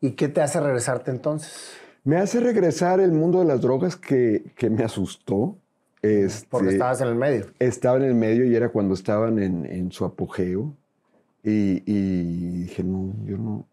¿Y 0.01 0.13
qué 0.13 0.29
te 0.29 0.41
hace 0.41 0.61
regresarte 0.61 1.11
entonces? 1.11 1.73
Me 2.05 2.17
hace 2.17 2.41
regresar 2.41 3.01
el 3.01 3.13
mundo 3.13 3.41
de 3.41 3.45
las 3.45 3.61
drogas 3.61 3.97
que, 3.97 4.53
que 4.57 4.71
me 4.71 4.85
asustó. 4.85 5.59
Este, 6.03 6.47
Porque 6.51 6.71
estabas 6.71 7.01
en 7.03 7.09
el 7.09 7.15
medio. 7.15 7.47
Estaba 7.59 7.99
en 7.99 8.05
el 8.05 8.15
medio 8.15 8.45
y 8.47 8.55
era 8.55 8.71
cuando 8.71 8.95
estaban 8.95 9.39
en, 9.39 9.67
en 9.67 9.93
su 9.93 10.05
apogeo. 10.05 10.75
Y, 11.43 11.83
y, 11.87 12.63
dije, 12.63 12.83
no, 12.83 13.13
yo 13.25 13.37
no, 13.39 13.67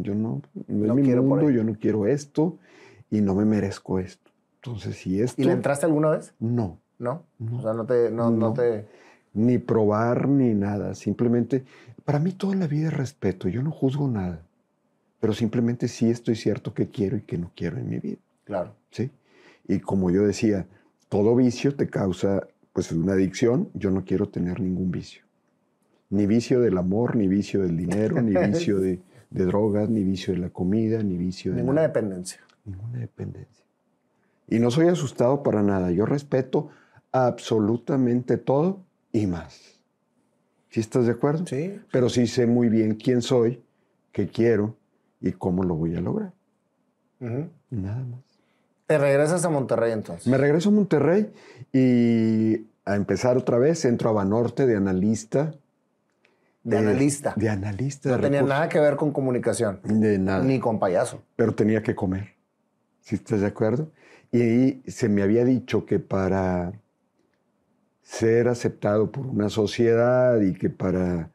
yo 0.00 0.14
no, 0.14 0.42
no, 0.68 0.86
No 0.86 0.98
es 0.98 1.06
mi 1.06 1.14
mundo, 1.14 1.50
yo 1.50 1.64
no 1.64 1.74
quiero 1.74 2.06
esto 2.06 2.58
y 3.12 3.20
no 3.20 3.36
me 3.36 3.44
merezco 3.44 4.00
esto. 4.00 4.32
Entonces, 4.56 4.96
si 4.96 5.20
esto... 5.20 5.40
¿Y 5.40 5.44
le 5.44 5.52
entraste 5.52 5.86
alguna 5.86 6.10
vez? 6.10 6.34
No, 6.40 6.80
¿No? 6.98 7.24
No. 7.38 7.58
O 7.58 7.62
sea, 7.62 7.72
no 7.74 7.84
te, 7.84 8.10
no, 8.10 8.30
no 8.30 8.52
te. 8.52 8.86
ni 9.34 9.58
probar 9.58 10.28
ni 10.28 10.54
nada. 10.54 10.94
Simplemente, 10.94 11.64
para 12.04 12.18
mí 12.18 12.32
toda 12.32 12.54
la 12.54 12.66
vida 12.66 12.88
es 12.88 12.94
respeto. 12.94 13.48
Yo 13.48 13.62
no 13.62 13.70
juzgo 13.70 14.08
nada. 14.08 14.40
Pero 15.20 15.32
simplemente 15.34 15.88
sí 15.88 16.10
estoy 16.10 16.36
cierto 16.36 16.74
que 16.74 16.88
quiero 16.88 17.16
y 17.16 17.22
que 17.22 17.38
no 17.38 17.50
quiero 17.54 17.78
en 17.78 17.88
mi 17.90 17.98
vida. 17.98 18.18
Claro. 18.44 18.74
¿sí? 18.90 19.10
Y 19.68 19.80
como 19.80 20.10
yo 20.10 20.26
decía, 20.26 20.66
todo 21.08 21.36
vicio 21.36 21.74
te 21.74 21.88
causa 21.88 22.46
pues 22.72 22.90
una 22.92 23.12
adicción. 23.12 23.68
Yo 23.74 23.90
no 23.90 24.04
quiero 24.04 24.28
tener 24.28 24.60
ningún 24.60 24.90
vicio. 24.90 25.22
Ni 26.08 26.26
vicio 26.26 26.60
del 26.60 26.78
amor, 26.78 27.16
ni 27.16 27.26
vicio 27.28 27.62
del 27.62 27.76
dinero, 27.76 28.22
ni 28.22 28.34
vicio 28.46 28.78
de, 28.78 29.00
de 29.30 29.44
drogas, 29.44 29.88
ni 29.90 30.04
vicio 30.04 30.34
de 30.34 30.40
la 30.40 30.50
comida, 30.50 31.02
ni 31.02 31.16
vicio 31.16 31.50
de 31.52 31.58
Ninguna 31.58 31.82
nada. 31.82 31.88
dependencia. 31.88 32.40
Ninguna 32.64 32.98
dependencia. 32.98 33.64
Y 34.48 34.58
no 34.58 34.70
soy 34.70 34.88
asustado 34.88 35.42
para 35.42 35.62
nada. 35.62 35.90
Yo 35.90 36.06
respeto 36.06 36.68
absolutamente 37.10 38.36
todo 38.36 38.84
y 39.12 39.26
más. 39.26 39.80
¿Sí 40.70 40.80
estás 40.80 41.06
de 41.06 41.12
acuerdo? 41.12 41.46
Sí. 41.46 41.78
Pero 41.90 42.08
sí 42.08 42.26
sé 42.26 42.46
muy 42.46 42.68
bien 42.68 42.94
quién 42.94 43.22
soy, 43.22 43.62
qué 44.12 44.28
quiero 44.28 44.76
y 45.20 45.32
cómo 45.32 45.64
lo 45.64 45.74
voy 45.74 45.94
a 45.96 46.00
lograr. 46.00 46.32
Nada 47.20 48.04
más. 48.04 48.20
Te 48.86 48.98
regresas 48.98 49.44
a 49.44 49.48
Monterrey 49.48 49.92
entonces. 49.92 50.26
Me 50.26 50.36
regreso 50.38 50.70
a 50.70 50.72
Monterrey 50.72 51.32
y 51.72 52.66
a 52.84 52.96
empezar 52.96 53.36
otra 53.36 53.58
vez. 53.58 53.84
Entro 53.84 54.10
a 54.10 54.12
Banorte 54.12 54.66
de 54.66 54.76
analista. 54.76 55.54
De 56.64 56.78
analista. 56.78 57.34
De 57.36 57.48
analista. 57.48 58.08
no 58.08 58.16
de 58.16 58.22
tenía 58.22 58.40
recursos. 58.40 58.56
nada 58.56 58.68
que 58.68 58.80
ver 58.80 58.96
con 58.96 59.12
comunicación. 59.12 59.80
De 59.84 60.18
nada. 60.18 60.42
Ni 60.42 60.58
con 60.58 60.78
payaso. 60.78 61.22
pero 61.36 61.54
tenía 61.54 61.82
que 61.82 61.94
comer. 61.94 62.34
¿Sí 63.02 63.16
estás 63.16 63.40
de 63.40 63.46
acuerdo? 63.46 63.90
Y 64.30 64.40
ahí 64.40 64.82
se 64.86 65.08
me 65.08 65.22
había 65.22 65.44
dicho 65.44 65.84
que 65.84 65.98
para 65.98 66.72
ser 68.02 68.48
aceptado 68.48 69.10
por 69.10 69.26
una 69.26 69.48
sociedad 69.48 70.40
y 70.40 70.54
que 70.54 70.70
para 70.70 71.30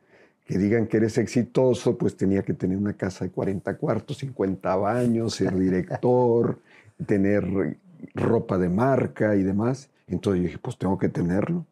que 0.45 0.57
digan 0.57 0.87
que 0.87 0.97
eres 0.97 1.17
exitoso, 1.17 1.97
pues 1.97 2.15
tenía 2.15 2.41
que 2.41 2.53
tener 2.53 2.77
una 2.77 2.93
casa 2.93 3.25
de 3.25 3.31
40 3.31 3.75
cuartos, 3.77 4.17
50 4.19 4.75
baños, 4.77 5.35
ser 5.35 5.57
director, 5.57 6.59
tener 7.05 7.77
ropa 8.15 8.57
de 8.57 8.69
marca 8.69 9.35
y 9.35 9.43
demás. 9.43 9.89
Entonces 10.07 10.41
yo 10.41 10.47
dije, 10.47 10.57
pues 10.59 10.77
tengo 10.77 10.97
que 10.97 11.09
tenerlo. 11.09 11.65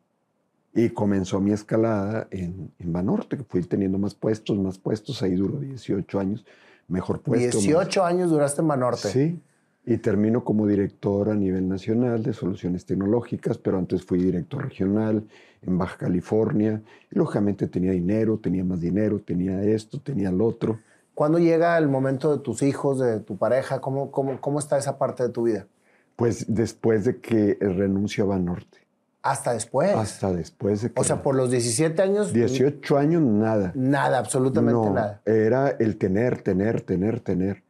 Y 0.73 0.89
comenzó 0.89 1.39
mi 1.39 1.53
escalada 1.53 2.27
en, 2.31 2.69
en 2.79 2.91
Banorte, 2.91 3.37
que 3.37 3.43
fui 3.45 3.61
teniendo 3.63 3.97
más 3.97 4.13
puestos, 4.13 4.57
más 4.59 4.77
puestos. 4.77 5.23
Ahí 5.23 5.35
duró 5.35 5.57
18 5.59 6.19
años, 6.19 6.45
mejor 6.89 7.21
puesto. 7.21 7.57
más- 7.57 7.63
18 7.63 8.03
años 8.03 8.29
duraste 8.29 8.59
en 8.61 8.67
Banorte. 8.67 9.07
Sí, 9.07 9.39
y 9.85 9.97
termino 9.97 10.43
como 10.43 10.65
director 10.65 11.29
a 11.29 11.35
nivel 11.35 11.67
nacional 11.67 12.23
de 12.23 12.33
soluciones 12.33 12.85
tecnológicas, 12.85 13.57
pero 13.59 13.77
antes 13.77 14.03
fui 14.03 14.17
director 14.19 14.63
regional 14.63 15.23
en 15.61 15.77
Baja 15.77 15.97
California. 15.97 16.81
Y 17.11 17.17
lógicamente 17.19 17.67
tenía 17.67 17.91
dinero, 17.91 18.39
tenía 18.39 18.63
más 18.63 18.81
dinero, 18.81 19.19
tenía 19.19 19.61
esto, 19.61 19.99
tenía 19.99 20.31
lo 20.31 20.45
otro. 20.45 20.79
¿Cuándo 21.13 21.37
llega 21.37 21.77
el 21.77 21.87
momento 21.87 22.35
de 22.35 22.43
tus 22.43 22.63
hijos, 22.63 22.99
de 22.99 23.19
tu 23.19 23.37
pareja? 23.37 23.79
¿Cómo, 23.79 24.11
cómo, 24.11 24.41
cómo 24.41 24.59
está 24.59 24.77
esa 24.77 24.97
parte 24.97 25.23
de 25.23 25.29
tu 25.29 25.43
vida? 25.43 25.67
Pues 26.15 26.45
después 26.47 27.05
de 27.05 27.19
que 27.19 27.57
renuncio 27.59 28.23
a 28.23 28.27
Banorte, 28.27 28.79
Hasta 29.21 29.53
después. 29.53 29.93
hasta 29.95 30.31
después 30.33 30.81
de 30.81 30.91
que... 30.91 30.99
o 30.99 31.03
sea, 31.03 31.21
por 31.21 31.35
los 31.35 31.51
17 31.51 32.01
años. 32.01 32.33
18 32.33 32.97
años, 32.97 33.21
nada. 33.21 33.71
Nada, 33.75 34.17
absolutamente 34.17 34.73
No, 34.73 34.93
nada. 34.93 35.21
Era 35.25 35.69
el 35.69 35.97
tener, 35.97 36.41
tener, 36.41 36.81
tener, 36.81 37.19
tener. 37.19 37.64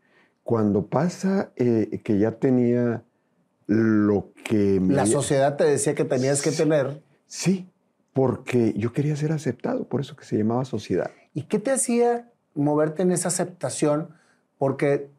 Cuando 0.45 0.85
pasa 0.85 1.51
eh, 1.55 2.01
que 2.03 2.19
ya 2.19 2.33
tenía 2.33 3.01
lo 3.65 4.29
que... 4.43 4.79
me 4.79 4.93
La 4.93 5.01
había- 5.01 5.13
sociedad 5.13 5.57
te 5.57 5.63
decía 5.63 5.95
que 5.95 6.05
tenías 6.05 6.43
que 6.43 6.51
tener. 6.51 7.01
Sí, 7.25 7.67
porque 8.13 8.73
yo 8.77 8.93
quería 8.93 9.15
ser 9.15 9.31
aceptado, 9.31 9.85
por 9.85 10.01
eso 10.01 10.15
que 10.15 10.23
se 10.23 10.37
llamaba 10.37 10.63
sociedad. 10.63 11.09
¿Y 11.33 11.45
qué 11.45 11.57
te 11.57 11.71
hacía 11.71 12.31
moverte 12.53 13.01
en 13.01 13.11
esa 13.11 13.29
aceptación? 13.29 14.09
Porque 14.59 15.09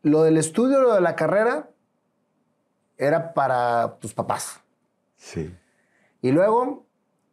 lo 0.00 0.22
del 0.22 0.38
estudio, 0.38 0.80
lo 0.80 0.94
de 0.94 1.02
la 1.02 1.14
carrera, 1.14 1.68
era 2.96 3.34
para 3.34 3.98
tus 4.00 4.14
papás. 4.14 4.60
Sí. 5.18 5.54
Y 6.22 6.30
luego 6.32 6.86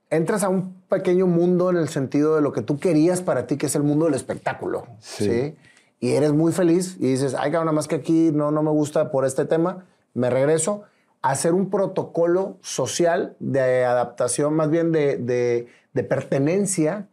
entras 0.10 0.44
a 0.44 0.50
un 0.50 0.82
pequeño 0.90 1.28
mundo 1.28 1.70
en 1.70 1.78
el 1.78 1.88
sentido 1.88 2.36
de 2.36 2.42
lo 2.42 2.52
que 2.52 2.62
tú 2.62 2.78
querías 2.78 3.22
para 3.22 3.48
ti, 3.48 3.56
que 3.56 3.68
es 3.68 3.76
el 3.76 3.84
mundo 3.84 4.04
del 4.06 4.16
espectáculo. 4.16 4.86
Sí. 5.00 5.24
Sí. 5.26 5.56
Y 6.00 6.12
eres 6.12 6.32
muy 6.34 6.52
feliz 6.52 6.96
y 7.00 7.08
dices, 7.12 7.34
ay, 7.38 7.52
cabrón, 7.52 7.66
nada 7.68 7.76
más 7.76 7.88
que 7.88 7.96
aquí 7.96 8.32
no, 8.34 8.52
no 8.52 8.64
me 8.64 8.72
gusta 8.72 9.12
por 9.12 9.26
este 9.26 9.46
tema, 9.46 9.86
me 10.14 10.30
regreso 10.30 10.84
hacer 11.22 11.54
un 11.54 11.70
protocolo 11.70 12.58
social 12.62 13.36
de 13.40 13.84
adaptación, 13.86 14.54
más 14.54 14.70
bien 14.70 14.92
de, 14.92 15.18
de- 15.18 15.68
de 15.94 16.04
pertenencia. 16.04 17.10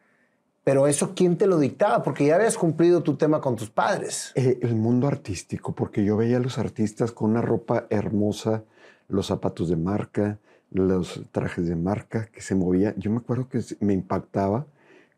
Pero 0.63 0.87
eso, 0.87 1.13
¿quién 1.15 1.37
te 1.39 1.47
lo 1.47 1.59
dictaba? 1.59 2.03
Porque 2.03 2.27
ya 2.27 2.37
habías 2.37 2.57
cumplido 2.59 3.03
tu 3.03 3.17
tema 3.17 3.41
con 3.41 3.57
tus 3.57 3.71
padres. 3.71 4.33
Eh, 4.35 4.59
el 4.63 4.75
mundo 4.75 5.07
artístico, 5.07 5.75
porque 5.75 6.05
yo 6.05 6.17
veía 6.17 6.37
a 6.39 6.41
los 6.41 6.59
artistas 6.59 7.13
con 7.13 7.31
una 7.31 7.41
ropa 7.41 7.87
hermosa, 7.91 8.65
los 9.09 9.27
zapatos 9.27 9.69
de 9.69 9.77
marca, 9.77 10.39
los 10.71 11.23
trajes 11.31 11.69
de 11.69 11.77
marca 11.77 12.27
que 12.27 12.41
se 12.41 12.55
movían. 12.57 12.95
Yo 12.97 13.11
me 13.13 13.19
acuerdo 13.19 13.49
que 13.49 13.61
me 13.81 13.93
impactaba 13.93 14.67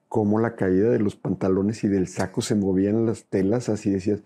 cómo 0.09 0.41
la 0.41 0.55
caída 0.57 0.91
de 0.91 0.99
los 0.99 1.17
pantalones 1.17 1.85
y 1.85 1.89
del 1.89 2.09
saco 2.09 2.41
se 2.43 2.55
movían 2.55 3.07
las 3.07 3.25
telas, 3.25 3.69
así 3.69 3.91
decías, 3.91 4.21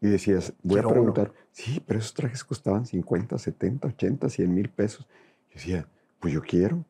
y 0.00 0.08
decías, 0.08 0.52
voy 0.62 0.74
Quiero 0.74 0.88
a 0.88 0.92
preguntar, 0.92 1.32
sí, 1.52 1.82
pero 1.86 1.98
esos 1.98 2.14
trajes 2.14 2.44
costaban 2.44 2.86
50, 2.86 3.38
70, 3.38 3.88
80, 3.88 4.28
100 4.28 4.54
mil 4.54 4.68
pesos. 4.68 5.06
Yo 5.50 5.54
decía, 5.54 5.86
pues 6.20 6.32
yo 6.34 6.42
quiero, 6.42 6.84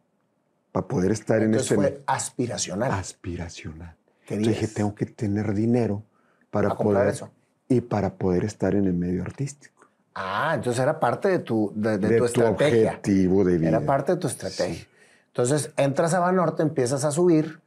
para 0.73 0.87
poder 0.87 1.13
estar 1.13 1.43
Entonces 1.43 1.71
en 1.73 1.77
fue 1.77 1.87
este 1.89 2.03
aspiracional. 2.07 2.93
aspiracional. 2.93 3.95
Entonces 4.29 4.49
dije, 4.49 4.69
tengo 4.69 4.95
que 4.95 5.07
tener 5.07 5.55
dinero 5.55 6.03
para 6.51 6.77
poder 6.77 7.09
eso. 7.09 7.31
y 7.69 7.81
para 7.81 8.15
poder 8.15 8.45
estar 8.45 8.75
en 8.75 8.85
el 8.87 8.93
medio 8.95 9.23
artístico. 9.23 9.87
Ah, 10.15 10.53
entonces 10.55 10.83
era 10.83 10.99
parte 11.01 11.29
de 11.29 11.39
tu, 11.39 11.73
de, 11.75 11.97
de 11.97 12.09
de 12.09 12.19
tu 12.19 12.25
estrategia. 12.25 12.91
objetivo 12.91 13.45
de 13.45 13.57
vida. 13.59 13.69
Era 13.69 13.81
parte 13.81 14.13
de 14.13 14.19
tu 14.19 14.27
estrategia. 14.27 14.87
Entonces 15.29 15.71
entras 15.77 16.13
a 16.15 16.19
Banorte, 16.21 16.63
empiezas 16.63 17.05
a 17.05 17.11
subir, 17.13 17.61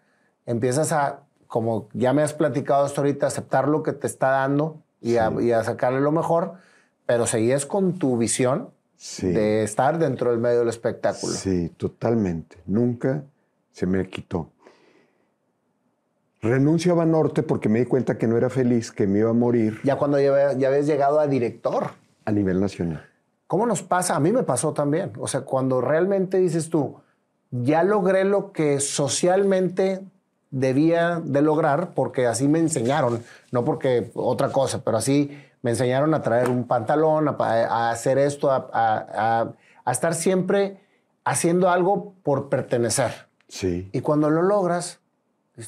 empiezas 0.51 0.91
a, 0.91 1.21
como 1.47 1.89
ya 1.93 2.13
me 2.13 2.21
has 2.21 2.33
platicado 2.33 2.85
hasta 2.85 3.01
ahorita, 3.01 3.27
aceptar 3.27 3.67
lo 3.67 3.83
que 3.83 3.93
te 3.93 4.07
está 4.07 4.29
dando 4.29 4.77
y, 5.01 5.17
a, 5.17 5.29
Sí. 5.29 5.45
y 5.45 5.51
a 5.51 5.63
sacarle 5.63 5.99
lo 6.01 6.11
mejor, 6.11 6.53
pero 7.05 7.25
seguías 7.27 7.65
con 7.65 7.97
tu 7.97 8.17
visión 8.17 8.69
Sí, 8.95 9.27
de 9.31 9.63
estar 9.63 9.97
dentro 9.97 10.29
del 10.29 10.39
medio 10.39 10.59
del 10.59 10.69
espectáculo. 10.69 11.33
sí, 11.33 11.69
totalmente. 11.75 12.57
Nunca 12.67 13.23
se 13.71 13.87
me 13.87 14.07
quitó. 14.07 14.51
Renuncio 16.41 16.93
a 16.93 16.95
Banorte 16.95 17.43
porque 17.43 17.69
me 17.69 17.79
di 17.79 17.85
cuenta 17.85 18.17
que 18.17 18.27
no 18.27 18.35
era 18.37 18.49
feliz, 18.49 18.91
que 18.91 19.05
me 19.07 19.19
iba 19.19 19.29
a 19.29 19.33
morir 19.33 19.79
Ya 19.83 19.95
cuando 19.97 20.19
ya, 20.19 20.53
ya 20.53 20.67
habías 20.69 20.87
llegado 20.87 21.19
a 21.19 21.27
director. 21.27 21.91
a 22.25 22.31
nivel 22.31 22.59
nacional. 22.59 23.05
¿Cómo 23.47 23.65
nos 23.65 23.83
pasa? 23.83 24.15
A 24.15 24.19
mí 24.19 24.31
me 24.31 24.43
pasó 24.43 24.73
también. 24.73 25.11
O 25.19 25.27
sea, 25.27 25.41
cuando 25.41 25.81
realmente 25.81 26.37
dices 26.37 26.69
tú, 26.69 26.95
ya 27.51 27.83
logré 27.83 28.23
lo 28.23 28.51
que 28.53 28.79
socialmente 28.79 30.01
debía 30.51 31.21
de 31.23 31.41
lograr, 31.41 31.93
porque 31.95 32.27
así 32.27 32.47
me 32.47 32.59
enseñaron, 32.59 33.23
no 33.51 33.65
porque 33.65 34.11
otra 34.13 34.51
cosa, 34.51 34.83
pero 34.83 34.97
así 34.97 35.31
me 35.61 35.71
enseñaron 35.71 36.13
a 36.13 36.21
traer 36.21 36.49
un 36.49 36.65
pantalón, 36.65 37.27
a, 37.29 37.31
a 37.39 37.91
hacer 37.91 38.17
esto, 38.17 38.51
a, 38.51 38.69
a- 38.73 39.91
estar 39.91 40.13
siempre 40.13 40.77
haciendo 41.23 41.69
algo 41.69 42.13
por 42.23 42.49
pertenecer. 42.49 43.11
Sí. 43.47 43.89
Y 43.91 44.01
cuando 44.01 44.29
lo 44.29 44.41
logras, 44.41 44.99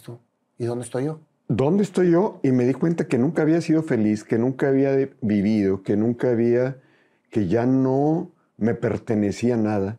tú, 0.03 0.19
¿y 0.57 0.65
dónde 0.65 0.85
estoy 0.85 1.05
yo? 1.05 1.19
¿Dónde 1.47 1.83
estoy 1.83 2.11
yo? 2.11 2.39
Y 2.41 2.51
me 2.51 2.63
di 2.65 2.73
cuenta 2.73 3.07
que 3.07 3.17
nunca 3.17 3.41
había 3.41 3.59
sido 3.61 3.83
feliz, 3.83 4.23
que 4.23 4.37
nunca 4.37 4.69
había 4.69 5.09
vivido, 5.21 5.83
que 5.83 5.95
nunca 5.97 6.29
había, 6.29 6.77
que 7.29 7.47
ya 7.47 7.65
no 7.65 8.31
me 8.57 8.73
pertenecía 8.73 9.55
a 9.55 9.57
nada, 9.57 9.97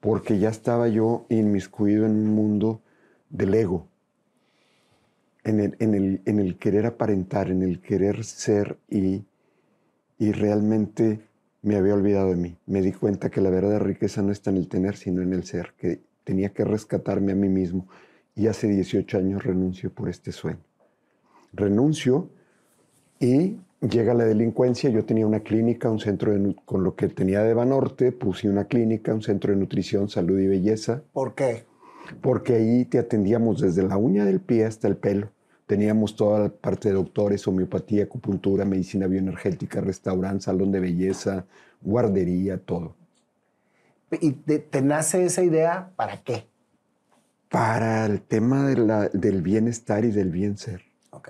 porque 0.00 0.38
ya 0.38 0.48
estaba 0.48 0.88
yo 0.88 1.26
inmiscuido 1.28 2.06
en 2.06 2.12
un 2.12 2.34
mundo 2.34 2.80
del 3.30 3.54
ego, 3.54 3.86
en 5.44 5.60
el, 5.60 5.76
en 5.78 5.94
el, 5.94 6.20
en 6.24 6.38
el 6.38 6.58
querer 6.58 6.86
aparentar, 6.86 7.50
en 7.50 7.62
el 7.62 7.80
querer 7.80 8.24
ser 8.24 8.78
y, 8.88 9.24
y 10.18 10.32
realmente 10.32 11.20
me 11.62 11.76
había 11.76 11.94
olvidado 11.94 12.30
de 12.30 12.36
mí. 12.36 12.56
Me 12.66 12.82
di 12.82 12.92
cuenta 12.92 13.30
que 13.30 13.40
la 13.40 13.50
verdadera 13.50 13.84
riqueza 13.84 14.22
no 14.22 14.32
está 14.32 14.50
en 14.50 14.56
el 14.56 14.68
tener, 14.68 14.96
sino 14.96 15.22
en 15.22 15.32
el 15.32 15.44
ser, 15.44 15.74
que 15.78 16.00
tenía 16.24 16.50
que 16.50 16.64
rescatarme 16.64 17.32
a 17.32 17.36
mí 17.36 17.48
mismo. 17.48 17.86
Y 18.34 18.46
hace 18.46 18.68
18 18.68 19.18
años 19.18 19.42
renuncio 19.44 19.90
por 19.90 20.08
este 20.08 20.32
sueño 20.32 20.60
renuncio 21.52 22.28
y 23.18 23.56
llega 23.80 24.14
la 24.14 24.24
delincuencia, 24.24 24.90
yo 24.90 25.04
tenía 25.04 25.26
una 25.26 25.40
clínica, 25.40 25.90
un 25.90 26.00
centro 26.00 26.32
con 26.64 26.84
lo 26.84 26.94
que 26.94 27.08
tenía 27.08 27.42
de 27.42 27.54
Banorte, 27.54 28.12
puse 28.12 28.48
una 28.48 28.64
clínica, 28.64 29.14
un 29.14 29.22
centro 29.22 29.52
de 29.52 29.58
nutrición, 29.58 30.08
salud 30.08 30.38
y 30.38 30.46
belleza. 30.46 31.02
¿Por 31.12 31.34
qué? 31.34 31.64
Porque 32.20 32.54
ahí 32.54 32.84
te 32.84 32.98
atendíamos 32.98 33.60
desde 33.60 33.82
la 33.82 33.96
uña 33.96 34.24
del 34.24 34.40
pie 34.40 34.64
hasta 34.64 34.88
el 34.88 34.96
pelo. 34.96 35.30
Teníamos 35.66 36.16
toda 36.16 36.40
la 36.40 36.48
parte 36.48 36.88
de 36.88 36.94
doctores, 36.96 37.46
homeopatía, 37.46 38.04
acupuntura, 38.04 38.64
medicina 38.64 39.06
bioenergética, 39.06 39.80
restaurante, 39.80 40.44
salón 40.44 40.72
de 40.72 40.80
belleza, 40.80 41.46
guardería, 41.80 42.58
todo. 42.58 42.96
¿Y 44.10 44.32
te, 44.32 44.58
te 44.58 44.82
nace 44.82 45.24
esa 45.24 45.44
idea 45.44 45.92
para 45.94 46.22
qué? 46.22 46.46
Para 47.48 48.06
el 48.06 48.20
tema 48.20 48.66
de 48.66 48.76
la, 48.78 49.08
del 49.10 49.42
bienestar 49.42 50.04
y 50.04 50.10
del 50.10 50.30
bien 50.30 50.56
ser. 50.56 50.82
Ok. 51.10 51.28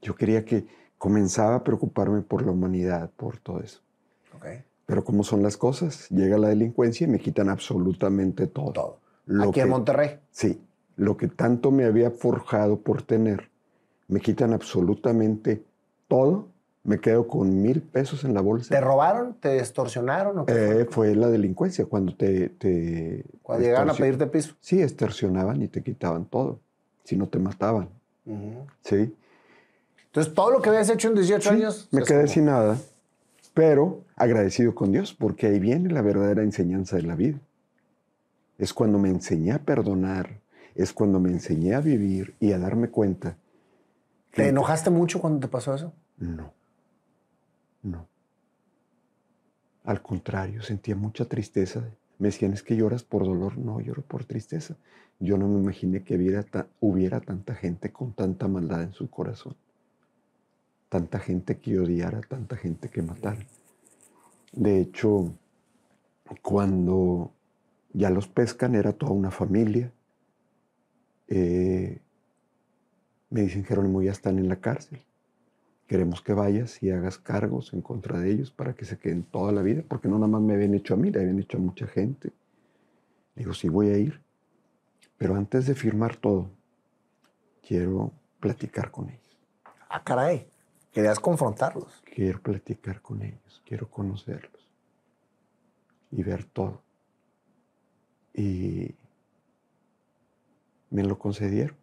Yo 0.00 0.14
quería 0.14 0.44
que 0.44 0.66
comenzaba 0.96 1.56
a 1.56 1.64
preocuparme 1.64 2.22
por 2.22 2.44
la 2.44 2.52
humanidad, 2.52 3.10
por 3.16 3.38
todo 3.38 3.60
eso. 3.60 3.80
Ok. 4.34 4.46
Pero 4.86 5.04
¿cómo 5.04 5.22
son 5.22 5.42
las 5.42 5.58
cosas? 5.58 6.08
Llega 6.08 6.38
la 6.38 6.48
delincuencia 6.48 7.06
y 7.06 7.10
me 7.10 7.18
quitan 7.18 7.50
absolutamente 7.50 8.46
todo. 8.46 8.72
Todo. 8.72 9.00
Lo 9.28 9.50
Aquí 9.50 9.60
en 9.60 9.68
Monterrey. 9.68 10.18
Sí, 10.30 10.60
lo 10.96 11.16
que 11.16 11.28
tanto 11.28 11.70
me 11.70 11.84
había 11.84 12.10
forjado 12.10 12.80
por 12.80 13.02
tener, 13.02 13.50
me 14.08 14.20
quitan 14.20 14.52
absolutamente 14.52 15.62
todo. 16.08 16.48
Me 16.84 16.98
quedo 17.00 17.28
con 17.28 17.60
mil 17.60 17.82
pesos 17.82 18.24
en 18.24 18.32
la 18.32 18.40
bolsa. 18.40 18.74
¿Te 18.74 18.80
robaron? 18.80 19.34
¿Te 19.34 19.58
extorsionaron? 19.58 20.38
¿O 20.38 20.46
qué 20.46 20.80
Eh, 20.80 20.86
fue? 20.90 21.14
la 21.14 21.28
delincuencia 21.28 21.84
cuando 21.84 22.16
te... 22.16 22.48
te 22.48 23.24
Cuando 23.42 23.66
llegaron 23.66 23.90
a 23.90 23.94
pedirte 23.94 24.26
piso. 24.26 24.54
Sí, 24.60 24.80
extorsionaban 24.80 25.60
y 25.60 25.68
te 25.68 25.82
quitaban 25.82 26.24
todo. 26.24 26.60
Si 27.04 27.14
no 27.16 27.28
te 27.28 27.38
mataban. 27.38 27.90
Sí. 28.82 29.14
Entonces, 30.06 30.32
todo 30.32 30.50
lo 30.50 30.62
que 30.62 30.70
habías 30.70 30.88
hecho 30.88 31.08
en 31.08 31.14
18 31.16 31.42
Sí, 31.50 31.54
años. 31.56 31.88
Me 31.90 32.02
quedé 32.04 32.26
sin 32.26 32.46
nada, 32.46 32.78
pero 33.52 34.00
agradecido 34.16 34.74
con 34.74 34.90
Dios, 34.90 35.12
porque 35.12 35.48
ahí 35.48 35.58
viene 35.58 35.90
la 35.90 36.00
verdadera 36.00 36.42
enseñanza 36.42 36.96
de 36.96 37.02
la 37.02 37.14
vida. 37.16 37.38
Es 38.58 38.74
cuando 38.74 38.98
me 38.98 39.08
enseñé 39.08 39.52
a 39.52 39.62
perdonar, 39.62 40.40
es 40.74 40.92
cuando 40.92 41.20
me 41.20 41.30
enseñé 41.30 41.74
a 41.74 41.80
vivir 41.80 42.34
y 42.40 42.52
a 42.52 42.58
darme 42.58 42.88
cuenta. 42.90 43.36
que- 44.30 44.42
¿Te 44.42 44.48
enojaste 44.50 44.90
mucho 44.90 45.20
cuando 45.20 45.40
te 45.40 45.48
pasó 45.48 45.74
eso? 45.74 45.92
No, 46.18 46.52
no. 47.82 48.06
Al 49.84 50.02
contrario, 50.02 50.62
sentía 50.62 50.94
mucha 50.96 51.24
tristeza. 51.24 51.82
Me 52.18 52.28
decían, 52.28 52.52
es 52.52 52.62
que 52.62 52.76
lloras 52.76 53.02
por 53.04 53.24
dolor. 53.24 53.56
No, 53.56 53.80
lloro 53.80 54.02
por 54.02 54.24
tristeza. 54.26 54.76
Yo 55.18 55.38
no 55.38 55.48
me 55.48 55.58
imaginé 55.60 56.02
que 56.02 56.16
hubiera, 56.16 56.42
ta- 56.42 56.66
hubiera 56.80 57.20
tanta 57.20 57.54
gente 57.54 57.90
con 57.90 58.12
tanta 58.12 58.48
maldad 58.48 58.82
en 58.82 58.92
su 58.92 59.08
corazón. 59.08 59.56
Tanta 60.88 61.18
gente 61.20 61.58
que 61.58 61.78
odiara, 61.80 62.20
tanta 62.20 62.56
gente 62.56 62.88
que 62.90 63.02
matara. 63.02 63.46
De 64.52 64.78
hecho, 64.80 65.32
cuando 66.42 67.32
ya 67.98 68.10
los 68.10 68.28
pescan, 68.28 68.76
era 68.76 68.92
toda 68.92 69.12
una 69.12 69.32
familia. 69.32 69.92
Eh, 71.26 72.00
me 73.28 73.42
dicen, 73.42 73.64
Jerónimo, 73.64 74.00
ya 74.02 74.12
están 74.12 74.38
en 74.38 74.48
la 74.48 74.60
cárcel. 74.60 75.00
Queremos 75.88 76.22
que 76.22 76.32
vayas 76.32 76.80
y 76.80 76.90
hagas 76.90 77.18
cargos 77.18 77.72
en 77.72 77.82
contra 77.82 78.20
de 78.20 78.30
ellos 78.30 78.52
para 78.52 78.74
que 78.74 78.84
se 78.84 78.98
queden 78.98 79.24
toda 79.24 79.50
la 79.50 79.62
vida, 79.62 79.82
porque 79.88 80.06
no 80.06 80.14
nada 80.14 80.28
más 80.28 80.42
me 80.42 80.54
habían 80.54 80.74
hecho 80.74 80.94
a 80.94 80.96
mí, 80.96 81.10
le 81.10 81.20
habían 81.20 81.40
hecho 81.40 81.58
a 81.58 81.60
mucha 81.60 81.88
gente. 81.88 82.30
Digo, 83.34 83.52
sí 83.52 83.68
voy 83.68 83.88
a 83.88 83.98
ir, 83.98 84.20
pero 85.16 85.34
antes 85.34 85.66
de 85.66 85.74
firmar 85.74 86.16
todo, 86.16 86.50
quiero 87.66 88.12
platicar 88.38 88.92
con 88.92 89.08
ellos. 89.08 89.38
Ah, 89.88 90.04
caray. 90.04 90.46
Querías 90.92 91.18
confrontarlos. 91.18 92.02
Quiero 92.14 92.40
platicar 92.40 93.02
con 93.02 93.22
ellos, 93.22 93.62
quiero 93.66 93.90
conocerlos 93.90 94.68
y 96.12 96.22
ver 96.22 96.44
todo. 96.44 96.82
Y 98.38 98.94
me 100.90 101.02
lo 101.02 101.18
concedieron. 101.18 101.76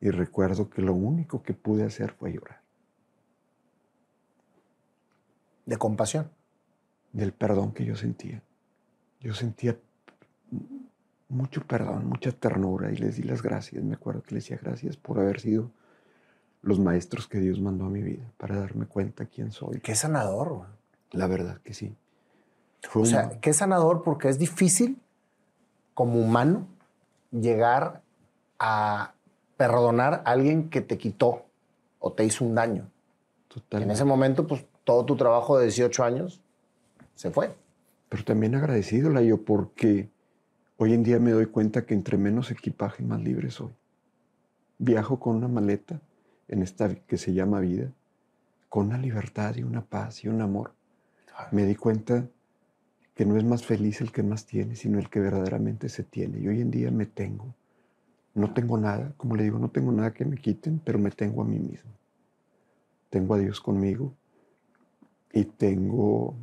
Y 0.00 0.10
recuerdo 0.10 0.68
que 0.68 0.82
lo 0.82 0.92
único 0.92 1.44
que 1.44 1.54
pude 1.54 1.84
hacer 1.84 2.10
fue 2.10 2.32
llorar. 2.32 2.60
De 5.66 5.76
compasión. 5.76 6.30
del 7.12 7.32
perdón 7.32 7.72
que 7.72 7.84
yo 7.84 7.94
sentía. 7.94 8.42
Yo 9.20 9.34
sentía 9.34 9.78
mucho 11.28 11.64
perdón, 11.66 12.06
mucha 12.06 12.32
ternura 12.32 12.90
y 12.92 12.96
les 12.96 13.16
di 13.16 13.22
las 13.22 13.40
gracias. 13.40 13.84
Me 13.84 13.94
acuerdo 13.94 14.22
que 14.22 14.34
les 14.34 14.44
decía 14.44 14.58
gracias 14.60 14.96
por 14.96 15.20
haber 15.20 15.40
sido 15.40 15.70
los 16.62 16.80
maestros 16.80 17.28
que 17.28 17.38
Dios 17.38 17.60
mandó 17.60 17.86
a 17.86 17.90
mi 17.90 18.02
vida 18.02 18.32
para 18.36 18.58
darme 18.58 18.86
cuenta 18.86 19.26
quién 19.26 19.52
soy. 19.52 19.80
Qué 19.80 19.94
sanador, 19.94 20.48
güey. 20.54 20.68
La 21.12 21.28
verdad 21.28 21.60
que 21.62 21.72
sí. 21.72 21.96
O 22.94 23.04
sea, 23.04 23.40
qué 23.40 23.52
sanador 23.52 24.02
porque 24.02 24.28
es 24.28 24.38
difícil 24.38 25.00
como 25.94 26.20
humano 26.20 26.66
llegar 27.30 28.02
a 28.58 29.12
perdonar 29.56 30.22
a 30.24 30.30
alguien 30.30 30.70
que 30.70 30.80
te 30.80 30.96
quitó 30.96 31.44
o 31.98 32.12
te 32.12 32.24
hizo 32.24 32.44
un 32.44 32.54
daño. 32.54 32.82
En 32.82 33.48
totalmente. 33.48 33.94
ese 33.94 34.04
momento, 34.04 34.46
pues 34.46 34.64
todo 34.84 35.04
tu 35.04 35.16
trabajo 35.16 35.58
de 35.58 35.64
18 35.64 36.04
años 36.04 36.40
se 37.14 37.30
fue. 37.30 37.54
Pero 38.08 38.24
también 38.24 38.54
agradecido, 38.54 39.10
Layo, 39.10 39.44
porque 39.44 40.08
hoy 40.76 40.94
en 40.94 41.02
día 41.02 41.18
me 41.18 41.32
doy 41.32 41.46
cuenta 41.46 41.84
que 41.84 41.94
entre 41.94 42.16
menos 42.16 42.50
equipaje, 42.50 43.02
más 43.02 43.20
libre 43.20 43.50
soy. 43.50 43.74
Viajo 44.78 45.18
con 45.18 45.36
una 45.36 45.48
maleta 45.48 46.00
en 46.46 46.62
esta 46.62 46.94
que 46.94 47.18
se 47.18 47.34
llama 47.34 47.60
vida, 47.60 47.92
con 48.68 48.86
una 48.86 48.98
libertad 48.98 49.56
y 49.56 49.64
una 49.64 49.84
paz 49.84 50.24
y 50.24 50.28
un 50.28 50.40
amor. 50.40 50.72
Me 51.50 51.64
di 51.64 51.74
cuenta 51.74 52.28
que 53.18 53.26
no 53.26 53.36
es 53.36 53.42
más 53.42 53.66
feliz 53.66 54.00
el 54.00 54.12
que 54.12 54.22
más 54.22 54.46
tiene, 54.46 54.76
sino 54.76 55.00
el 55.00 55.10
que 55.10 55.18
verdaderamente 55.18 55.88
se 55.88 56.04
tiene. 56.04 56.38
Y 56.38 56.46
hoy 56.46 56.60
en 56.60 56.70
día 56.70 56.92
me 56.92 57.04
tengo. 57.04 57.52
No 58.32 58.54
tengo 58.54 58.78
nada, 58.78 59.12
como 59.16 59.34
le 59.34 59.42
digo, 59.42 59.58
no 59.58 59.70
tengo 59.70 59.90
nada 59.90 60.12
que 60.12 60.24
me 60.24 60.36
quiten, 60.36 60.80
pero 60.84 61.00
me 61.00 61.10
tengo 61.10 61.42
a 61.42 61.44
mí 61.44 61.58
mismo. 61.58 61.90
Tengo 63.10 63.34
a 63.34 63.38
Dios 63.38 63.60
conmigo 63.60 64.14
y 65.32 65.46
tengo 65.46 66.36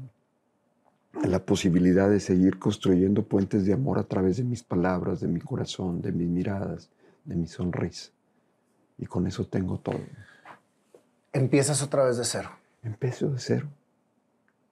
la 1.24 1.40
posibilidad 1.46 2.10
de 2.10 2.20
seguir 2.20 2.60
construyendo 2.60 3.24
puentes 3.24 3.66
de 3.66 3.72
amor 3.72 3.98
a 3.98 4.04
través 4.04 4.36
de 4.36 4.44
mis 4.44 4.62
palabras, 4.62 5.22
de 5.22 5.30
mi 5.30 5.40
corazón, 5.40 6.02
de 6.02 6.12
mis 6.12 6.28
miradas, 6.28 6.90
de 7.24 7.38
mi 7.38 7.48
sonrisa. 7.48 8.12
Y 8.98 9.06
con 9.06 9.28
eso 9.28 9.48
tengo 9.48 9.78
todo. 9.78 10.02
Empiezas 11.32 11.82
otra 11.82 12.04
vez 12.04 12.18
de 12.18 12.26
cero. 12.26 12.50
Empiezo 12.84 13.30
de 13.30 13.40
cero, 13.40 13.70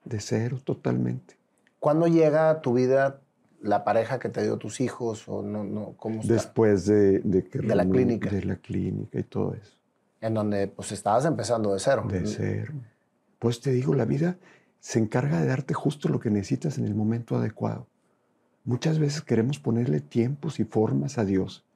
de 0.04 0.20
cero 0.20 0.60
totalmente. 0.62 1.42
¿Cuándo 1.84 2.06
llega 2.06 2.48
a 2.48 2.62
tu 2.62 2.72
vida 2.72 3.20
la 3.60 3.84
pareja 3.84 4.18
que 4.18 4.30
te 4.30 4.42
dio 4.42 4.56
tus 4.56 4.80
hijos 4.80 5.28
o 5.28 5.42
no, 5.42 5.64
no 5.64 5.92
cómo 5.98 6.22
está? 6.22 6.32
Después 6.32 6.86
de, 6.86 7.18
de 7.18 7.44
que 7.44 7.58
De 7.58 7.74
la 7.74 7.84
clínica. 7.84 8.30
De 8.30 8.42
la 8.42 8.56
clínica 8.56 9.18
y 9.18 9.22
todo 9.22 9.52
eso. 9.52 9.76
En 10.22 10.32
donde 10.32 10.66
pues 10.66 10.92
estabas 10.92 11.26
empezando 11.26 11.74
de 11.74 11.80
cero. 11.80 12.06
De 12.08 12.24
cero. 12.24 12.72
Pues 13.38 13.60
te 13.60 13.70
digo, 13.70 13.94
la 13.94 14.06
vida 14.06 14.38
se 14.80 14.98
encarga 14.98 15.38
de 15.42 15.46
darte 15.46 15.74
justo 15.74 16.08
lo 16.08 16.20
que 16.20 16.30
necesitas 16.30 16.78
en 16.78 16.86
el 16.86 16.94
momento 16.94 17.36
adecuado. 17.36 17.86
Muchas 18.64 18.98
veces 18.98 19.20
queremos 19.20 19.58
ponerle 19.58 20.00
tiempos 20.00 20.60
y 20.60 20.64
formas 20.64 21.18
a 21.18 21.26
Dios. 21.26 21.66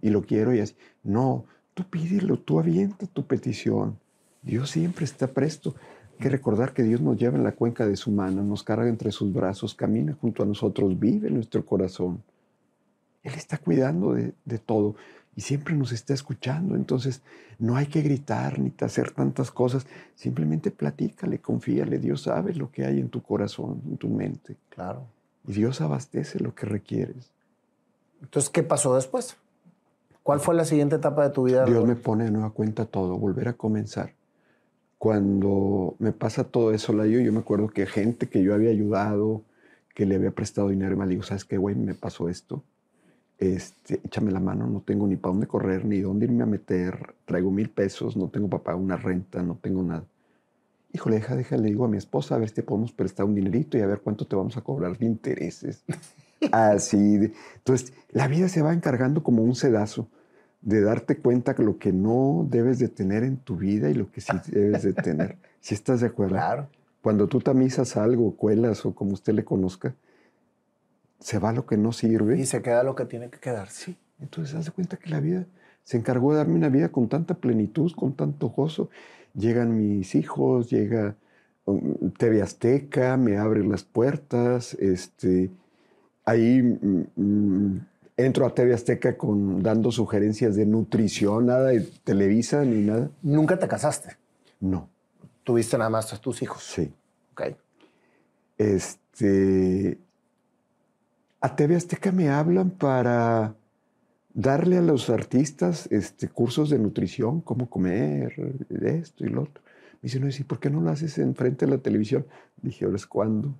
Y 0.00 0.08
lo 0.08 0.22
quiero 0.22 0.54
y 0.54 0.60
así. 0.60 0.76
No, 1.02 1.44
tú 1.74 1.84
pídelo, 1.84 2.38
tú 2.38 2.58
avienta 2.58 3.06
tu 3.06 3.26
petición. 3.26 3.98
Dios 4.40 4.70
siempre 4.70 5.04
está 5.04 5.26
presto. 5.26 5.74
Hay 6.18 6.22
que 6.22 6.30
recordar 6.30 6.72
que 6.72 6.82
Dios 6.82 7.00
nos 7.00 7.16
lleva 7.16 7.36
en 7.36 7.44
la 7.44 7.52
cuenca 7.52 7.86
de 7.86 7.94
su 7.94 8.10
mano, 8.10 8.42
nos 8.42 8.64
carga 8.64 8.88
entre 8.88 9.12
sus 9.12 9.32
brazos, 9.32 9.72
camina 9.72 10.16
junto 10.20 10.42
a 10.42 10.46
nosotros, 10.46 10.98
vive 10.98 11.28
en 11.28 11.34
nuestro 11.34 11.64
corazón. 11.64 12.24
Él 13.22 13.34
está 13.36 13.56
cuidando 13.56 14.14
de, 14.14 14.34
de 14.44 14.58
todo 14.58 14.96
y 15.36 15.42
siempre 15.42 15.76
nos 15.76 15.92
está 15.92 16.14
escuchando. 16.14 16.74
Entonces, 16.74 17.22
no 17.60 17.76
hay 17.76 17.86
que 17.86 18.02
gritar 18.02 18.58
ni 18.58 18.72
hacer 18.80 19.12
tantas 19.12 19.52
cosas. 19.52 19.86
Simplemente 20.16 20.72
platícale, 20.72 21.38
confíale. 21.38 22.00
Dios 22.00 22.22
sabe 22.22 22.52
lo 22.52 22.72
que 22.72 22.84
hay 22.84 22.98
en 22.98 23.10
tu 23.10 23.22
corazón, 23.22 23.80
en 23.88 23.96
tu 23.96 24.08
mente. 24.08 24.56
Claro. 24.70 25.06
Y 25.46 25.52
Dios 25.52 25.80
abastece 25.80 26.40
lo 26.40 26.52
que 26.52 26.66
requieres. 26.66 27.30
Entonces, 28.20 28.50
¿qué 28.50 28.64
pasó 28.64 28.96
después? 28.96 29.36
¿Cuál 30.24 30.40
fue 30.40 30.56
la 30.56 30.64
siguiente 30.64 30.96
etapa 30.96 31.22
de 31.22 31.30
tu 31.30 31.44
vida? 31.44 31.64
Dios 31.64 31.86
me 31.86 31.94
pone 31.94 32.24
de 32.24 32.32
nueva 32.32 32.50
cuenta 32.50 32.86
todo, 32.86 33.16
volver 33.16 33.46
a 33.46 33.52
comenzar. 33.52 34.17
Cuando 34.98 35.94
me 36.00 36.12
pasa 36.12 36.44
todo 36.44 36.72
eso, 36.72 36.92
Layo, 36.92 37.20
yo 37.20 37.32
me 37.32 37.38
acuerdo 37.40 37.68
que 37.68 37.86
gente 37.86 38.28
que 38.28 38.42
yo 38.42 38.54
había 38.54 38.70
ayudado, 38.70 39.42
que 39.94 40.06
le 40.06 40.16
había 40.16 40.32
prestado 40.32 40.68
dinero, 40.70 40.96
me 40.96 41.06
digo, 41.06 41.22
¿sabes 41.22 41.44
qué, 41.44 41.56
güey? 41.56 41.76
Me 41.76 41.94
pasó 41.94 42.28
esto. 42.28 42.64
Este, 43.38 44.00
échame 44.04 44.32
la 44.32 44.40
mano, 44.40 44.66
no 44.68 44.82
tengo 44.82 45.06
ni 45.06 45.16
para 45.16 45.32
dónde 45.32 45.46
correr, 45.48 45.84
ni 45.84 46.00
dónde 46.00 46.26
irme 46.26 46.44
a 46.44 46.46
meter. 46.46 47.14
Traigo 47.26 47.50
mil 47.50 47.70
pesos, 47.70 48.16
no 48.16 48.28
tengo 48.28 48.48
para 48.48 48.64
pagar 48.64 48.80
una 48.80 48.96
renta, 48.96 49.42
no 49.42 49.56
tengo 49.62 49.82
nada. 49.82 50.04
Híjole, 50.92 51.16
deja, 51.16 51.36
deja, 51.36 51.56
le 51.56 51.68
digo 51.68 51.84
a 51.84 51.88
mi 51.88 51.98
esposa, 51.98 52.34
a 52.34 52.38
ver 52.38 52.48
si 52.48 52.56
te 52.56 52.62
podemos 52.62 52.92
prestar 52.92 53.26
un 53.26 53.34
dinerito 53.34 53.76
y 53.78 53.82
a 53.82 53.86
ver 53.86 54.00
cuánto 54.00 54.26
te 54.26 54.36
vamos 54.36 54.56
a 54.56 54.62
cobrar 54.62 54.96
de 54.98 55.06
intereses. 55.06 55.84
Así. 56.52 57.18
de- 57.18 57.32
Entonces, 57.56 57.92
la 58.10 58.28
vida 58.28 58.48
se 58.48 58.62
va 58.62 58.72
encargando 58.72 59.22
como 59.22 59.42
un 59.42 59.54
sedazo 59.54 60.08
de 60.68 60.82
darte 60.82 61.16
cuenta 61.16 61.54
que 61.54 61.62
lo 61.62 61.78
que 61.78 61.94
no 61.94 62.46
debes 62.50 62.78
de 62.78 62.88
tener 62.88 63.24
en 63.24 63.38
tu 63.38 63.56
vida 63.56 63.88
y 63.88 63.94
lo 63.94 64.12
que 64.12 64.20
sí 64.20 64.36
debes 64.48 64.82
de 64.82 64.92
tener. 64.92 65.38
¿Si 65.60 65.74
estás 65.74 66.02
de 66.02 66.08
acuerdo? 66.08 66.34
Claro. 66.34 66.68
Cuando 67.00 67.26
tú 67.26 67.40
tamizas 67.40 67.96
algo, 67.96 68.36
cuelas 68.36 68.84
o 68.84 68.94
como 68.94 69.14
usted 69.14 69.32
le 69.32 69.46
conozca, 69.46 69.94
se 71.20 71.38
va 71.38 71.54
lo 71.54 71.64
que 71.64 71.78
no 71.78 71.92
sirve. 71.92 72.38
Y 72.38 72.44
se 72.44 72.60
queda 72.60 72.82
lo 72.82 72.94
que 72.94 73.06
tiene 73.06 73.30
que 73.30 73.38
quedar. 73.38 73.70
Sí. 73.70 73.96
Entonces, 74.20 74.54
haz 74.54 74.66
de 74.66 74.72
cuenta 74.72 74.98
que 74.98 75.08
la 75.08 75.20
vida 75.20 75.46
se 75.84 75.96
encargó 75.96 76.32
de 76.32 76.38
darme 76.38 76.56
una 76.56 76.68
vida 76.68 76.90
con 76.90 77.08
tanta 77.08 77.32
plenitud, 77.32 77.90
con 77.92 78.12
tanto 78.12 78.50
gozo. 78.50 78.90
Llegan 79.32 79.74
mis 79.74 80.14
hijos, 80.14 80.68
llega 80.68 81.16
um, 81.64 82.10
TV 82.18 82.42
Azteca, 82.42 83.16
me 83.16 83.38
abre 83.38 83.64
las 83.64 83.84
puertas. 83.84 84.74
Este, 84.74 85.50
ahí 86.26 86.62
mm, 86.62 87.06
mm, 87.16 87.86
entro 88.18 88.44
a 88.44 88.52
TV 88.52 88.74
Azteca 88.74 89.16
con, 89.16 89.62
dando 89.62 89.90
sugerencias 89.92 90.56
de 90.56 90.66
nutrición, 90.66 91.46
nada 91.46 91.68
de 91.68 91.80
Televisa 92.02 92.64
ni 92.64 92.84
nada. 92.84 93.10
¿Nunca 93.22 93.58
te 93.58 93.68
casaste? 93.68 94.16
No. 94.60 94.90
¿Tuviste 95.44 95.78
nada 95.78 95.88
más 95.88 96.12
a 96.12 96.20
tus 96.20 96.42
hijos? 96.42 96.62
Sí. 96.62 96.92
Ok. 97.32 97.42
Este, 98.58 99.98
a 101.40 101.54
TV 101.56 101.76
Azteca 101.76 102.10
me 102.10 102.28
hablan 102.28 102.70
para 102.70 103.54
darle 104.34 104.78
a 104.78 104.82
los 104.82 105.10
artistas 105.10 105.86
este, 105.92 106.28
cursos 106.28 106.70
de 106.70 106.78
nutrición, 106.78 107.40
cómo 107.40 107.70
comer, 107.70 108.34
esto 108.82 109.24
y 109.24 109.28
lo 109.28 109.42
otro. 109.42 109.62
Me 110.02 110.08
dice, 110.08 110.18
no, 110.18 110.28
¿y 110.28 110.44
por 110.44 110.58
qué 110.58 110.70
no 110.70 110.80
lo 110.80 110.90
haces 110.90 111.18
enfrente 111.18 111.66
de 111.66 111.72
la 111.72 111.78
televisión? 111.78 112.26
Dije, 112.60 112.84
ahora 112.84 112.96
es 112.96 113.06
cuándo. 113.06 113.54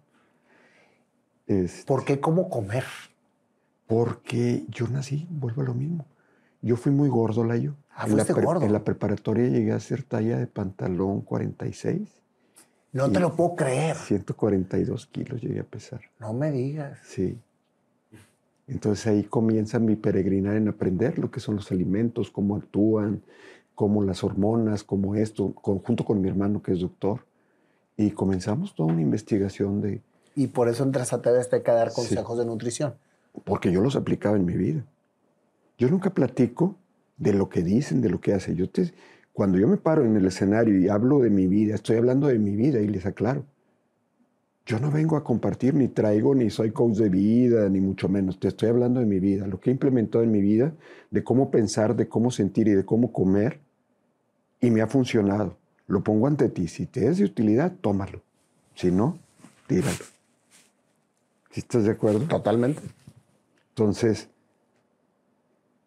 Este, 1.47 1.87
¿Por 1.87 2.05
qué 2.05 2.19
cómo 2.19 2.51
comer? 2.51 2.85
Porque 3.89 4.65
yo 4.69 4.87
nací, 4.87 5.27
vuelvo 5.31 5.63
a 5.63 5.65
lo 5.65 5.75
mismo. 5.75 6.05
Yo 6.61 6.77
fui 6.77 6.93
muy 6.93 7.09
gordo, 7.09 7.43
Layo. 7.43 7.75
Ah, 7.91 8.07
en, 8.07 8.17
la 8.17 8.25
gordo. 8.25 8.65
en 8.65 8.73
la 8.73 8.85
preparatoria 8.85 9.49
llegué 9.49 9.73
a 9.73 9.81
ser 9.81 10.05
talla 10.05 10.39
de 10.39 10.47
pantalón 10.47 11.23
46. 11.23 12.09
No 12.93 13.11
te 13.11 13.19
lo 13.19 13.35
puedo 13.35 13.57
creer. 13.57 13.97
142 13.97 15.07
kilos 15.07 15.41
llegué 15.41 15.61
a 15.61 15.65
pesar. 15.65 16.03
No 16.21 16.33
me 16.33 16.53
digas. 16.53 16.99
Sí. 17.05 17.39
Entonces 18.67 19.07
ahí 19.07 19.25
comienza 19.25 19.79
mi 19.79 19.97
peregrinar 19.97 20.57
en 20.57 20.69
aprender 20.69 21.19
lo 21.19 21.31
que 21.31 21.41
son 21.41 21.57
los 21.57 21.73
alimentos, 21.73 22.31
cómo 22.31 22.57
actúan, 22.57 23.23
cómo 23.75 24.05
las 24.05 24.23
hormonas, 24.23 24.85
cómo 24.85 25.15
esto, 25.15 25.55
junto 25.55 26.05
con 26.05 26.21
mi 26.21 26.29
hermano 26.29 26.63
que 26.63 26.73
es 26.73 26.81
doctor. 26.81 27.25
Y 27.97 28.11
comenzamos 28.11 28.75
toda 28.75 28.93
una 28.93 29.01
investigación 29.01 29.81
de... 29.81 30.03
Y 30.37 30.49
por 30.49 30.69
eso 30.69 30.85
entras 30.85 31.13
a 31.13 31.23
TV 31.23 31.41
Azteca 31.41 31.73
a 31.73 31.77
dar 31.77 31.93
consejos 31.93 32.39
de 32.39 32.45
nutrición. 32.45 32.95
Porque 33.45 33.73
yo 33.73 33.81
los 33.81 33.97
aplicaba 33.97 34.37
en 34.37 34.45
mi 34.45 34.55
vida. 34.55 34.85
Yo 35.79 35.89
nunca 35.89 36.11
platico 36.11 36.77
de 37.17 37.33
lo 37.33 37.49
que 37.49 37.63
dicen, 37.63 38.01
de 38.01 38.11
lo 38.11 38.21
que 38.21 38.33
hacen. 38.33 38.57
Yo 38.57 38.69
te, 38.69 38.93
cuando 39.33 39.59
yo 39.59 39.69
me 39.69 39.77
paro 39.77 40.05
en 40.05 40.17
el 40.17 40.27
escenario 40.27 40.79
y 40.79 40.89
hablo 40.89 41.21
de 41.21 41.31
mi 41.31 41.47
vida, 41.47 41.75
estoy 41.75 41.97
hablando 41.97 42.27
de 42.27 42.39
mi 42.39 42.57
vida 42.57 42.81
y 42.81 42.89
les 42.89 43.07
aclaro. 43.07 43.45
Yo 44.67 44.79
no 44.79 44.91
vengo 44.91 45.17
a 45.17 45.25
compartir, 45.25 45.75
ni 45.75 45.89
traigo, 45.89 46.35
ni 46.35 46.51
soy 46.51 46.73
coach 46.73 46.97
de 46.97 47.09
vida, 47.09 47.69
ni 47.71 47.81
mucho 47.81 48.09
menos. 48.09 48.39
Te 48.39 48.49
estoy 48.49 48.69
hablando 48.69 49.01
de 49.01 49.07
mi 49.07 49.19
vida, 49.19 49.47
lo 49.47 49.61
que 49.61 49.71
he 49.71 49.73
implementado 49.73 50.23
en 50.23 50.31
mi 50.31 50.43
vida, 50.43 50.75
de 51.11 51.25
cómo 51.25 51.51
pensar, 51.51 51.97
de 51.97 52.07
cómo 52.07 52.31
sentir 52.31 52.69
y 52.69 52.73
de 52.73 52.85
cómo 52.85 53.13
comer. 53.13 53.61
Y 54.61 54.71
me 54.71 54.83
ha 54.83 54.87
funcionado. 54.87 55.57
Lo 55.87 56.03
pongo 56.03 56.27
ante 56.27 56.51
ti. 56.51 56.69
Si 56.69 56.85
te 56.85 57.07
es 57.07 57.19
de 57.19 57.25
utilidad, 57.25 57.73
tómalo. 57.81 58.21
Si 58.75 58.91
no, 58.91 59.19
tíralo. 59.67 60.05
¿Sí 61.51 61.61
estás 61.61 61.85
de 61.85 61.93
acuerdo? 61.93 62.27
Totalmente. 62.27 62.83
Entonces, 63.79 64.29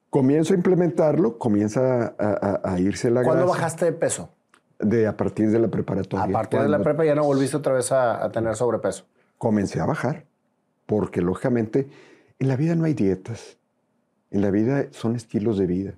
comienzo 0.10 0.54
a 0.54 0.56
implementarlo, 0.56 1.38
comienza 1.38 2.16
a, 2.18 2.80
irse 2.80 3.12
la 3.12 3.22
¿Cuándo 3.22 3.48
bajaste 3.48 3.84
de 3.84 3.92
peso? 3.92 4.30
De 4.80 5.08
a 5.08 5.18
partir 5.18 5.52
de 5.52 5.60
la 5.60 5.68
preparatoria. 5.68 6.24
A 6.24 6.30
partir 6.30 6.62
de 6.62 6.70
la 6.70 6.80
prepa 6.80 7.04
ya 7.04 7.16
no 7.16 7.26
volviste 7.26 7.58
otra 7.58 7.74
vez 7.74 7.92
a, 7.92 8.32
tener 8.32 8.56
sobrepeso. 8.56 9.06
Comencé 9.38 9.82
a 9.82 9.86
bajar, 9.86 10.26
porque 10.86 11.22
lógicamente 11.22 11.89
en 12.39 12.48
la 12.48 12.56
vida 12.56 12.76
no 12.76 12.86
hay 12.86 12.94
dietas. 12.94 13.58
En 14.30 14.42
la 14.42 14.52
vida 14.52 14.86
son 14.92 15.18
estilos 15.18 15.58
de 15.58 15.66
vida. 15.66 15.96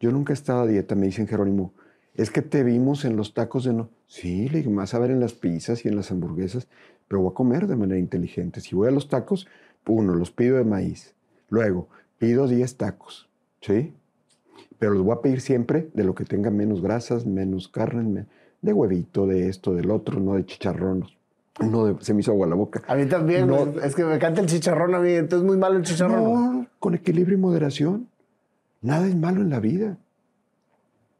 Yo 0.00 0.10
nunca 0.12 0.32
he 0.32 0.34
estado 0.34 0.62
a 0.62 0.66
dieta, 0.66 0.94
me 0.94 1.06
dicen 1.06 1.28
Jerónimo. 1.28 1.74
Es 2.14 2.30
que 2.30 2.40
te 2.40 2.64
vimos 2.64 3.04
en 3.04 3.16
los 3.16 3.34
tacos 3.34 3.64
de 3.64 3.74
no. 3.74 3.90
Sí, 4.06 4.48
le 4.48 4.60
digo, 4.60 4.70
más 4.70 4.94
a 4.94 4.98
ver 4.98 5.10
en 5.10 5.20
las 5.20 5.34
pizzas 5.34 5.84
y 5.84 5.88
en 5.88 5.96
las 5.96 6.10
hamburguesas, 6.10 6.68
pero 7.06 7.20
voy 7.20 7.32
a 7.32 7.34
comer 7.34 7.66
de 7.66 7.76
manera 7.76 8.00
inteligente. 8.00 8.62
Si 8.62 8.74
voy 8.74 8.88
a 8.88 8.92
los 8.92 9.08
tacos, 9.08 9.46
uno, 9.88 10.14
los 10.14 10.30
pido 10.30 10.56
de 10.56 10.64
maíz. 10.64 11.14
Luego, 11.48 11.88
pido 12.18 12.46
10 12.46 12.76
tacos, 12.76 13.28
¿sí? 13.60 13.94
pero 14.78 14.94
los 14.94 15.02
voy 15.02 15.14
a 15.14 15.20
pedir 15.20 15.40
siempre 15.40 15.90
de 15.94 16.04
lo 16.04 16.14
que 16.14 16.24
tenga 16.24 16.50
menos 16.50 16.80
grasas, 16.80 17.26
menos 17.26 17.68
carne, 17.68 18.26
de 18.62 18.72
huevito, 18.72 19.26
de 19.26 19.48
esto, 19.48 19.74
del 19.74 19.90
otro, 19.90 20.20
no 20.20 20.34
de 20.34 20.46
chicharrón. 20.46 21.06
No 21.60 22.00
se 22.00 22.14
me 22.14 22.20
hizo 22.20 22.30
agua 22.30 22.46
la 22.46 22.54
boca. 22.54 22.82
A 22.86 22.94
mí 22.94 23.06
también, 23.06 23.50
es 23.82 23.96
que 23.96 24.04
me 24.04 24.14
encanta 24.14 24.40
el 24.40 24.46
chicharrón 24.46 24.94
a 24.94 25.00
mí, 25.00 25.10
entonces 25.10 25.40
es 25.40 25.44
muy 25.44 25.56
malo 25.56 25.76
el 25.76 25.82
chicharrón. 25.82 26.22
No, 26.22 26.66
con 26.78 26.94
equilibrio 26.94 27.36
y 27.36 27.40
moderación. 27.40 28.08
Nada 28.80 29.08
es 29.08 29.16
malo 29.16 29.40
en 29.40 29.50
la 29.50 29.58
vida. 29.58 29.98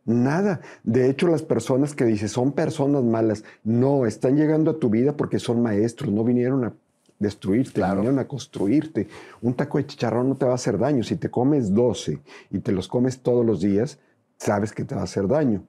Nada. 0.05 0.61
De 0.85 1.11
hecho, 1.11 1.27
las 1.27 1.43
personas 1.43 1.95
que 1.95 2.05
dices 2.05 2.31
son 2.31 2.53
personas 2.53 3.03
malas, 3.03 3.45
no, 3.65 4.07
están 4.07 4.37
llegando 4.37 4.71
a 4.71 4.79
tu 4.79 4.91
vida 4.91 5.17
porque 5.17 5.41
son 5.41 5.61
maestros, 5.61 6.13
no 6.13 6.23
vinieron 6.23 6.65
a 6.65 6.73
destruirte, 7.19 7.75
claro. 7.75 7.97
vinieron 7.97 8.19
a 8.19 8.29
construirte. 8.29 9.09
Un 9.41 9.55
taco 9.55 9.79
de 9.79 9.87
chicharrón 9.87 10.29
no 10.29 10.37
te 10.37 10.47
va 10.47 10.53
a 10.53 10.57
hacer 10.57 10.79
daño. 10.79 11.03
Si 11.03 11.17
te 11.17 11.31
comes 11.31 11.75
12 11.75 12.21
y 12.51 12.59
te 12.61 12.73
los 12.73 12.89
comes 12.89 13.21
todos 13.21 13.45
los 13.45 13.61
días, 13.61 13.99
sabes 14.37 14.73
que 14.73 14.85
te 14.85 14.95
va 14.95 15.03
a 15.03 15.05
hacer 15.05 15.29
daño. 15.29 15.65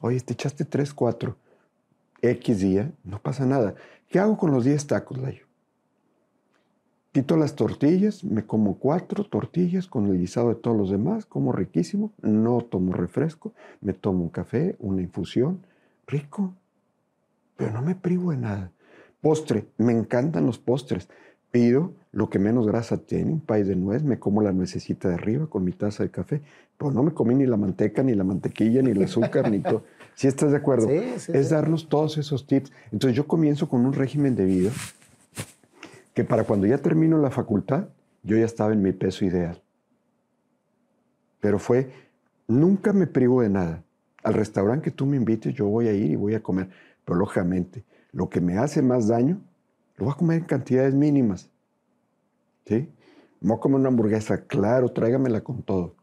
Oye, 0.00 0.20
te 0.20 0.32
echaste 0.32 0.64
3, 0.64 0.94
4, 0.94 1.36
X 2.22 2.60
día, 2.60 2.92
no 3.04 3.20
pasa 3.20 3.46
nada. 3.46 3.74
¿Qué 4.08 4.18
hago 4.18 4.36
con 4.36 4.50
los 4.50 4.64
10 4.64 4.86
tacos, 4.86 5.18
Layo? 5.18 5.46
Quito 7.12 7.36
las 7.36 7.56
tortillas, 7.56 8.24
me 8.24 8.46
como 8.46 8.78
cuatro 8.78 9.24
tortillas 9.24 9.86
con 9.86 10.06
el 10.06 10.18
guisado 10.18 10.48
de 10.48 10.54
todos 10.54 10.76
los 10.76 10.90
demás, 10.90 11.26
como 11.26 11.52
riquísimo, 11.52 12.10
no 12.22 12.62
tomo 12.62 12.94
refresco, 12.94 13.52
me 13.82 13.92
tomo 13.92 14.22
un 14.22 14.30
café, 14.30 14.76
una 14.78 15.02
infusión, 15.02 15.60
rico, 16.06 16.54
pero 17.56 17.70
no 17.70 17.82
me 17.82 17.94
privo 17.94 18.30
de 18.30 18.38
nada. 18.38 18.72
Postre, 19.22 19.66
me 19.78 19.92
encantan 19.92 20.46
los 20.46 20.58
postres. 20.58 21.08
Pido 21.52 21.92
lo 22.10 22.28
que 22.28 22.40
menos 22.40 22.66
grasa 22.66 22.98
tiene, 22.98 23.32
un 23.32 23.40
pay 23.40 23.62
de 23.62 23.76
nuez, 23.76 24.02
me 24.02 24.18
como 24.18 24.42
la 24.42 24.52
nuececita 24.52 25.08
de 25.08 25.14
arriba 25.14 25.46
con 25.46 25.62
mi 25.62 25.70
taza 25.70 26.02
de 26.02 26.10
café, 26.10 26.42
pero 26.76 26.90
no 26.90 27.04
me 27.04 27.12
comí 27.12 27.34
ni 27.36 27.46
la 27.46 27.56
manteca, 27.56 28.02
ni 28.02 28.14
la 28.14 28.24
mantequilla, 28.24 28.82
ni 28.82 28.90
el 28.90 29.02
azúcar, 29.02 29.48
ni 29.50 29.60
todo. 29.60 29.84
Si 30.14 30.26
estás 30.26 30.50
de 30.50 30.56
acuerdo, 30.56 30.90
es 30.90 31.50
darnos 31.50 31.88
todos 31.88 32.18
esos 32.18 32.46
tips. 32.46 32.72
Entonces 32.90 33.16
yo 33.16 33.28
comienzo 33.28 33.68
con 33.68 33.86
un 33.86 33.92
régimen 33.92 34.34
de 34.34 34.44
vida 34.44 34.70
que 36.14 36.24
para 36.24 36.44
cuando 36.44 36.66
ya 36.66 36.78
termino 36.78 37.16
la 37.18 37.30
facultad, 37.30 37.86
yo 38.24 38.36
ya 38.36 38.44
estaba 38.44 38.72
en 38.72 38.82
mi 38.82 38.92
peso 38.92 39.24
ideal. 39.24 39.62
Pero 41.40 41.60
fue, 41.60 41.92
nunca 42.48 42.92
me 42.92 43.06
privo 43.06 43.40
de 43.40 43.50
nada. 43.50 43.84
Al 44.24 44.34
restaurante 44.34 44.84
que 44.84 44.90
tú 44.90 45.06
me 45.06 45.16
invites, 45.16 45.54
yo 45.54 45.66
voy 45.66 45.88
a 45.88 45.92
ir 45.92 46.10
y 46.10 46.16
voy 46.16 46.34
a 46.34 46.42
comer, 46.42 46.68
pero 47.04 47.18
lógicamente 47.18 47.84
lo 48.12 48.28
que 48.28 48.40
me 48.40 48.58
hace 48.58 48.82
más 48.82 49.08
daño, 49.08 49.40
lo 49.96 50.06
voy 50.06 50.14
a 50.14 50.16
comer 50.16 50.38
en 50.38 50.44
cantidades 50.44 50.94
mínimas. 50.94 51.50
¿Sí? 52.66 52.88
Me 53.40 53.48
voy 53.48 53.56
a 53.56 53.60
comer 53.60 53.80
una 53.80 53.88
hamburguesa, 53.88 54.44
claro, 54.44 54.90
tráigamela 54.90 55.40
con 55.40 55.62
todo. 55.62 55.96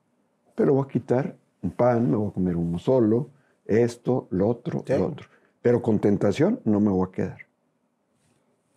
Pero 0.55 0.73
voy 0.73 0.85
a 0.85 0.91
quitar 0.91 1.37
un 1.61 1.71
pan, 1.71 2.09
me 2.09 2.17
voy 2.17 2.29
a 2.29 2.33
comer 2.33 2.55
uno 2.55 2.79
solo, 2.79 3.29
esto, 3.65 4.27
lo 4.31 4.47
otro, 4.47 4.83
lo 4.87 5.07
otro. 5.07 5.27
Pero 5.61 5.81
con 5.81 5.99
tentación 5.99 6.59
no 6.65 6.79
me 6.79 6.89
voy 6.89 7.07
a 7.07 7.11
quedar. 7.11 7.37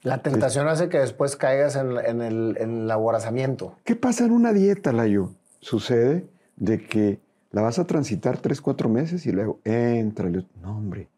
La 0.02 0.22
tentación 0.22 0.68
hace 0.68 0.88
que 0.88 0.98
después 0.98 1.36
caigas 1.36 1.76
en, 1.76 1.90
el, 2.22 2.56
en, 2.58 2.82
el, 2.82 2.90
aborazamiento. 2.90 3.76
¿Qué 3.84 3.94
pasa 3.94 4.24
en 4.24 4.32
una 4.32 4.52
dieta, 4.52 4.92
Layo? 4.92 5.30
Sucede 5.60 6.26
de 6.56 6.84
que 6.84 7.20
la 7.52 7.62
vas 7.62 7.78
a 7.78 7.86
transitar 7.86 8.38
tres, 8.38 8.60
cuatro 8.60 8.88
meses 8.88 9.26
y 9.26 9.32
luego 9.32 9.60
entra. 9.64 10.28
No, 10.28 10.76
hombre, 10.76 11.08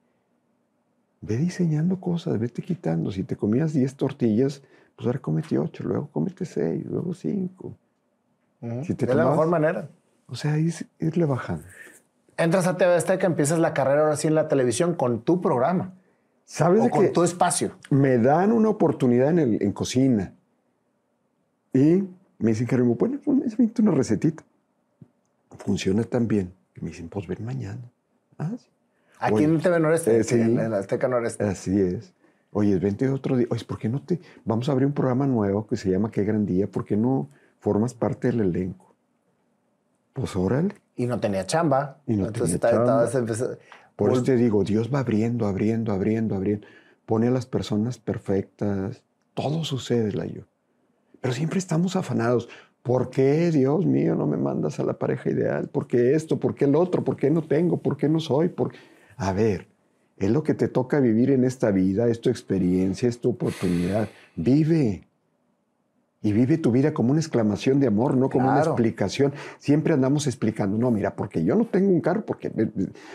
Ve 1.26 1.38
diseñando 1.38 2.00
cosas, 2.00 2.38
vete 2.38 2.60
quitando. 2.60 3.10
Si 3.10 3.22
te 3.22 3.34
comías 3.34 3.72
10 3.72 3.94
tortillas, 3.96 4.62
pues 4.94 5.06
ahora 5.06 5.20
comete 5.20 5.58
8, 5.58 5.84
luego 5.84 6.08
comete 6.08 6.44
6, 6.44 6.84
luego 6.84 7.14
5. 7.14 7.74
de 8.60 9.14
la 9.14 9.30
mejor 9.30 9.48
manera. 9.48 9.88
O 10.28 10.34
sea, 10.34 10.58
irle 10.58 11.24
bajando. 11.24 11.64
Entras 12.36 12.66
a 12.66 12.76
TV 12.76 13.18
que 13.18 13.26
empiezas 13.26 13.58
la 13.58 13.72
carrera 13.72 14.02
ahora 14.02 14.16
sí 14.16 14.28
en 14.28 14.34
la 14.34 14.48
televisión 14.48 14.94
con 14.94 15.22
tu 15.22 15.40
programa. 15.40 15.94
¿Sabes 16.44 16.82
o 16.82 16.90
con 16.90 17.10
tu 17.10 17.22
espacio. 17.22 17.72
Me 17.88 18.18
dan 18.18 18.52
una 18.52 18.68
oportunidad 18.68 19.30
en, 19.30 19.38
el, 19.38 19.62
en 19.62 19.72
cocina. 19.72 20.34
Y 21.72 22.04
me 22.38 22.50
dicen, 22.50 22.66
que 22.66 22.76
bueno, 22.76 23.18
pues 23.24 23.78
una 23.78 23.92
recetita. 23.92 24.44
Funciona 25.56 26.04
tan 26.04 26.28
bien. 26.28 26.52
Y 26.76 26.84
me 26.84 26.90
dicen, 26.90 27.08
pues 27.08 27.26
ven 27.26 27.42
mañana. 27.44 27.90
Ah, 28.36 28.52
sí. 28.58 28.68
Aquí 29.26 29.44
en 29.44 29.60
TV 29.60 29.80
Noreste, 29.80 30.18
eh, 30.20 30.24
en 30.42 30.58
el 30.58 30.74
Azteca 30.74 31.08
Noreste. 31.08 31.44
Así 31.44 31.80
es. 31.80 32.12
Oye, 32.52 32.78
vente 32.78 33.08
otro 33.08 33.36
día. 33.36 33.46
Oye, 33.50 33.64
¿por 33.64 33.78
qué 33.78 33.88
no 33.88 34.00
te...? 34.02 34.20
Vamos 34.44 34.68
a 34.68 34.72
abrir 34.72 34.86
un 34.86 34.92
programa 34.92 35.26
nuevo 35.26 35.66
que 35.66 35.76
se 35.76 35.90
llama 35.90 36.10
Qué 36.10 36.24
Gran 36.24 36.46
Día. 36.46 36.66
¿Por 36.68 36.84
qué 36.84 36.96
no 36.96 37.28
formas 37.58 37.94
parte 37.94 38.28
del 38.28 38.40
elenco? 38.40 38.94
Pues 40.12 40.36
órale. 40.36 40.74
Y 40.96 41.06
no 41.06 41.18
tenía 41.18 41.44
chamba. 41.46 41.98
Y 42.06 42.14
no 42.16 42.26
Entonces 42.26 42.60
tenía 42.60 42.76
estaba- 42.82 43.06
chamba. 43.10 43.32
estaba- 43.32 43.58
Por 43.96 44.12
eso 44.12 44.20
Vol- 44.22 44.24
te 44.24 44.36
digo, 44.36 44.62
Dios 44.64 44.92
va 44.94 45.00
abriendo, 45.00 45.46
abriendo, 45.46 45.92
abriendo, 45.92 46.34
abriendo. 46.36 46.66
Pone 47.06 47.26
a 47.28 47.30
las 47.30 47.46
personas 47.46 47.98
perfectas. 47.98 49.02
Todo 49.34 49.64
sucede, 49.64 50.12
Layo. 50.12 50.46
Pero 51.20 51.34
siempre 51.34 51.58
estamos 51.58 51.96
afanados. 51.96 52.48
¿Por 52.82 53.10
qué, 53.10 53.50
Dios 53.50 53.86
mío, 53.86 54.14
no 54.14 54.26
me 54.26 54.36
mandas 54.36 54.78
a 54.78 54.84
la 54.84 54.92
pareja 54.98 55.30
ideal? 55.30 55.68
¿Por 55.68 55.86
qué 55.86 56.14
esto? 56.14 56.38
¿Por 56.38 56.54
qué 56.54 56.66
el 56.66 56.76
otro? 56.76 57.02
¿Por 57.02 57.16
qué 57.16 57.30
no 57.30 57.42
tengo? 57.42 57.78
¿Por 57.78 57.96
qué 57.96 58.08
no 58.08 58.20
soy? 58.20 58.48
¿Por 58.50 58.70
qué? 58.72 58.78
A 59.16 59.32
ver, 59.32 59.68
es 60.16 60.30
lo 60.30 60.42
que 60.42 60.54
te 60.54 60.68
toca 60.68 61.00
vivir 61.00 61.30
en 61.30 61.44
esta 61.44 61.70
vida, 61.70 62.08
es 62.08 62.20
tu 62.20 62.30
experiencia, 62.30 63.08
es 63.08 63.20
tu 63.20 63.30
oportunidad. 63.30 64.08
Vive. 64.36 65.08
Y 66.22 66.32
vive 66.32 66.56
tu 66.56 66.70
vida 66.70 66.94
como 66.94 67.10
una 67.10 67.20
exclamación 67.20 67.80
de 67.80 67.88
amor, 67.88 68.16
no 68.16 68.30
como 68.30 68.48
una 68.48 68.60
explicación. 68.60 69.34
Siempre 69.58 69.92
andamos 69.92 70.26
explicando, 70.26 70.78
no, 70.78 70.90
mira, 70.90 71.14
porque 71.14 71.44
yo 71.44 71.54
no 71.54 71.66
tengo 71.66 71.90
un 71.90 72.00
carro, 72.00 72.24
porque 72.24 72.50
eh, 72.56 72.70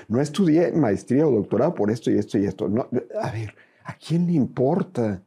no 0.08 0.22
estudié 0.22 0.72
maestría 0.74 1.26
o 1.26 1.32
doctorado 1.32 1.74
por 1.74 1.90
esto 1.90 2.12
y 2.12 2.20
esto 2.20 2.38
y 2.38 2.46
esto. 2.46 2.68
No, 2.70 2.88
a 3.20 3.32
ver, 3.32 3.56
¿a 3.84 3.96
quién 3.96 4.28
le 4.28 4.34
importa? 4.34 5.24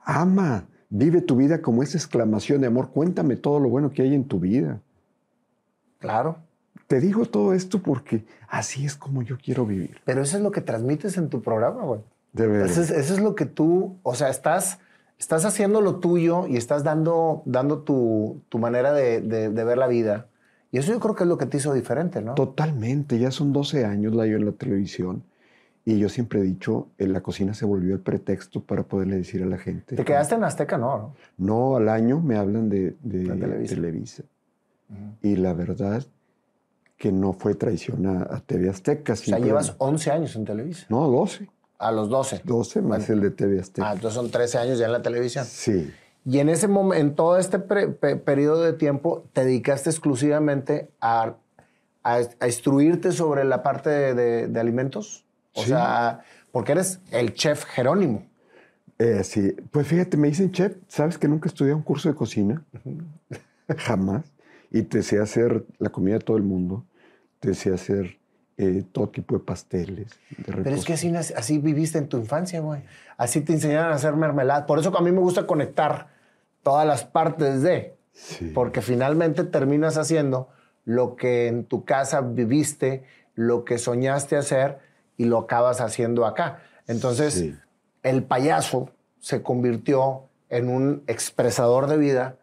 Ama, 0.00 0.66
vive 0.88 1.20
tu 1.20 1.36
vida 1.36 1.62
como 1.62 1.84
esa 1.84 1.96
exclamación 1.96 2.60
de 2.60 2.66
amor. 2.66 2.90
Cuéntame 2.90 3.36
todo 3.36 3.60
lo 3.60 3.68
bueno 3.68 3.90
que 3.90 4.02
hay 4.02 4.12
en 4.12 4.24
tu 4.24 4.40
vida. 4.40 4.80
Claro. 6.00 6.38
Te 6.86 7.00
digo 7.00 7.26
todo 7.26 7.52
esto 7.52 7.82
porque 7.82 8.24
así 8.48 8.84
es 8.86 8.94
como 8.96 9.22
yo 9.22 9.36
quiero 9.38 9.66
vivir. 9.66 9.98
Pero 10.04 10.22
eso 10.22 10.36
es 10.36 10.42
lo 10.42 10.50
que 10.52 10.60
transmites 10.60 11.16
en 11.18 11.28
tu 11.28 11.42
programa, 11.42 11.82
güey. 11.82 12.00
De 12.32 12.46
verdad. 12.46 12.66
Eso 12.66 12.80
es, 12.82 12.90
eso 12.90 13.14
es 13.14 13.20
lo 13.20 13.34
que 13.34 13.46
tú, 13.46 13.96
o 14.02 14.14
sea, 14.14 14.28
estás, 14.28 14.78
estás 15.18 15.44
haciendo 15.44 15.80
lo 15.80 15.96
tuyo 15.96 16.46
y 16.46 16.56
estás 16.56 16.84
dando, 16.84 17.42
dando 17.44 17.78
tu, 17.80 18.40
tu 18.48 18.58
manera 18.58 18.92
de, 18.92 19.20
de- 19.20 19.48
de 19.50 19.64
ver 19.64 19.78
la 19.78 19.86
vida. 19.88 20.26
Y 20.70 20.78
eso 20.78 20.92
yo 20.92 21.00
creo 21.00 21.14
que 21.14 21.24
es 21.24 21.28
lo 21.28 21.38
que 21.38 21.46
te 21.46 21.56
hizo 21.56 21.72
diferente, 21.72 22.20
¿no? 22.20 22.34
Totalmente, 22.34 23.18
ya 23.18 23.30
son 23.30 23.52
12 23.52 23.84
años 23.84 24.14
la 24.14 24.26
yo 24.26 24.36
en 24.36 24.44
la 24.44 24.52
televisión 24.52 25.22
y 25.84 25.98
yo 25.98 26.08
siempre 26.08 26.40
he 26.40 26.42
dicho, 26.42 26.88
en 26.98 27.12
la 27.12 27.20
cocina 27.22 27.54
se 27.54 27.64
volvió 27.64 27.94
el 27.94 28.00
pretexto 28.00 28.62
para 28.62 28.82
poderle 28.82 29.16
decir 29.16 29.42
a 29.42 29.46
la 29.46 29.56
gente. 29.58 29.94
Te 29.96 30.04
quedaste 30.04 30.34
en 30.34 30.42
Azteca, 30.44 30.76
¿no? 30.76 30.98
¿no? 30.98 31.14
No, 31.38 31.76
al 31.76 31.88
año 31.88 32.20
me 32.20 32.36
hablan 32.36 32.68
de, 32.68 32.96
de 33.02 33.24
Televisa. 33.24 33.74
Televisa. 33.76 34.22
Y 35.22 35.36
la 35.36 35.52
verdad 35.54 36.04
que 36.96 37.12
no 37.12 37.32
fue 37.32 37.54
traición 37.54 38.06
a, 38.06 38.22
a 38.36 38.40
TV 38.40 38.68
Azteca. 38.70 39.12
O 39.12 39.16
sea, 39.16 39.38
llevas 39.38 39.74
11 39.78 40.10
años 40.10 40.36
en 40.36 40.44
Televisa. 40.44 40.86
No, 40.88 41.08
12. 41.08 41.48
A 41.78 41.92
los 41.92 42.08
12. 42.08 42.40
12 42.44 42.80
más 42.82 43.08
el 43.10 43.20
de 43.20 43.30
TV 43.30 43.60
Azteca. 43.60 43.88
Ah, 43.88 43.92
entonces 43.94 44.14
son 44.14 44.30
13 44.30 44.58
años 44.58 44.78
ya 44.78 44.86
en 44.86 44.92
la 44.92 45.02
televisión. 45.02 45.44
Sí, 45.44 45.92
Y 46.24 46.38
en 46.38 46.48
ese 46.48 46.68
momento, 46.68 47.00
en 47.00 47.14
todo 47.14 47.36
este 47.38 47.58
pre- 47.58 47.88
pe- 47.88 48.16
periodo 48.16 48.62
de 48.62 48.72
tiempo, 48.72 49.24
te 49.34 49.44
dedicaste 49.44 49.90
exclusivamente 49.90 50.88
a, 51.00 51.34
a, 52.02 52.20
a 52.40 52.46
instruirte 52.46 53.12
sobre 53.12 53.44
la 53.44 53.62
parte 53.62 53.90
de, 53.90 54.14
de- 54.14 54.48
de 54.48 54.60
alimentos. 54.60 55.24
O 55.54 55.60
Sí. 55.62 55.68
sea, 55.68 56.20
porque 56.50 56.72
eres 56.72 57.00
el 57.10 57.34
chef 57.34 57.64
Jerónimo. 57.66 58.24
Eh, 58.98 59.22
sí. 59.24 59.54
Pues 59.70 59.86
fíjate, 59.86 60.16
me 60.16 60.28
dicen, 60.28 60.50
chef, 60.52 60.76
¿sabes 60.88 61.18
que 61.18 61.28
nunca 61.28 61.48
estudié 61.50 61.74
un 61.74 61.82
curso 61.82 62.08
de 62.08 62.14
cocina? 62.14 62.64
Jamás. 63.76 64.24
Y 64.70 64.82
te 64.82 65.02
sé 65.02 65.20
hacer 65.20 65.64
la 65.78 65.90
comida 65.90 66.14
de 66.14 66.20
todo 66.20 66.36
el 66.36 66.42
mundo. 66.42 66.84
Te 67.40 67.54
sé 67.54 67.72
hacer 67.72 68.18
eh, 68.58 68.82
todo 68.92 69.08
tipo 69.08 69.34
de 69.36 69.44
pasteles. 69.44 70.08
de 70.36 70.52
Pero 70.62 70.74
es 70.76 70.84
que 70.84 70.94
así, 70.94 71.14
así 71.14 71.58
viviste 71.58 71.98
en 71.98 72.08
tu 72.08 72.16
infancia, 72.16 72.60
güey. 72.60 72.82
Así 73.16 73.40
te 73.40 73.52
enseñaron 73.52 73.92
a 73.92 73.96
hacer 73.96 74.14
mermelada. 74.16 74.66
Por 74.66 74.78
eso 74.78 74.90
que 74.92 74.98
a 74.98 75.02
mí 75.02 75.12
me 75.12 75.20
gusta 75.20 75.46
conectar 75.46 76.08
todas 76.62 76.86
las 76.86 77.04
partes 77.04 77.62
de. 77.62 77.94
Sí. 78.12 78.50
Porque 78.54 78.80
finalmente 78.80 79.44
terminas 79.44 79.98
haciendo 79.98 80.48
lo 80.84 81.16
que 81.16 81.48
en 81.48 81.64
tu 81.64 81.84
casa 81.84 82.20
viviste, 82.22 83.04
lo 83.34 83.64
que 83.64 83.78
soñaste 83.78 84.36
hacer 84.36 84.78
y 85.16 85.24
lo 85.26 85.38
acabas 85.38 85.80
haciendo 85.80 86.24
acá. 86.24 86.60
Entonces, 86.86 87.34
Sí. 87.34 87.54
el 88.02 88.22
payaso 88.22 88.90
se 89.18 89.42
convirtió 89.42 90.24
en 90.48 90.68
un 90.68 91.02
expresador 91.08 91.88
de 91.88 91.98
vida 91.98 92.36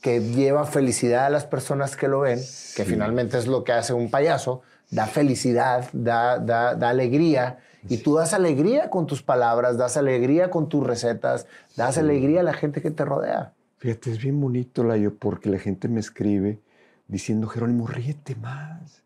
que 0.00 0.20
lleva 0.20 0.64
felicidad 0.64 1.26
a 1.26 1.30
las 1.30 1.44
personas 1.44 1.96
que 1.96 2.08
lo 2.08 2.20
ven, 2.20 2.38
que 2.38 2.84
Sí. 2.84 2.84
finalmente 2.84 3.36
es 3.38 3.46
lo 3.46 3.64
que 3.64 3.72
hace 3.72 3.92
un 3.92 4.10
payaso, 4.10 4.62
da 4.90 5.06
felicidad, 5.06 5.88
da, 5.92 6.38
da, 6.38 6.74
da 6.74 6.88
alegría, 6.90 7.58
y 7.88 7.98
tú 7.98 8.16
das 8.16 8.32
alegría 8.34 8.90
con 8.90 9.06
tus 9.06 9.22
palabras, 9.22 9.76
das 9.76 9.96
alegría 9.96 10.50
con 10.50 10.68
tus 10.68 10.86
recetas, 10.86 11.46
das 11.76 11.98
alegría 11.98 12.40
a 12.40 12.42
la 12.42 12.52
gente 12.52 12.80
que 12.82 12.90
te 12.90 13.04
rodea. 13.04 13.52
Fíjate, 13.78 14.10
es 14.10 14.18
bien 14.18 14.40
bonito, 14.40 14.82
Layo, 14.82 15.14
porque 15.16 15.48
la 15.48 15.58
gente 15.58 15.88
me 15.88 16.00
escribe 16.00 16.58
diciendo, 17.06 17.46
Jerónimo, 17.46 17.86
ríete 17.86 18.34
más, 18.34 19.02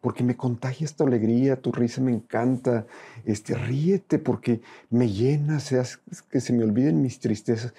porque 0.00 0.24
me 0.24 0.36
contagia 0.36 0.86
tu 0.96 1.04
alegría, 1.06 1.56
tu 1.56 1.72
risa 1.72 2.00
me 2.00 2.12
encanta, 2.12 2.86
este, 3.24 3.54
ríete 3.54 4.18
porque 4.18 4.60
me 4.90 5.08
llenas, 5.08 5.72
haces 5.72 6.00
que 6.30 6.40
se 6.40 6.52
me 6.52 6.64
olviden 6.64 7.02
mis 7.02 7.20
tristezas. 7.20 7.72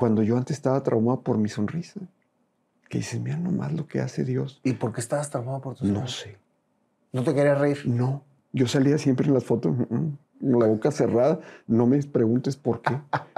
Cuando 0.00 0.22
yo 0.22 0.36
antes 0.38 0.56
estaba 0.56 0.82
traumado 0.82 1.20
por 1.20 1.36
mi 1.36 1.50
sonrisa, 1.50 2.00
que 2.88 2.98
dices, 2.98 3.20
mira 3.20 3.36
nomás 3.36 3.72
lo 3.74 3.86
que 3.86 4.00
hace 4.00 4.24
Dios. 4.24 4.60
¿Y 4.64 4.72
por 4.72 4.92
qué 4.92 5.00
estabas 5.00 5.28
traumado 5.28 5.60
por 5.60 5.74
tus 5.76 5.86
No 5.88 5.98
ojos? 6.00 6.20
sé, 6.20 6.38
¿No 7.12 7.22
te 7.22 7.34
querías 7.34 7.58
reír? 7.60 7.82
no. 7.86 8.24
Yo 8.52 8.66
salía 8.66 8.96
siempre 8.98 9.28
en 9.28 9.34
las 9.34 9.44
fotos 9.44 9.76
mm, 9.76 9.94
mm, 9.94 10.50
con 10.52 10.58
la 10.60 10.66
boca 10.66 10.90
cerrada. 10.90 11.38
No 11.68 11.86
me 11.86 12.02
preguntes 12.02 12.56
por 12.56 12.80
qué. 12.82 12.96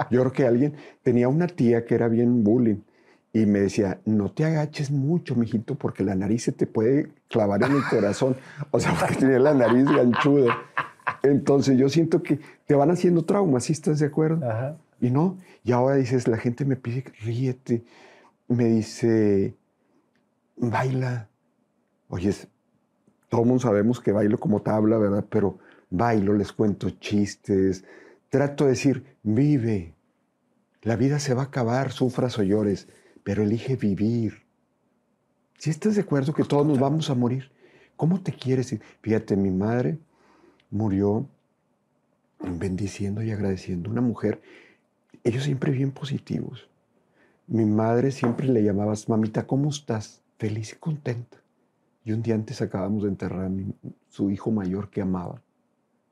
Yo 0.09 0.21
creo 0.21 0.31
que 0.31 0.47
alguien 0.47 0.73
tenía 1.03 1.27
una 1.27 1.45
tía 1.47 1.85
que 1.85 1.93
era 1.95 2.07
bien 2.07 2.43
bullying 2.43 2.77
y 3.31 3.45
me 3.45 3.59
decía, 3.59 3.99
no 4.05 4.31
te 4.31 4.45
agaches 4.45 4.89
mucho, 4.89 5.35
mijito, 5.35 5.75
porque 5.75 6.03
la 6.03 6.15
nariz 6.15 6.43
se 6.45 6.51
te 6.53 6.65
puede 6.65 7.11
clavar 7.27 7.61
en 7.61 7.73
el 7.73 7.83
corazón. 7.91 8.37
O 8.71 8.79
sea, 8.79 8.95
porque 8.99 9.15
tenía 9.17 9.37
la 9.37 9.53
nariz 9.53 9.85
ganchuda. 9.85 10.55
Entonces 11.21 11.77
yo 11.77 11.89
siento 11.89 12.23
que 12.23 12.39
te 12.65 12.73
van 12.73 12.89
haciendo 12.89 13.23
traumas, 13.25 13.65
¿sí 13.65 13.73
estás 13.73 13.99
de 13.99 14.07
acuerdo? 14.07 14.43
Ajá. 14.49 14.77
Y 14.99 15.11
no, 15.11 15.37
y 15.63 15.71
ahora 15.71 15.95
dices, 15.95 16.27
la 16.27 16.37
gente 16.37 16.65
me 16.65 16.75
pide, 16.75 17.05
ríete. 17.21 17.85
Me 18.47 18.65
dice, 18.65 19.55
baila. 20.57 21.29
Oye, 22.09 22.33
todo 23.29 23.45
mundo 23.45 23.61
sabemos 23.61 24.01
que 24.01 24.11
bailo 24.11 24.37
como 24.39 24.61
tabla, 24.61 24.97
¿verdad? 24.97 25.25
Pero 25.29 25.59
bailo, 25.89 26.33
les 26.33 26.51
cuento 26.51 26.89
chistes. 26.89 27.85
Trato 28.29 28.65
de 28.65 28.71
decir, 28.71 29.17
vive. 29.23 29.95
La 30.81 30.97
vida 30.97 31.19
se 31.19 31.33
va 31.33 31.43
a 31.43 31.45
acabar, 31.45 31.93
sufras 31.93 32.37
o 32.37 32.43
llores, 32.43 32.89
pero 33.23 33.43
elige 33.43 33.77
vivir. 33.77 34.43
Si 35.57 35.69
estás 35.69 35.95
de 35.95 36.01
acuerdo 36.01 36.33
que 36.33 36.43
todos 36.43 36.67
nos 36.67 36.77
vamos 36.77 37.09
a 37.09 37.15
morir, 37.15 37.51
¿cómo 37.95 38.21
te 38.21 38.33
quieres 38.33 38.73
ir? 38.73 38.81
Fíjate, 39.01 39.37
mi 39.37 39.49
madre 39.49 39.97
murió 40.69 41.29
bendiciendo 42.39 43.23
y 43.23 43.31
agradeciendo. 43.31 43.89
Una 43.89 44.01
mujer, 44.01 44.41
ellos 45.23 45.43
siempre 45.43 45.71
bien 45.71 45.91
positivos. 45.91 46.69
Mi 47.47 47.65
madre 47.65 48.11
siempre 48.11 48.47
le 48.47 48.63
llamabas, 48.63 49.09
mamita, 49.09 49.45
¿cómo 49.47 49.69
estás? 49.69 50.21
Feliz 50.37 50.73
y 50.73 50.75
contenta. 50.77 51.37
Y 52.05 52.11
un 52.11 52.21
día 52.21 52.35
antes 52.35 52.61
acabamos 52.61 53.03
de 53.03 53.09
enterrar 53.09 53.45
a 53.45 53.49
mi- 53.49 53.73
su 54.09 54.29
hijo 54.29 54.51
mayor 54.51 54.89
que 54.89 55.01
amaba. 55.01 55.41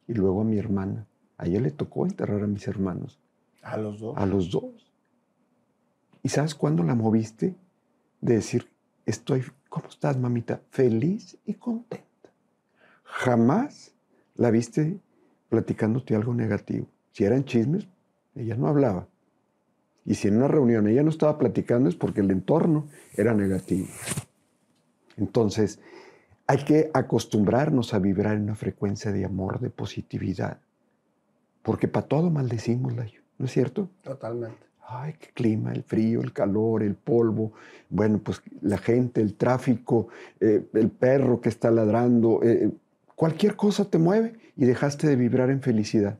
Y 0.07 0.13
luego 0.13 0.41
a 0.41 0.45
mi 0.45 0.57
hermana. 0.57 1.05
A 1.37 1.45
ella 1.47 1.59
le 1.61 1.71
tocó 1.71 2.05
enterrar 2.05 2.43
a 2.43 2.47
mis 2.47 2.67
hermanos, 2.67 3.19
A 3.63 3.77
los 3.77 3.99
dos. 3.99 4.17
a 4.17 4.25
los 4.25 4.51
dos. 4.51 4.91
¿Y 6.23 6.29
sabes 6.29 6.53
cuándo 6.55 6.83
la 6.83 6.95
moviste? 6.95 7.55
De 8.21 8.35
decir, 8.35 8.67
estoy, 9.05 9.43
¿cómo 9.69 9.87
estás, 9.87 10.17
mamita? 10.17 10.61
Feliz 10.69 11.37
y 11.45 11.55
contenta. 11.55 12.05
Jamás 13.03 13.93
la 14.35 14.51
viste 14.51 14.99
platicándote 15.49 16.15
algo 16.15 16.33
negativo. 16.33 16.87
Si 17.11 17.23
eran 17.23 17.43
chismes, 17.43 17.87
ella 18.35 18.55
no 18.55 18.67
hablaba. 18.67 19.07
Y 20.05 20.15
si 20.15 20.27
en 20.27 20.37
una 20.37 20.47
reunión 20.47 20.87
ella 20.87 21.03
no 21.03 21.09
estaba 21.09 21.37
platicando 21.37 21.89
es 21.89 21.95
porque 21.95 22.21
el 22.21 22.31
entorno 22.31 22.87
era 23.15 23.33
negativo. 23.33 23.87
Entonces, 25.17 25.79
hay 26.47 26.65
que 26.65 26.89
acostumbrarnos 26.93 27.93
a 27.93 27.99
vibrar 27.99 28.35
en 28.35 28.43
una 28.43 28.55
frecuencia 28.55 29.11
de 29.11 29.25
amor, 29.25 29.59
de 29.59 29.69
positividad. 29.69 30.59
Porque 31.61 31.87
para 31.87 32.07
todo 32.07 32.29
maldecimos, 32.29 32.95
Layo, 32.95 33.21
¿no 33.37 33.45
es 33.45 33.51
cierto? 33.51 33.89
Totalmente. 34.03 34.57
Ay, 34.87 35.13
qué 35.19 35.27
clima, 35.33 35.71
el 35.71 35.83
frío, 35.83 36.21
el 36.21 36.33
calor, 36.33 36.83
el 36.83 36.95
polvo. 36.95 37.53
Bueno, 37.89 38.19
pues 38.19 38.41
la 38.61 38.77
gente, 38.77 39.21
el 39.21 39.35
tráfico, 39.35 40.07
eh, 40.39 40.65
el 40.73 40.89
perro 40.89 41.39
que 41.39 41.49
está 41.49 41.71
ladrando, 41.71 42.41
eh, 42.43 42.71
cualquier 43.15 43.55
cosa 43.55 43.85
te 43.85 43.99
mueve 43.99 44.33
y 44.57 44.65
dejaste 44.65 45.07
de 45.07 45.15
vibrar 45.15 45.49
en 45.49 45.61
felicidad. 45.61 46.19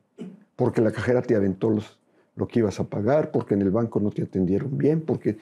Porque 0.55 0.80
la 0.80 0.91
cajera 0.91 1.22
te 1.22 1.36
aventó 1.36 1.70
los, 1.72 1.99
lo 2.42 2.48
que 2.48 2.60
ibas 2.60 2.80
a 2.80 2.84
pagar, 2.84 3.32
porque 3.32 3.54
en 3.54 3.62
el 3.62 3.70
banco 3.70 4.00
no 4.00 4.10
te 4.10 4.24
atendieron 4.24 4.78
bien, 4.78 5.02
porque... 5.02 5.38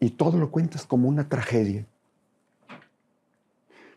Y 0.00 0.10
todo 0.10 0.36
lo 0.36 0.50
cuentas 0.50 0.84
como 0.84 1.08
una 1.08 1.28
tragedia. 1.28 1.86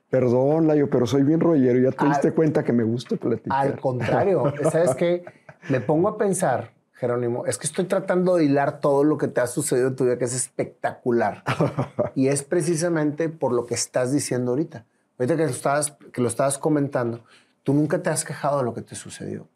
Perdón, 0.10 0.68
Layo, 0.68 0.90
pero 0.90 1.06
soy 1.06 1.24
bien 1.24 1.40
rollero. 1.40 1.80
Ya 1.80 1.92
te 1.92 2.06
Al- 2.06 2.12
diste 2.12 2.32
cuenta 2.32 2.64
que 2.64 2.72
me 2.72 2.84
gusta 2.84 3.18
platicar. 3.18 3.60
Al 3.60 3.80
contrario, 3.80 4.54
¿sabes 4.72 4.96
qué? 4.96 5.26
Me 5.68 5.82
pongo 5.82 6.08
a 6.08 6.18
pensar, 6.18 6.72
Jerónimo, 6.94 7.46
es 7.46 7.58
que 7.58 7.68
estoy 7.68 7.86
tratando 7.86 8.38
de 8.38 8.46
hilar 8.46 8.80
todo 8.80 9.04
lo 9.04 9.18
que 9.18 9.28
te 9.28 9.42
ha 9.42 9.48
sucedido 9.48 9.90
en 9.90 9.96
tu 9.96 10.06
vida, 10.06 10.18
que 10.18 10.26
es 10.26 10.34
espectacular. 10.36 11.44
y 12.16 12.28
es 12.28 12.44
precisamente 12.44 13.28
por 13.28 13.52
lo 13.52 13.66
que 13.66 13.74
estás 13.74 14.14
diciendo 14.14 14.52
ahorita. 14.52 14.86
Ahorita 15.18 15.36
que 15.36 15.44
lo, 15.44 15.50
estabas, 15.50 15.98
que 16.14 16.22
lo 16.22 16.28
estabas 16.28 16.58
comentando, 16.60 17.22
tú 17.64 17.74
nunca 17.74 18.02
te 18.02 18.12
has 18.12 18.24
quejado 18.24 18.60
de 18.60 18.64
lo 18.64 18.74
que 18.74 18.84
te 18.84 18.96
sucedió. 18.96 19.48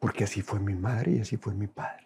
Porque 0.00 0.24
así 0.24 0.42
fue 0.42 0.58
mi 0.58 0.74
madre 0.74 1.12
y 1.12 1.20
así 1.20 1.36
fue 1.38 1.54
mi 1.54 1.68
padre. 1.68 2.03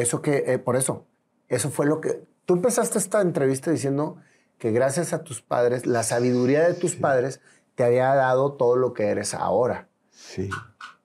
Eso 0.00 0.20
que, 0.22 0.44
eh, 0.46 0.58
por 0.58 0.76
eso, 0.76 1.06
eso 1.48 1.70
fue 1.70 1.86
lo 1.86 2.00
que... 2.00 2.24
Tú 2.44 2.54
empezaste 2.54 2.98
esta 2.98 3.20
entrevista 3.22 3.70
diciendo 3.70 4.16
que 4.58 4.70
gracias 4.70 5.12
a 5.12 5.24
tus 5.24 5.42
padres, 5.42 5.86
la 5.86 6.02
sabiduría 6.02 6.66
de 6.66 6.74
tus 6.74 6.94
padres 6.96 7.40
te 7.74 7.84
había 7.84 8.14
dado 8.14 8.52
todo 8.52 8.76
lo 8.76 8.92
que 8.92 9.08
eres 9.08 9.34
ahora. 9.34 9.88
Sí. 10.10 10.50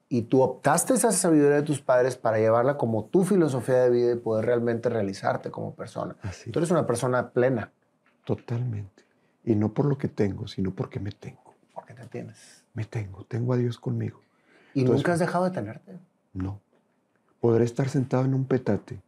Y 0.08 0.22
tú 0.22 0.42
optaste 0.42 0.94
esa 0.94 1.10
sabiduría 1.10 1.56
de 1.56 1.62
tus 1.62 1.80
padres 1.80 2.16
para 2.16 2.38
llevarla 2.38 2.76
como 2.76 3.06
tu 3.06 3.24
filosofía 3.24 3.76
de 3.76 3.90
vida 3.90 4.12
y 4.12 4.16
poder 4.16 4.44
realmente 4.44 4.88
realizarte 4.88 5.50
como 5.50 5.74
persona. 5.74 6.16
Así. 6.22 6.50
Tú 6.50 6.58
eres 6.58 6.70
una 6.70 6.86
persona 6.86 7.30
plena. 7.30 7.72
Totalmente. 8.24 9.04
Y 9.44 9.54
no 9.54 9.72
por 9.72 9.86
lo 9.86 9.98
que 9.98 10.08
tengo, 10.08 10.46
sino 10.46 10.70
porque 10.74 11.00
me 11.00 11.12
tengo. 11.12 11.54
Porque 11.74 11.94
te 11.94 12.06
tienes. 12.06 12.62
Me 12.74 12.84
tengo. 12.84 13.24
Tengo 13.24 13.54
a 13.54 13.56
Dios 13.56 13.78
conmigo. 13.78 14.20
Y 14.74 14.80
Entonces- 14.80 15.02
nunca 15.02 15.12
has 15.14 15.18
dejado 15.18 15.44
de 15.44 15.50
tenerte. 15.50 15.98
No. 16.34 16.60
Podré 17.42 17.64
estar 17.64 17.88
sentado 17.88 18.24
en 18.24 18.34
un 18.34 18.44
petate, 18.44 19.00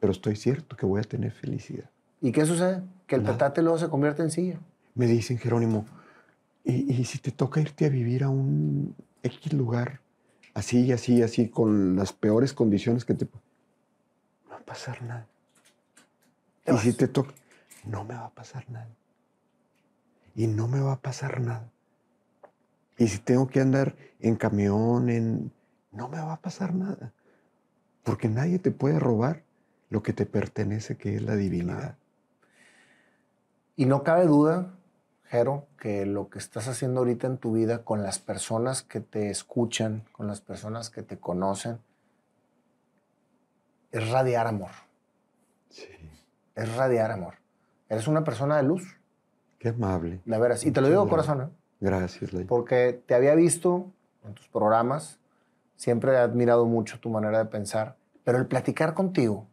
pero 0.00 0.10
estoy 0.10 0.36
cierto 0.36 0.74
que 0.74 0.86
voy 0.86 1.00
a 1.00 1.04
tener 1.04 1.32
felicidad. 1.32 1.90
¿Y 2.22 2.32
qué 2.32 2.46
sucede? 2.46 2.82
Que 3.06 3.16
el 3.16 3.22
Nada. 3.22 3.34
petate 3.34 3.60
luego 3.60 3.76
se 3.76 3.90
convierte 3.90 4.22
en 4.22 4.30
silla. 4.30 4.58
Me 4.94 5.06
dicen, 5.06 5.36
Jerónimo, 5.36 5.84
¿y, 6.64 6.90
y 6.90 7.04
si 7.04 7.18
te 7.18 7.30
toca 7.30 7.60
irte 7.60 7.84
a 7.84 7.90
vivir 7.90 8.24
a 8.24 8.30
un 8.30 8.96
X 9.22 9.52
lugar, 9.52 10.00
así, 10.54 10.92
así, 10.92 11.22
así, 11.22 11.50
con 11.50 11.94
las 11.96 12.14
peores 12.14 12.54
condiciones 12.54 13.04
que 13.04 13.12
te... 13.12 13.26
No 13.26 14.50
va 14.50 14.56
a 14.56 14.60
pasar 14.60 15.02
nada. 15.02 15.26
Te 16.64 16.72
Y 16.72 16.78
si 16.78 16.94
te 16.94 17.06
toca, 17.06 17.34
no 17.84 18.04
me 18.04 18.14
va 18.14 18.24
a 18.24 18.30
pasar 18.30 18.64
nada. 18.70 18.88
Y 20.34 20.46
no 20.46 20.68
me 20.68 20.80
va 20.80 20.92
a 20.92 21.00
pasar 21.02 21.38
nada. 21.42 21.70
Y 22.96 23.08
si 23.08 23.18
tengo 23.18 23.46
que 23.46 23.60
andar 23.60 23.94
en 24.20 24.36
camión, 24.36 25.10
en... 25.10 25.52
no 25.92 26.08
me 26.08 26.18
va 26.18 26.32
a 26.32 26.40
pasar 26.40 26.74
nada. 26.74 27.12
Porque 28.04 28.28
nadie 28.28 28.58
te 28.58 28.70
puede 28.70 28.98
robar 29.00 29.42
lo 29.90 30.02
que 30.02 30.12
te 30.12 30.26
pertenece, 30.26 30.96
que 30.96 31.16
es 31.16 31.22
la 31.22 31.34
divinidad. 31.36 31.96
Y 33.76 33.86
no 33.86 34.02
cabe 34.04 34.26
duda, 34.26 34.74
Jero, 35.24 35.66
que 35.78 36.06
lo 36.06 36.28
que 36.28 36.38
estás 36.38 36.68
haciendo 36.68 37.00
ahorita 37.00 37.26
en 37.26 37.38
tu 37.38 37.52
vida 37.52 37.82
con 37.82 38.02
las 38.02 38.18
personas 38.20 38.82
que 38.82 39.00
te 39.00 39.30
escuchan, 39.30 40.04
con 40.12 40.26
las 40.28 40.40
personas 40.40 40.90
que 40.90 41.02
te 41.02 41.18
conocen, 41.18 41.78
es 43.90 44.10
radiar 44.10 44.46
amor. 44.46 44.70
Sí. 45.70 45.88
Es 46.54 46.76
radiar 46.76 47.10
amor. 47.10 47.34
Eres 47.88 48.06
una 48.08 48.22
persona 48.24 48.56
de 48.56 48.62
luz, 48.64 48.96
Qué 49.58 49.70
amable. 49.70 50.20
de 50.24 50.38
veras. 50.38 50.64
Y 50.64 50.70
te 50.72 50.80
lo 50.80 50.88
digo 50.88 51.04
de 51.04 51.10
corazón, 51.10 51.40
¿eh? 51.42 51.48
Gracias, 51.80 52.32
Ley. 52.32 52.44
porque 52.44 53.02
te 53.06 53.14
había 53.14 53.34
visto 53.34 53.90
en 54.24 54.34
tus 54.34 54.48
programas, 54.48 55.18
siempre 55.76 56.12
he 56.12 56.16
admirado 56.16 56.66
mucho 56.66 57.00
tu 57.00 57.10
manera 57.10 57.38
de 57.38 57.46
pensar, 57.46 57.96
pero 58.24 58.38
el 58.38 58.46
platicar 58.46 58.94
contigo 58.94 59.46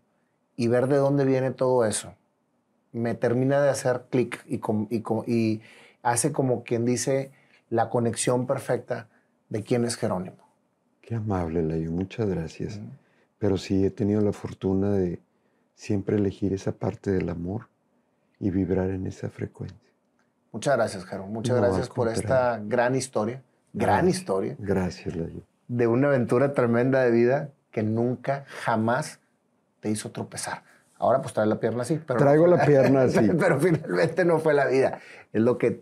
y 0.55 0.67
ver 0.67 0.87
de 0.87 0.97
dónde 0.97 1.25
viene 1.25 1.51
todo 1.51 1.85
eso, 1.85 2.13
me 2.91 3.15
termina 3.15 3.61
de 3.61 3.69
hacer 3.69 4.05
clic 4.09 4.45
y, 4.47 5.61
hace 6.03 6.31
como 6.31 6.63
quien 6.63 6.85
dice 6.85 7.31
la 7.69 7.89
conexión 7.89 8.47
perfecta 8.47 9.07
de 9.49 9.63
quién 9.63 9.85
es 9.85 9.95
Jerónimo. 9.95 10.37
Qué 11.01 11.15
amable, 11.15 11.63
Layo. 11.63 11.91
Muchas 11.91 12.27
gracias. 12.27 12.79
Pero 13.37 13.57
sí 13.57 13.85
he 13.85 13.91
tenido 13.91 14.21
la 14.21 14.33
fortuna 14.33 14.91
de 14.91 15.19
siempre 15.75 16.17
elegir 16.17 16.53
esa 16.53 16.73
parte 16.73 17.11
del 17.11 17.29
amor 17.29 17.67
y 18.39 18.49
vibrar 18.49 18.89
en 18.89 19.07
esa 19.07 19.29
frecuencia. 19.29 19.77
Muchas 20.51 20.75
gracias, 20.75 21.05
Jero. 21.05 21.27
Muchas 21.27 21.55
No, 21.55 21.61
gracias 21.61 21.89
por 21.89 22.09
esta 22.09 22.59
gran 22.63 22.95
historia, 22.95 23.41
gran 23.73 24.05
Gracias. 24.05 24.19
historia, 24.19 24.55
Gracias, 24.59 25.15
Layo. 25.15 25.43
De 25.71 25.87
una 25.87 26.07
aventura 26.09 26.53
tremenda 26.53 27.01
de 27.01 27.11
vida 27.11 27.49
que 27.71 27.81
nunca, 27.81 28.43
jamás 28.63 29.19
te 29.79 29.89
hizo 29.89 30.11
tropezar. 30.11 30.63
Ahora 30.97 31.21
pues 31.21 31.33
trae 31.33 31.47
la 31.47 31.59
pierna 31.61 31.83
así. 31.83 31.99
Pero 32.05 32.19
Traigo 32.19 32.45
la 32.45 32.65
pierna 32.65 33.03
así. 33.03 33.29
pero 33.39 33.57
finalmente 33.59 34.25
no 34.25 34.39
fue 34.39 34.53
la 34.53 34.67
vida. 34.67 34.99
Es 35.31 35.41
lo 35.41 35.57
que, 35.57 35.81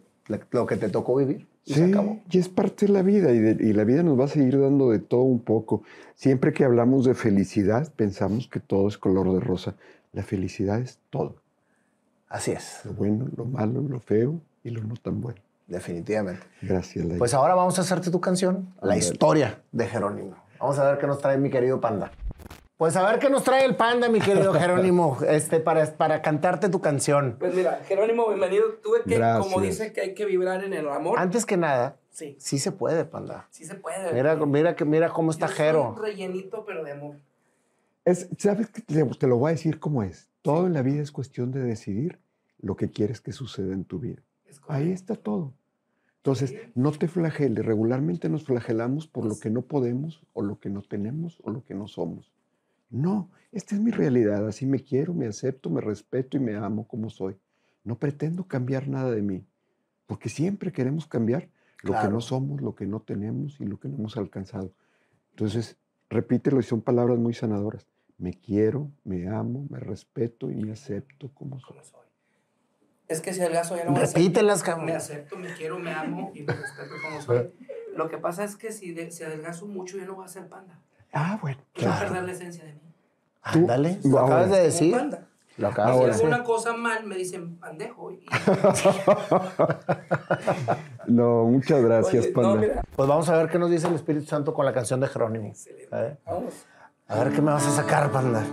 lo 0.52 0.66
que 0.68 0.76
te 0.78 0.90
tocó 0.90 1.16
vivir. 1.16 1.48
Y 1.66 1.74
se 1.74 1.86
Sí, 1.86 1.92
acabó. 1.92 2.20
y 2.30 2.38
es 2.38 2.50
parte 2.50 2.86
de 2.86 2.94
la 2.94 3.02
vida 3.02 3.32
y, 3.32 3.40
de- 3.40 3.64
y 3.68 3.74
la 3.74 3.84
vida 3.84 4.04
nos 4.04 4.20
va 4.20 4.26
a 4.26 4.28
seguir 4.28 4.60
dando 4.60 4.92
de 4.92 5.00
todo 5.00 5.24
un 5.24 5.40
poco. 5.40 5.82
Siempre 6.14 6.54
que 6.54 6.64
hablamos 6.64 7.06
de 7.06 7.16
felicidad, 7.16 7.92
pensamos 7.96 8.48
que 8.48 8.60
todo 8.60 8.88
es 8.88 8.98
color 8.98 9.34
de 9.34 9.40
rosa. 9.40 9.76
La 10.14 10.22
felicidad 10.24 10.80
es 10.80 11.00
todo. 11.10 11.36
Así 12.28 12.52
es, 12.52 12.82
Lo 12.86 12.94
bueno, 12.94 13.28
lo 13.36 13.46
malo, 13.46 13.82
lo 13.82 14.00
feo 14.00 14.40
y 14.64 14.70
lo 14.70 14.84
no 14.84 14.96
tan 14.98 15.20
bueno. 15.20 15.42
Definitivamente. 15.70 16.46
Gracias, 16.62 17.06
Layo. 17.06 17.20
Pues 17.20 17.34
ahora 17.34 17.56
vamos 17.56 17.78
a 17.80 17.82
hacerte 17.82 18.12
tu 18.12 18.20
canción, 18.20 18.74
la 18.82 18.98
historia 18.98 19.62
de 19.72 19.88
Jerónimo. 19.88 20.36
Vamos 20.60 20.78
a 20.80 20.90
ver 20.90 21.00
qué 21.00 21.08
nos 21.08 21.20
trae 21.20 21.38
mi 21.38 21.50
querido 21.50 21.80
panda. 21.80 22.12
Pues 22.78 22.96
a 22.96 23.06
ver 23.10 23.20
qué 23.20 23.30
nos 23.30 23.44
trae 23.44 23.66
el 23.66 23.76
panda, 23.76 24.08
mi 24.10 24.20
querido 24.20 24.54
Jerónimo, 24.60 25.18
este, 25.28 25.60
para, 25.60 25.86
para 25.98 26.22
cantarte 26.22 26.70
tu 26.70 26.80
canción. 26.82 27.36
Pues 27.40 27.54
mira, 27.54 27.82
Jerónimo, 27.88 28.28
bienvenido. 28.30 28.66
Tuve 28.82 29.04
que, 29.06 29.16
Gracias. 29.16 29.46
como 29.46 29.62
dice 29.62 29.94
que 29.94 30.02
hay 30.02 30.14
que 30.14 30.26
vibrar 30.26 30.64
en 30.64 30.74
el 30.74 30.88
amor. 30.90 31.20
Antes 31.20 31.46
que 31.46 31.58
nada, 31.58 31.98
Sí, 32.12 32.36
sí 32.40 32.58
se 32.60 32.72
puede, 32.74 33.06
panda. 33.06 33.48
sí 33.50 33.64
se 33.66 33.76
puede. 33.76 34.12
Mira, 34.14 34.36
mira, 34.36 34.76
que- 34.76 34.84
mira 34.86 35.10
cómo 35.10 35.32
está 35.32 35.48
Yo 35.48 35.54
soy 35.56 35.66
Jero. 35.66 35.90
un 35.90 36.02
rellenito, 36.02 36.66
pero 36.66 36.84
de 36.84 36.92
amor. 36.94 37.16
Es- 38.06 38.28
¿Sabes 38.38 38.70
qué? 38.70 38.82
Te, 38.82 39.06
te 39.06 39.28
lo 39.28 39.38
voy 39.38 39.50
a 39.50 39.52
decir 39.52 39.80
como 39.80 40.04
es. 40.04 40.28
Todo 40.42 40.66
en 40.66 40.74
la 40.74 40.82
vida 40.82 41.02
es 41.02 41.12
cuestión 41.12 41.52
de 41.52 41.60
decidir 41.62 42.20
lo 42.60 42.76
que 42.76 42.90
quieres 42.92 43.22
que 43.22 43.32
suceda 43.34 43.74
en 43.74 43.84
tu 43.86 44.00
vida. 44.00 44.22
Ahí 44.68 44.92
está 44.92 45.16
todo. 45.16 45.54
Entonces, 46.20 46.56
no 46.76 46.92
te 46.92 47.08
flageles. 47.08 47.66
Regularmente 47.66 48.28
nos 48.28 48.44
flagelamos 48.44 49.08
por 49.08 49.26
lo 49.26 49.40
que 49.40 49.50
no 49.50 49.62
podemos 49.62 50.22
o 50.34 50.42
lo 50.42 50.60
que 50.60 50.70
no 50.70 50.82
tenemos 50.82 51.40
o 51.44 51.50
lo 51.50 51.64
que 51.64 51.74
no 51.74 51.88
somos. 51.88 52.34
No, 52.90 53.30
esta 53.52 53.76
es 53.76 53.82
mi 53.82 53.92
realidad. 53.92 54.46
Así 54.46 54.66
me 54.66 54.82
quiero, 54.82 55.14
me 55.14 55.28
acepto, 55.28 55.70
me 55.70 55.80
respeto 55.80 56.36
y 56.36 56.42
me 56.42 56.56
amo 56.56 56.88
como 56.88 57.10
soy. 57.10 57.38
No 57.86 57.98
pretendo 57.98 58.46
cambiar 58.46 58.90
nada 58.90 59.12
de 59.12 59.22
mí, 59.22 59.46
porque 60.08 60.28
siempre 60.28 60.74
queremos 60.74 61.08
cambiar 61.08 61.50
lo 61.84 61.94
que 61.94 62.10
no 62.10 62.20
somos, 62.20 62.62
lo 62.62 62.76
que 62.76 62.86
no 62.86 63.00
tenemos 63.00 63.60
y 63.62 63.66
lo 63.66 63.80
que 63.80 63.88
no 63.88 63.96
hemos 63.96 64.18
alcanzado. 64.18 64.74
Entonces, 65.32 65.78
repítelo 66.10 66.60
y 66.60 66.64
son 66.64 66.82
palabras 66.82 67.18
muy 67.18 67.34
sanadoras. 67.34 67.88
Me 68.18 68.34
quiero, 68.34 68.92
me 69.06 69.30
amo, 69.30 69.66
me 69.70 69.80
respeto 69.80 70.52
y 70.52 70.56
me 70.56 70.74
acepto 70.74 71.30
como 71.34 71.60
soy. 71.60 71.78
Es 73.10 73.20
que 73.22 73.34
si 73.34 73.42
adelgazo 73.42 73.76
ya 73.76 73.84
no 73.86 73.92
voy 73.92 74.04
a 74.04 74.06
ser- 74.06 74.18
Repítelas, 74.18 74.60
Me 74.60 74.66
cabrón. 74.66 74.90
acepto, 74.92 75.36
me 75.36 75.54
quiero, 75.56 75.80
me 75.80 75.92
amo 75.92 76.32
y 76.34 76.44
me 76.44 76.54
respeto 76.54 76.92
como 77.04 77.22
soy. 77.22 77.52
Lo 77.96 78.08
que 78.10 78.18
pasa 78.20 78.44
es 78.46 78.56
que 78.56 78.72
si, 78.72 78.94
de- 78.94 79.12
si 79.12 79.24
adelgazo 79.24 79.66
mucho, 79.66 79.98
yo 79.98 80.06
no 80.06 80.16
voy 80.16 80.26
a 80.26 80.30
ser 80.30 80.48
panda. 80.48 80.80
Ah, 81.12 81.38
bueno. 81.42 81.60
A 81.60 81.74
claro. 81.80 82.00
perder 82.08 82.24
la 82.24 82.32
esencia 82.32 82.64
de 82.64 82.74
mí. 82.74 82.80
Tú- 83.52 83.60
Ándale, 83.60 84.00
lo 84.04 84.20
acabas 84.20 84.46
de 84.46 84.52
Como 84.52 84.64
decir. 84.64 84.96
panda. 84.96 85.26
Lo 85.58 85.70
si 85.70 85.76
de 85.76 85.82
Ahora 85.82 85.94
hago 85.94 86.06
decir. 86.08 86.26
una 86.28 86.44
cosa 86.44 86.74
mal, 86.74 87.04
me 87.06 87.16
dicen 87.18 87.58
pandejo. 87.58 88.12
Y, 88.12 88.26
No, 91.08 91.46
muchas 91.46 91.82
gracias, 91.84 92.26
Oye, 92.26 92.34
Panda. 92.34 92.68
no. 92.76 92.82
Pues 92.96 93.10
vamos 93.10 93.28
a 93.30 93.38
ver 93.38 93.50
qué 93.50 93.58
nos 93.60 93.72
dice 93.72 93.88
el 93.88 93.96
Espíritu 93.96 94.26
Santo 94.28 94.54
con 94.54 94.66
la 94.66 94.74
canción 94.74 95.00
de 95.00 95.08
Jerónimo. 95.08 95.48
Excelente. 95.48 95.96
A 95.96 96.02
ver, 96.02 96.18
Vamos. 96.26 96.54
a 97.08 97.24
ver 97.24 97.34
qué 97.34 97.42
me 97.42 97.52
vas 97.52 97.66
a 97.66 97.72
sacar, 97.72 98.12
panda. 98.12 98.44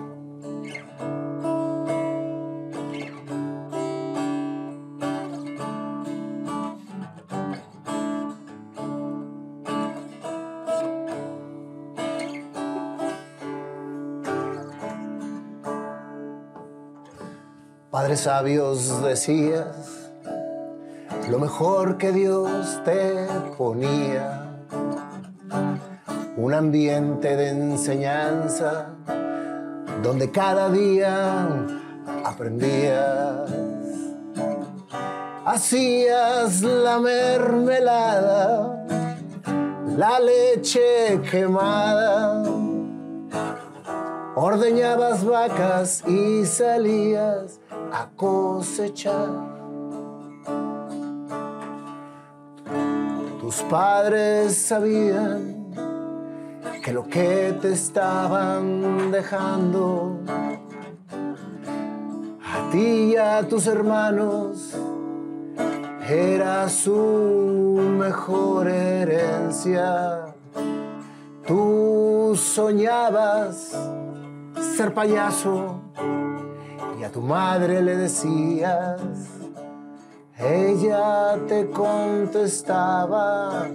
Padres 18.06 18.20
sabios 18.20 19.02
decías, 19.02 20.12
lo 21.28 21.40
mejor 21.40 21.98
que 21.98 22.12
Dios 22.12 22.80
te 22.84 23.26
ponía. 23.58 24.46
Un 26.36 26.54
ambiente 26.54 27.34
de 27.34 27.48
enseñanza 27.48 28.90
donde 30.04 30.30
cada 30.30 30.70
día 30.70 31.48
aprendías. 32.24 33.50
Hacías 35.44 36.62
la 36.62 37.00
mermelada, 37.00 38.86
la 39.96 40.20
leche 40.20 41.20
quemada, 41.28 42.44
ordeñabas 44.36 45.24
vacas 45.24 46.04
y 46.06 46.46
salías 46.46 47.58
a 47.92 48.08
cosechar. 48.16 49.28
Tus 53.40 53.62
padres 53.62 54.56
sabían 54.56 55.56
que 56.82 56.92
lo 56.92 57.04
que 57.06 57.56
te 57.60 57.72
estaban 57.72 59.10
dejando 59.10 60.20
a 62.44 62.70
ti 62.70 63.12
y 63.12 63.16
a 63.16 63.42
tus 63.48 63.66
hermanos 63.66 64.76
era 66.08 66.68
su 66.68 67.80
mejor 67.98 68.68
herencia. 68.68 70.26
Tú 71.46 72.36
soñabas 72.36 73.76
ser 74.76 74.92
payaso 74.92 75.80
a 77.06 77.08
tu 77.08 77.20
madre 77.20 77.80
le 77.82 77.96
decías, 77.96 79.00
ella 80.36 81.38
te 81.46 81.70
contestaba, 81.70 83.68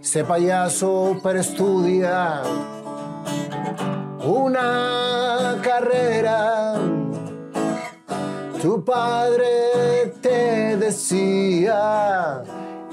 sé 0.00 0.24
payaso 0.24 1.18
pero 1.22 1.38
estudia 1.40 2.42
una 4.24 5.58
carrera. 5.62 6.76
Tu 8.62 8.84
padre 8.84 10.14
te 10.22 10.78
decía, 10.78 12.42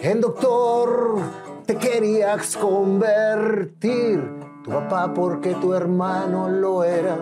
en 0.02 0.20
doctor 0.20 1.20
te 1.66 1.78
querías 1.78 2.58
convertir. 2.58 4.30
Tu 4.66 4.72
papá 4.72 5.14
porque 5.14 5.56
tu 5.56 5.74
hermano 5.74 6.50
lo 6.50 6.84
era, 6.84 7.18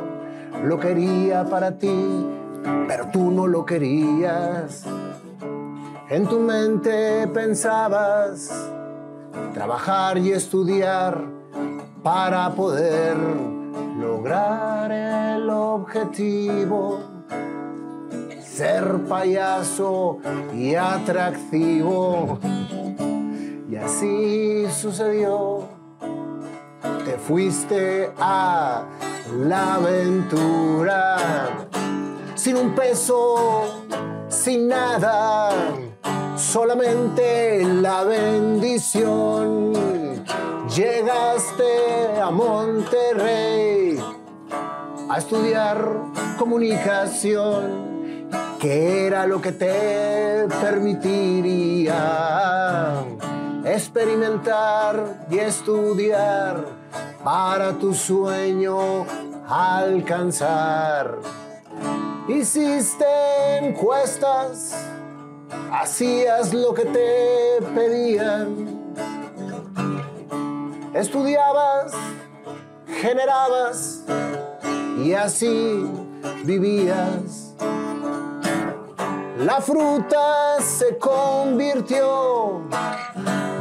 lo 0.63 0.79
quería 0.79 1.43
para 1.45 1.77
ti, 1.77 2.25
pero 2.87 3.07
tú 3.11 3.31
no 3.31 3.47
lo 3.47 3.65
querías. 3.65 4.85
En 6.09 6.27
tu 6.27 6.39
mente 6.39 7.27
pensabas 7.27 8.51
trabajar 9.53 10.17
y 10.17 10.31
estudiar 10.31 11.23
para 12.03 12.51
poder 12.51 13.17
lograr 13.99 14.91
el 14.91 15.49
objetivo, 15.49 16.99
ser 18.39 19.03
payaso 19.09 20.19
y 20.53 20.75
atractivo. 20.75 22.39
Y 23.69 23.75
así 23.75 24.67
sucedió. 24.69 25.63
Te 27.03 27.17
fuiste 27.17 28.11
a 28.19 28.83
la 29.33 29.75
aventura 29.75 31.17
sin 32.35 32.57
un 32.57 32.75
peso, 32.75 33.83
sin 34.29 34.67
nada, 34.67 35.49
solamente 36.35 37.63
la 37.63 38.03
bendición. 38.03 39.73
Llegaste 40.75 42.21
a 42.21 42.29
Monterrey 42.29 43.97
a 45.09 45.17
estudiar 45.17 45.77
comunicación, 46.37 48.29
que 48.59 49.07
era 49.07 49.25
lo 49.25 49.41
que 49.41 49.53
te 49.53 50.47
permitiría 50.61 51.95
experimentar 53.63 55.25
y 55.31 55.39
estudiar 55.39 56.84
para 57.25 57.73
tu 57.73 57.91
sueño 57.91 59.03
alcanzar. 59.49 61.17
Hiciste 62.27 63.03
encuestas, 63.63 64.75
hacías 65.71 66.53
lo 66.53 66.71
que 66.75 66.85
te 66.85 67.65
pedían, 67.73 68.93
estudiabas, 70.93 71.93
generabas 73.01 74.03
y 75.03 75.13
así 75.13 75.83
vivías. 76.43 77.55
La 79.39 79.61
fruta 79.61 80.61
se 80.61 80.99
convirtió, 80.99 82.61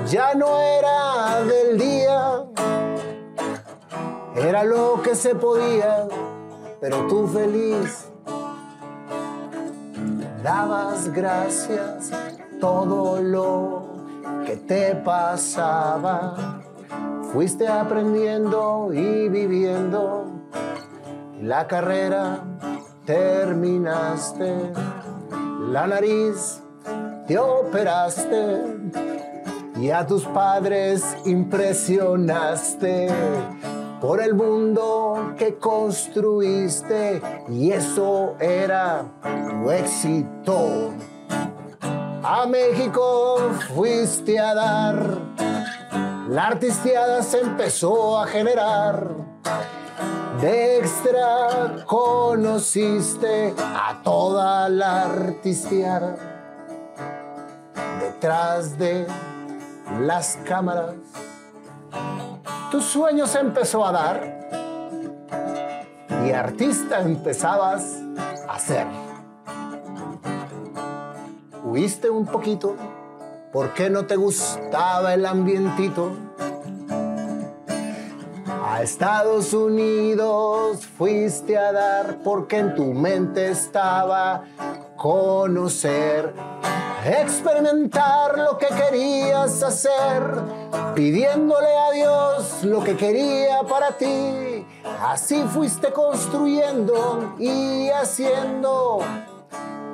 ya 0.06 0.34
no 0.34 0.60
era 0.60 1.40
del 1.44 1.78
día, 1.78 2.44
era 4.35 4.64
lo 4.64 5.01
que 5.03 5.14
se 5.14 5.35
podía, 5.35 6.09
pero 6.80 7.07
tú 7.07 7.28
feliz 7.28 8.09
dabas 10.43 11.12
gracias 11.12 12.11
todo 12.61 13.20
lo 13.20 13.95
que 14.45 14.57
te 14.57 14.97
pasaba. 14.97 16.61
Fuiste 17.32 17.66
aprendiendo 17.68 18.91
y 18.93 19.28
viviendo 19.28 20.26
la 21.41 21.66
carrera 21.66 22.43
terminaste, 23.05 24.72
la 25.70 25.87
nariz 25.87 26.62
te 27.26 27.39
operaste 27.39 28.62
y 29.76 29.91
a 29.91 30.07
tus 30.07 30.24
padres 30.26 31.16
impresionaste 31.24 33.09
por 34.07 34.20
el 34.20 34.34
mundo 34.34 35.34
que 35.38 35.57
construiste 35.57 37.22
y 37.48 37.70
eso 37.70 38.36
era 38.38 39.07
tu 39.22 39.70
éxito. 39.70 40.90
A 42.22 42.44
México 42.46 43.38
fuiste 43.74 44.38
a 44.38 44.55
dar, 44.55 45.18
la 46.28 46.48
artistiada 46.48 47.22
se 47.22 47.40
empezó 47.40 48.18
a 48.18 48.26
generar. 48.26 49.09
De 50.38 50.80
extra 50.80 51.82
conociste 51.86 53.55
a 53.59 54.02
toda 54.05 54.68
la 54.68 55.05
artistiada. 55.05 56.16
Detrás 58.02 58.76
de 58.76 59.07
las 59.98 60.36
cámaras 60.44 60.92
tu 62.74 62.80
sueño 62.80 63.24
se 63.28 63.38
empezó 63.38 63.86
a 63.86 63.92
dar 63.92 64.48
y 66.26 66.32
artista 66.32 67.02
empezabas 67.02 68.00
a 68.48 68.58
ser. 68.58 68.88
Huiste 71.62 72.10
un 72.10 72.26
poquito, 72.26 72.74
¿por 73.52 73.74
qué 73.74 73.88
no 73.88 74.06
te 74.06 74.16
gustaba 74.16 75.14
el 75.14 75.24
ambientito? 75.24 76.10
A 78.66 78.82
Estados 78.82 79.54
Unidos 79.54 80.84
fuiste 80.98 81.56
a 81.56 81.70
dar 81.70 82.18
porque 82.24 82.58
en 82.58 82.74
tu 82.74 82.86
mente 82.86 83.50
estaba 83.50 84.42
conocer, 84.96 86.34
experimentar 87.04 88.36
lo 88.36 88.58
que 88.58 88.66
querías 88.66 89.62
hacer, 89.62 90.53
pidiéndole 90.94 91.76
a 91.76 91.90
Dios 91.90 92.64
lo 92.64 92.82
que 92.82 92.96
quería 92.96 93.62
para 93.68 93.92
ti. 93.92 94.64
Así 95.01 95.42
fuiste 95.42 95.92
construyendo 95.92 97.34
y 97.38 97.88
haciendo, 97.90 99.01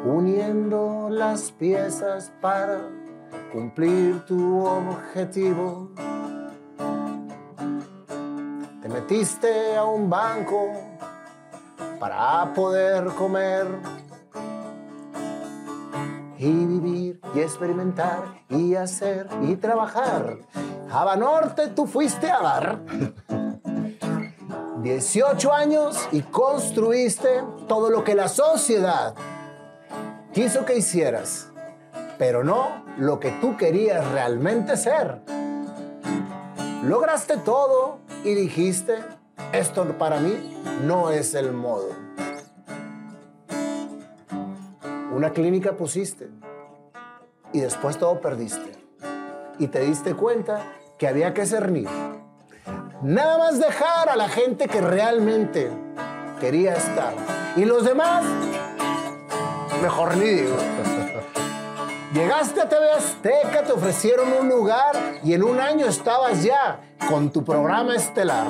uniendo 0.04 1.08
las 1.10 1.52
piezas 1.52 2.32
para 2.40 2.80
cumplir 3.52 4.24
tu 4.26 4.64
objetivo. 4.64 5.90
Te 8.82 8.88
metiste 8.88 9.76
a 9.76 9.84
un 9.84 10.08
banco 10.08 10.72
para 11.98 12.52
poder 12.54 13.04
comer 13.08 13.66
y 16.40 16.64
vivir 16.64 17.20
y 17.34 17.40
experimentar 17.40 18.22
y 18.48 18.74
hacer 18.74 19.28
y 19.42 19.56
trabajar. 19.56 20.38
A 20.90 21.04
Banorte 21.04 21.68
tú 21.68 21.86
fuiste 21.86 22.30
a 22.30 22.40
dar 22.40 22.80
18 24.82 25.52
años 25.54 26.08
y 26.12 26.22
construiste 26.22 27.42
todo 27.68 27.90
lo 27.90 28.04
que 28.04 28.14
la 28.14 28.28
sociedad 28.28 29.14
quiso 30.32 30.64
que 30.64 30.78
hicieras, 30.78 31.48
pero 32.16 32.42
no 32.42 32.84
lo 32.96 33.20
que 33.20 33.32
tú 33.32 33.58
querías 33.58 34.10
realmente 34.12 34.78
ser. 34.78 35.20
Lograste 36.84 37.36
todo 37.36 37.98
y 38.24 38.32
dijiste, 38.32 38.96
esto 39.52 39.84
para 39.98 40.20
mí 40.20 40.58
no 40.86 41.10
es 41.10 41.34
el 41.34 41.52
modo. 41.52 42.09
Una 45.12 45.30
clínica 45.30 45.72
pusiste 45.72 46.28
y 47.52 47.60
después 47.60 47.98
todo 47.98 48.20
perdiste. 48.20 48.72
Y 49.58 49.66
te 49.66 49.80
diste 49.80 50.14
cuenta 50.14 50.62
que 50.98 51.08
había 51.08 51.34
que 51.34 51.46
cernir. 51.46 51.88
Nada 53.02 53.38
más 53.38 53.58
dejar 53.58 54.08
a 54.08 54.16
la 54.16 54.28
gente 54.28 54.68
que 54.68 54.80
realmente 54.80 55.68
quería 56.38 56.74
estar. 56.74 57.12
Y 57.56 57.64
los 57.64 57.84
demás, 57.84 58.24
mejor 59.82 60.16
ni 60.16 60.26
digo. 60.26 60.56
Llegaste 62.14 62.60
a 62.60 62.68
TV 62.68 62.90
Azteca, 62.92 63.64
te 63.64 63.72
ofrecieron 63.72 64.32
un 64.32 64.48
lugar 64.48 64.96
y 65.24 65.34
en 65.34 65.42
un 65.42 65.58
año 65.58 65.86
estabas 65.86 66.42
ya 66.44 66.80
con 67.08 67.30
tu 67.30 67.44
programa 67.44 67.96
estelar. 67.96 68.46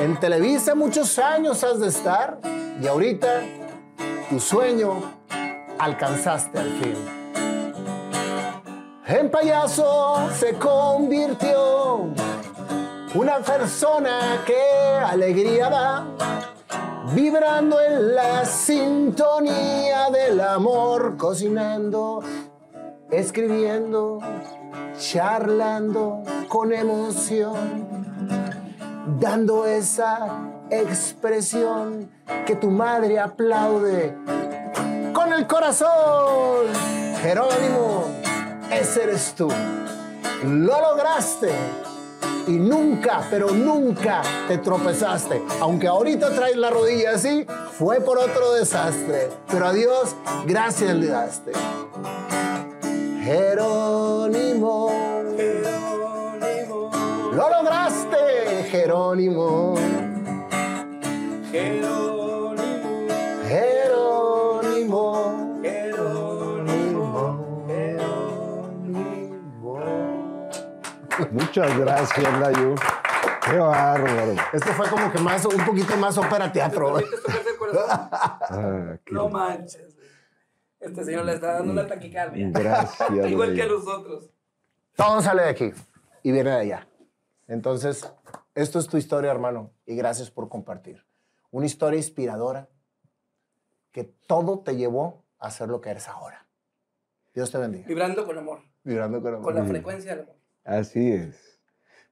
En 0.00 0.18
Televisa 0.18 0.74
muchos 0.74 1.18
años 1.20 1.62
has 1.62 1.78
de 1.78 1.88
estar 1.88 2.40
y 2.82 2.86
ahorita 2.86 3.42
tu 4.28 4.40
sueño 4.40 5.02
alcanzaste 5.78 6.58
al 6.58 6.70
fin. 6.70 7.24
En 9.06 9.30
payaso 9.30 10.30
se 10.32 10.54
convirtió 10.54 12.08
una 13.14 13.38
persona 13.38 14.42
que 14.46 14.56
alegría 15.04 15.68
da, 15.68 16.06
vibrando 17.14 17.80
en 17.80 18.14
la 18.14 18.44
sintonía 18.44 20.10
del 20.10 20.40
amor, 20.40 21.16
cocinando, 21.16 22.22
escribiendo, 23.10 24.20
charlando 24.98 26.22
con 26.48 26.72
emoción, 26.72 27.86
dando 29.20 29.66
esa 29.66 30.50
expresión 30.70 32.10
que 32.46 32.56
tu 32.56 32.70
madre 32.70 33.20
aplaude 33.20 34.16
el 35.36 35.46
corazón. 35.46 36.66
Jerónimo, 37.20 38.06
ese 38.70 39.04
eres 39.04 39.34
tú. 39.34 39.48
Lo 40.44 40.80
lograste 40.80 41.52
y 42.46 42.52
nunca, 42.52 43.26
pero 43.30 43.50
nunca 43.50 44.22
te 44.48 44.58
tropezaste. 44.58 45.42
Aunque 45.60 45.88
ahorita 45.88 46.34
traes 46.34 46.56
la 46.56 46.70
rodilla 46.70 47.12
así, 47.12 47.46
fue 47.78 48.00
por 48.00 48.18
otro 48.18 48.52
desastre. 48.52 49.30
Pero 49.50 49.66
a 49.66 49.72
Dios, 49.72 50.14
gracias 50.46 50.94
le 50.94 51.06
daste. 51.06 51.52
Jerónimo. 53.22 54.90
Lo 57.32 57.50
lograste, 57.50 58.64
Jerónimo. 58.70 59.74
Jerónimo. 61.50 62.13
Muchas 71.30 71.78
gracias, 71.78 72.40
Layo. 72.40 72.74
Qué 73.44 73.58
bárbaro. 73.58 74.34
Esto 74.52 74.72
fue 74.72 74.88
como 74.88 75.12
que 75.12 75.18
más, 75.18 75.44
un 75.44 75.64
poquito 75.64 75.96
más 75.96 76.16
ópera 76.18 76.50
teatro. 76.50 76.96
¿Te 76.98 77.04
el 77.04 77.56
corazón? 77.58 77.84
Ah, 78.10 78.96
No 79.10 79.28
manches. 79.28 79.94
güey. 79.94 80.06
Este 80.80 81.04
señor 81.04 81.24
le 81.24 81.34
está 81.34 81.54
dando 81.54 81.72
una 81.72 81.86
taquicardia. 81.86 82.48
Gracias, 82.50 83.10
Igual 83.28 83.54
que 83.54 83.62
a 83.62 83.64
Layo. 83.66 83.78
los 83.78 83.86
otros. 83.88 84.30
Todo 84.96 85.20
sale 85.22 85.42
de 85.42 85.48
aquí 85.48 85.72
y 86.22 86.32
viene 86.32 86.50
de 86.50 86.56
allá. 86.56 86.88
Entonces, 87.48 88.10
esto 88.54 88.78
es 88.78 88.86
tu 88.86 88.96
historia, 88.96 89.30
hermano, 89.30 89.70
y 89.86 89.96
gracias 89.96 90.30
por 90.30 90.48
compartir. 90.48 91.04
Una 91.50 91.66
historia 91.66 91.98
inspiradora 91.98 92.68
que 93.92 94.04
todo 94.04 94.60
te 94.60 94.76
llevó 94.76 95.24
a 95.38 95.50
ser 95.50 95.68
lo 95.68 95.80
que 95.80 95.90
eres 95.90 96.08
ahora. 96.08 96.46
Dios 97.34 97.50
te 97.50 97.58
bendiga. 97.58 97.86
Vibrando 97.86 98.24
con 98.24 98.38
amor. 98.38 98.60
Vibrando 98.84 99.20
con 99.20 99.32
Con 99.42 99.52
amor. 99.52 99.54
la 99.54 99.64
frecuencia 99.68 100.12
del 100.12 100.22
amor. 100.24 100.36
Así 100.64 101.12
es. 101.12 101.60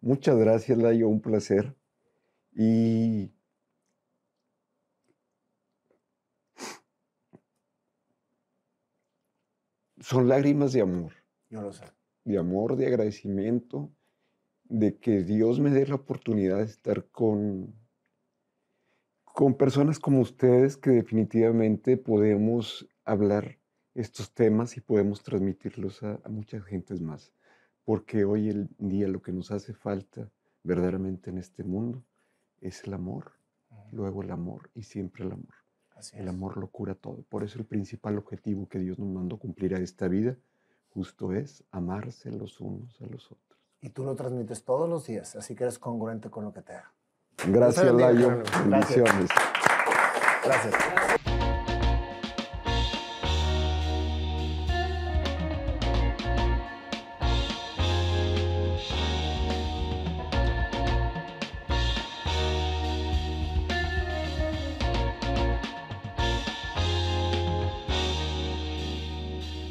Muchas 0.01 0.37
gracias, 0.37 0.79
Layo. 0.79 1.09
Un 1.09 1.21
placer. 1.21 1.75
Y 2.55 3.33
son 10.01 10.29
lágrimas 10.29 10.73
de 10.73 10.81
amor, 10.83 11.13
Yo 11.49 11.63
lo 11.63 11.73
sé. 11.73 11.85
de 12.25 12.39
amor, 12.39 12.77
de 12.77 12.87
agradecimiento, 12.87 13.91
de 14.65 14.99
que 14.99 15.23
Dios 15.23 15.61
me 15.61 15.71
dé 15.71 15.87
la 15.87 15.95
oportunidad 15.95 16.59
de 16.59 16.65
estar 16.65 17.07
con, 17.09 17.75
con 19.25 19.55
personas 19.57 19.99
como 19.99 20.21
ustedes 20.21 20.77
que 20.77 20.91
definitivamente 20.91 21.97
podemos 21.97 22.89
hablar 23.05 23.59
estos 23.95 24.33
temas 24.35 24.77
y 24.77 24.81
podemos 24.81 25.23
transmitirlos 25.23 26.03
a, 26.03 26.21
a 26.25 26.29
muchas 26.29 26.65
gentes 26.65 27.01
más. 27.01 27.33
Porque 27.85 28.25
hoy 28.25 28.51
en 28.51 28.69
día 28.79 29.09
lo 29.09 29.23
que 29.23 29.33
nos 29.33 29.51
hace 29.51 29.75
falta 29.75 30.31
verdaderamente 30.63 31.31
en 31.31 31.39
este 31.39 31.65
mundo 31.65 32.05
es 32.61 32.85
el 32.85 32.95
amor, 32.95 33.33
luego 33.91 34.23
el 34.23 34.31
amor 34.31 34.71
y 34.75 34.85
siempre 34.85 35.25
el 35.25 35.33
amor. 35.33 35.55
Así 35.97 36.17
El 36.17 36.25
es. 36.25 36.31
amor 36.31 36.57
lo 36.57 36.69
cura 36.69 36.95
todo. 36.95 37.23
Por 37.29 37.43
eso 37.45 37.59
el 37.59 37.65
principal 37.65 38.19
objetivo 38.19 38.69
que 38.69 38.79
Dios 38.79 38.99
nos 38.99 39.09
mandó 39.09 39.37
cumplir 39.39 39.75
a 39.75 39.79
esta 39.79 40.09
vida 40.09 40.37
justo 40.91 41.33
es 41.33 41.65
amarse 41.71 42.31
los 42.31 42.61
unos 42.61 43.01
a 43.01 43.07
los 43.07 43.27
otros. 43.27 43.59
Y 43.81 43.89
tú 43.91 44.05
lo 44.05 44.15
transmites 44.15 44.65
todos 44.65 44.89
los 44.89 45.07
días, 45.07 45.35
así 45.37 45.55
que 45.57 45.65
eres 45.65 45.79
congruente 45.79 46.31
con 46.31 46.45
lo 46.45 46.53
que 46.53 46.63
te 46.63 46.73
da. 46.75 46.93
Gracias, 47.49 47.93
Layo. 47.93 48.39
Gracias. 48.39 48.69
Bendiciones. 48.69 49.31
Gracias. 50.45 51.22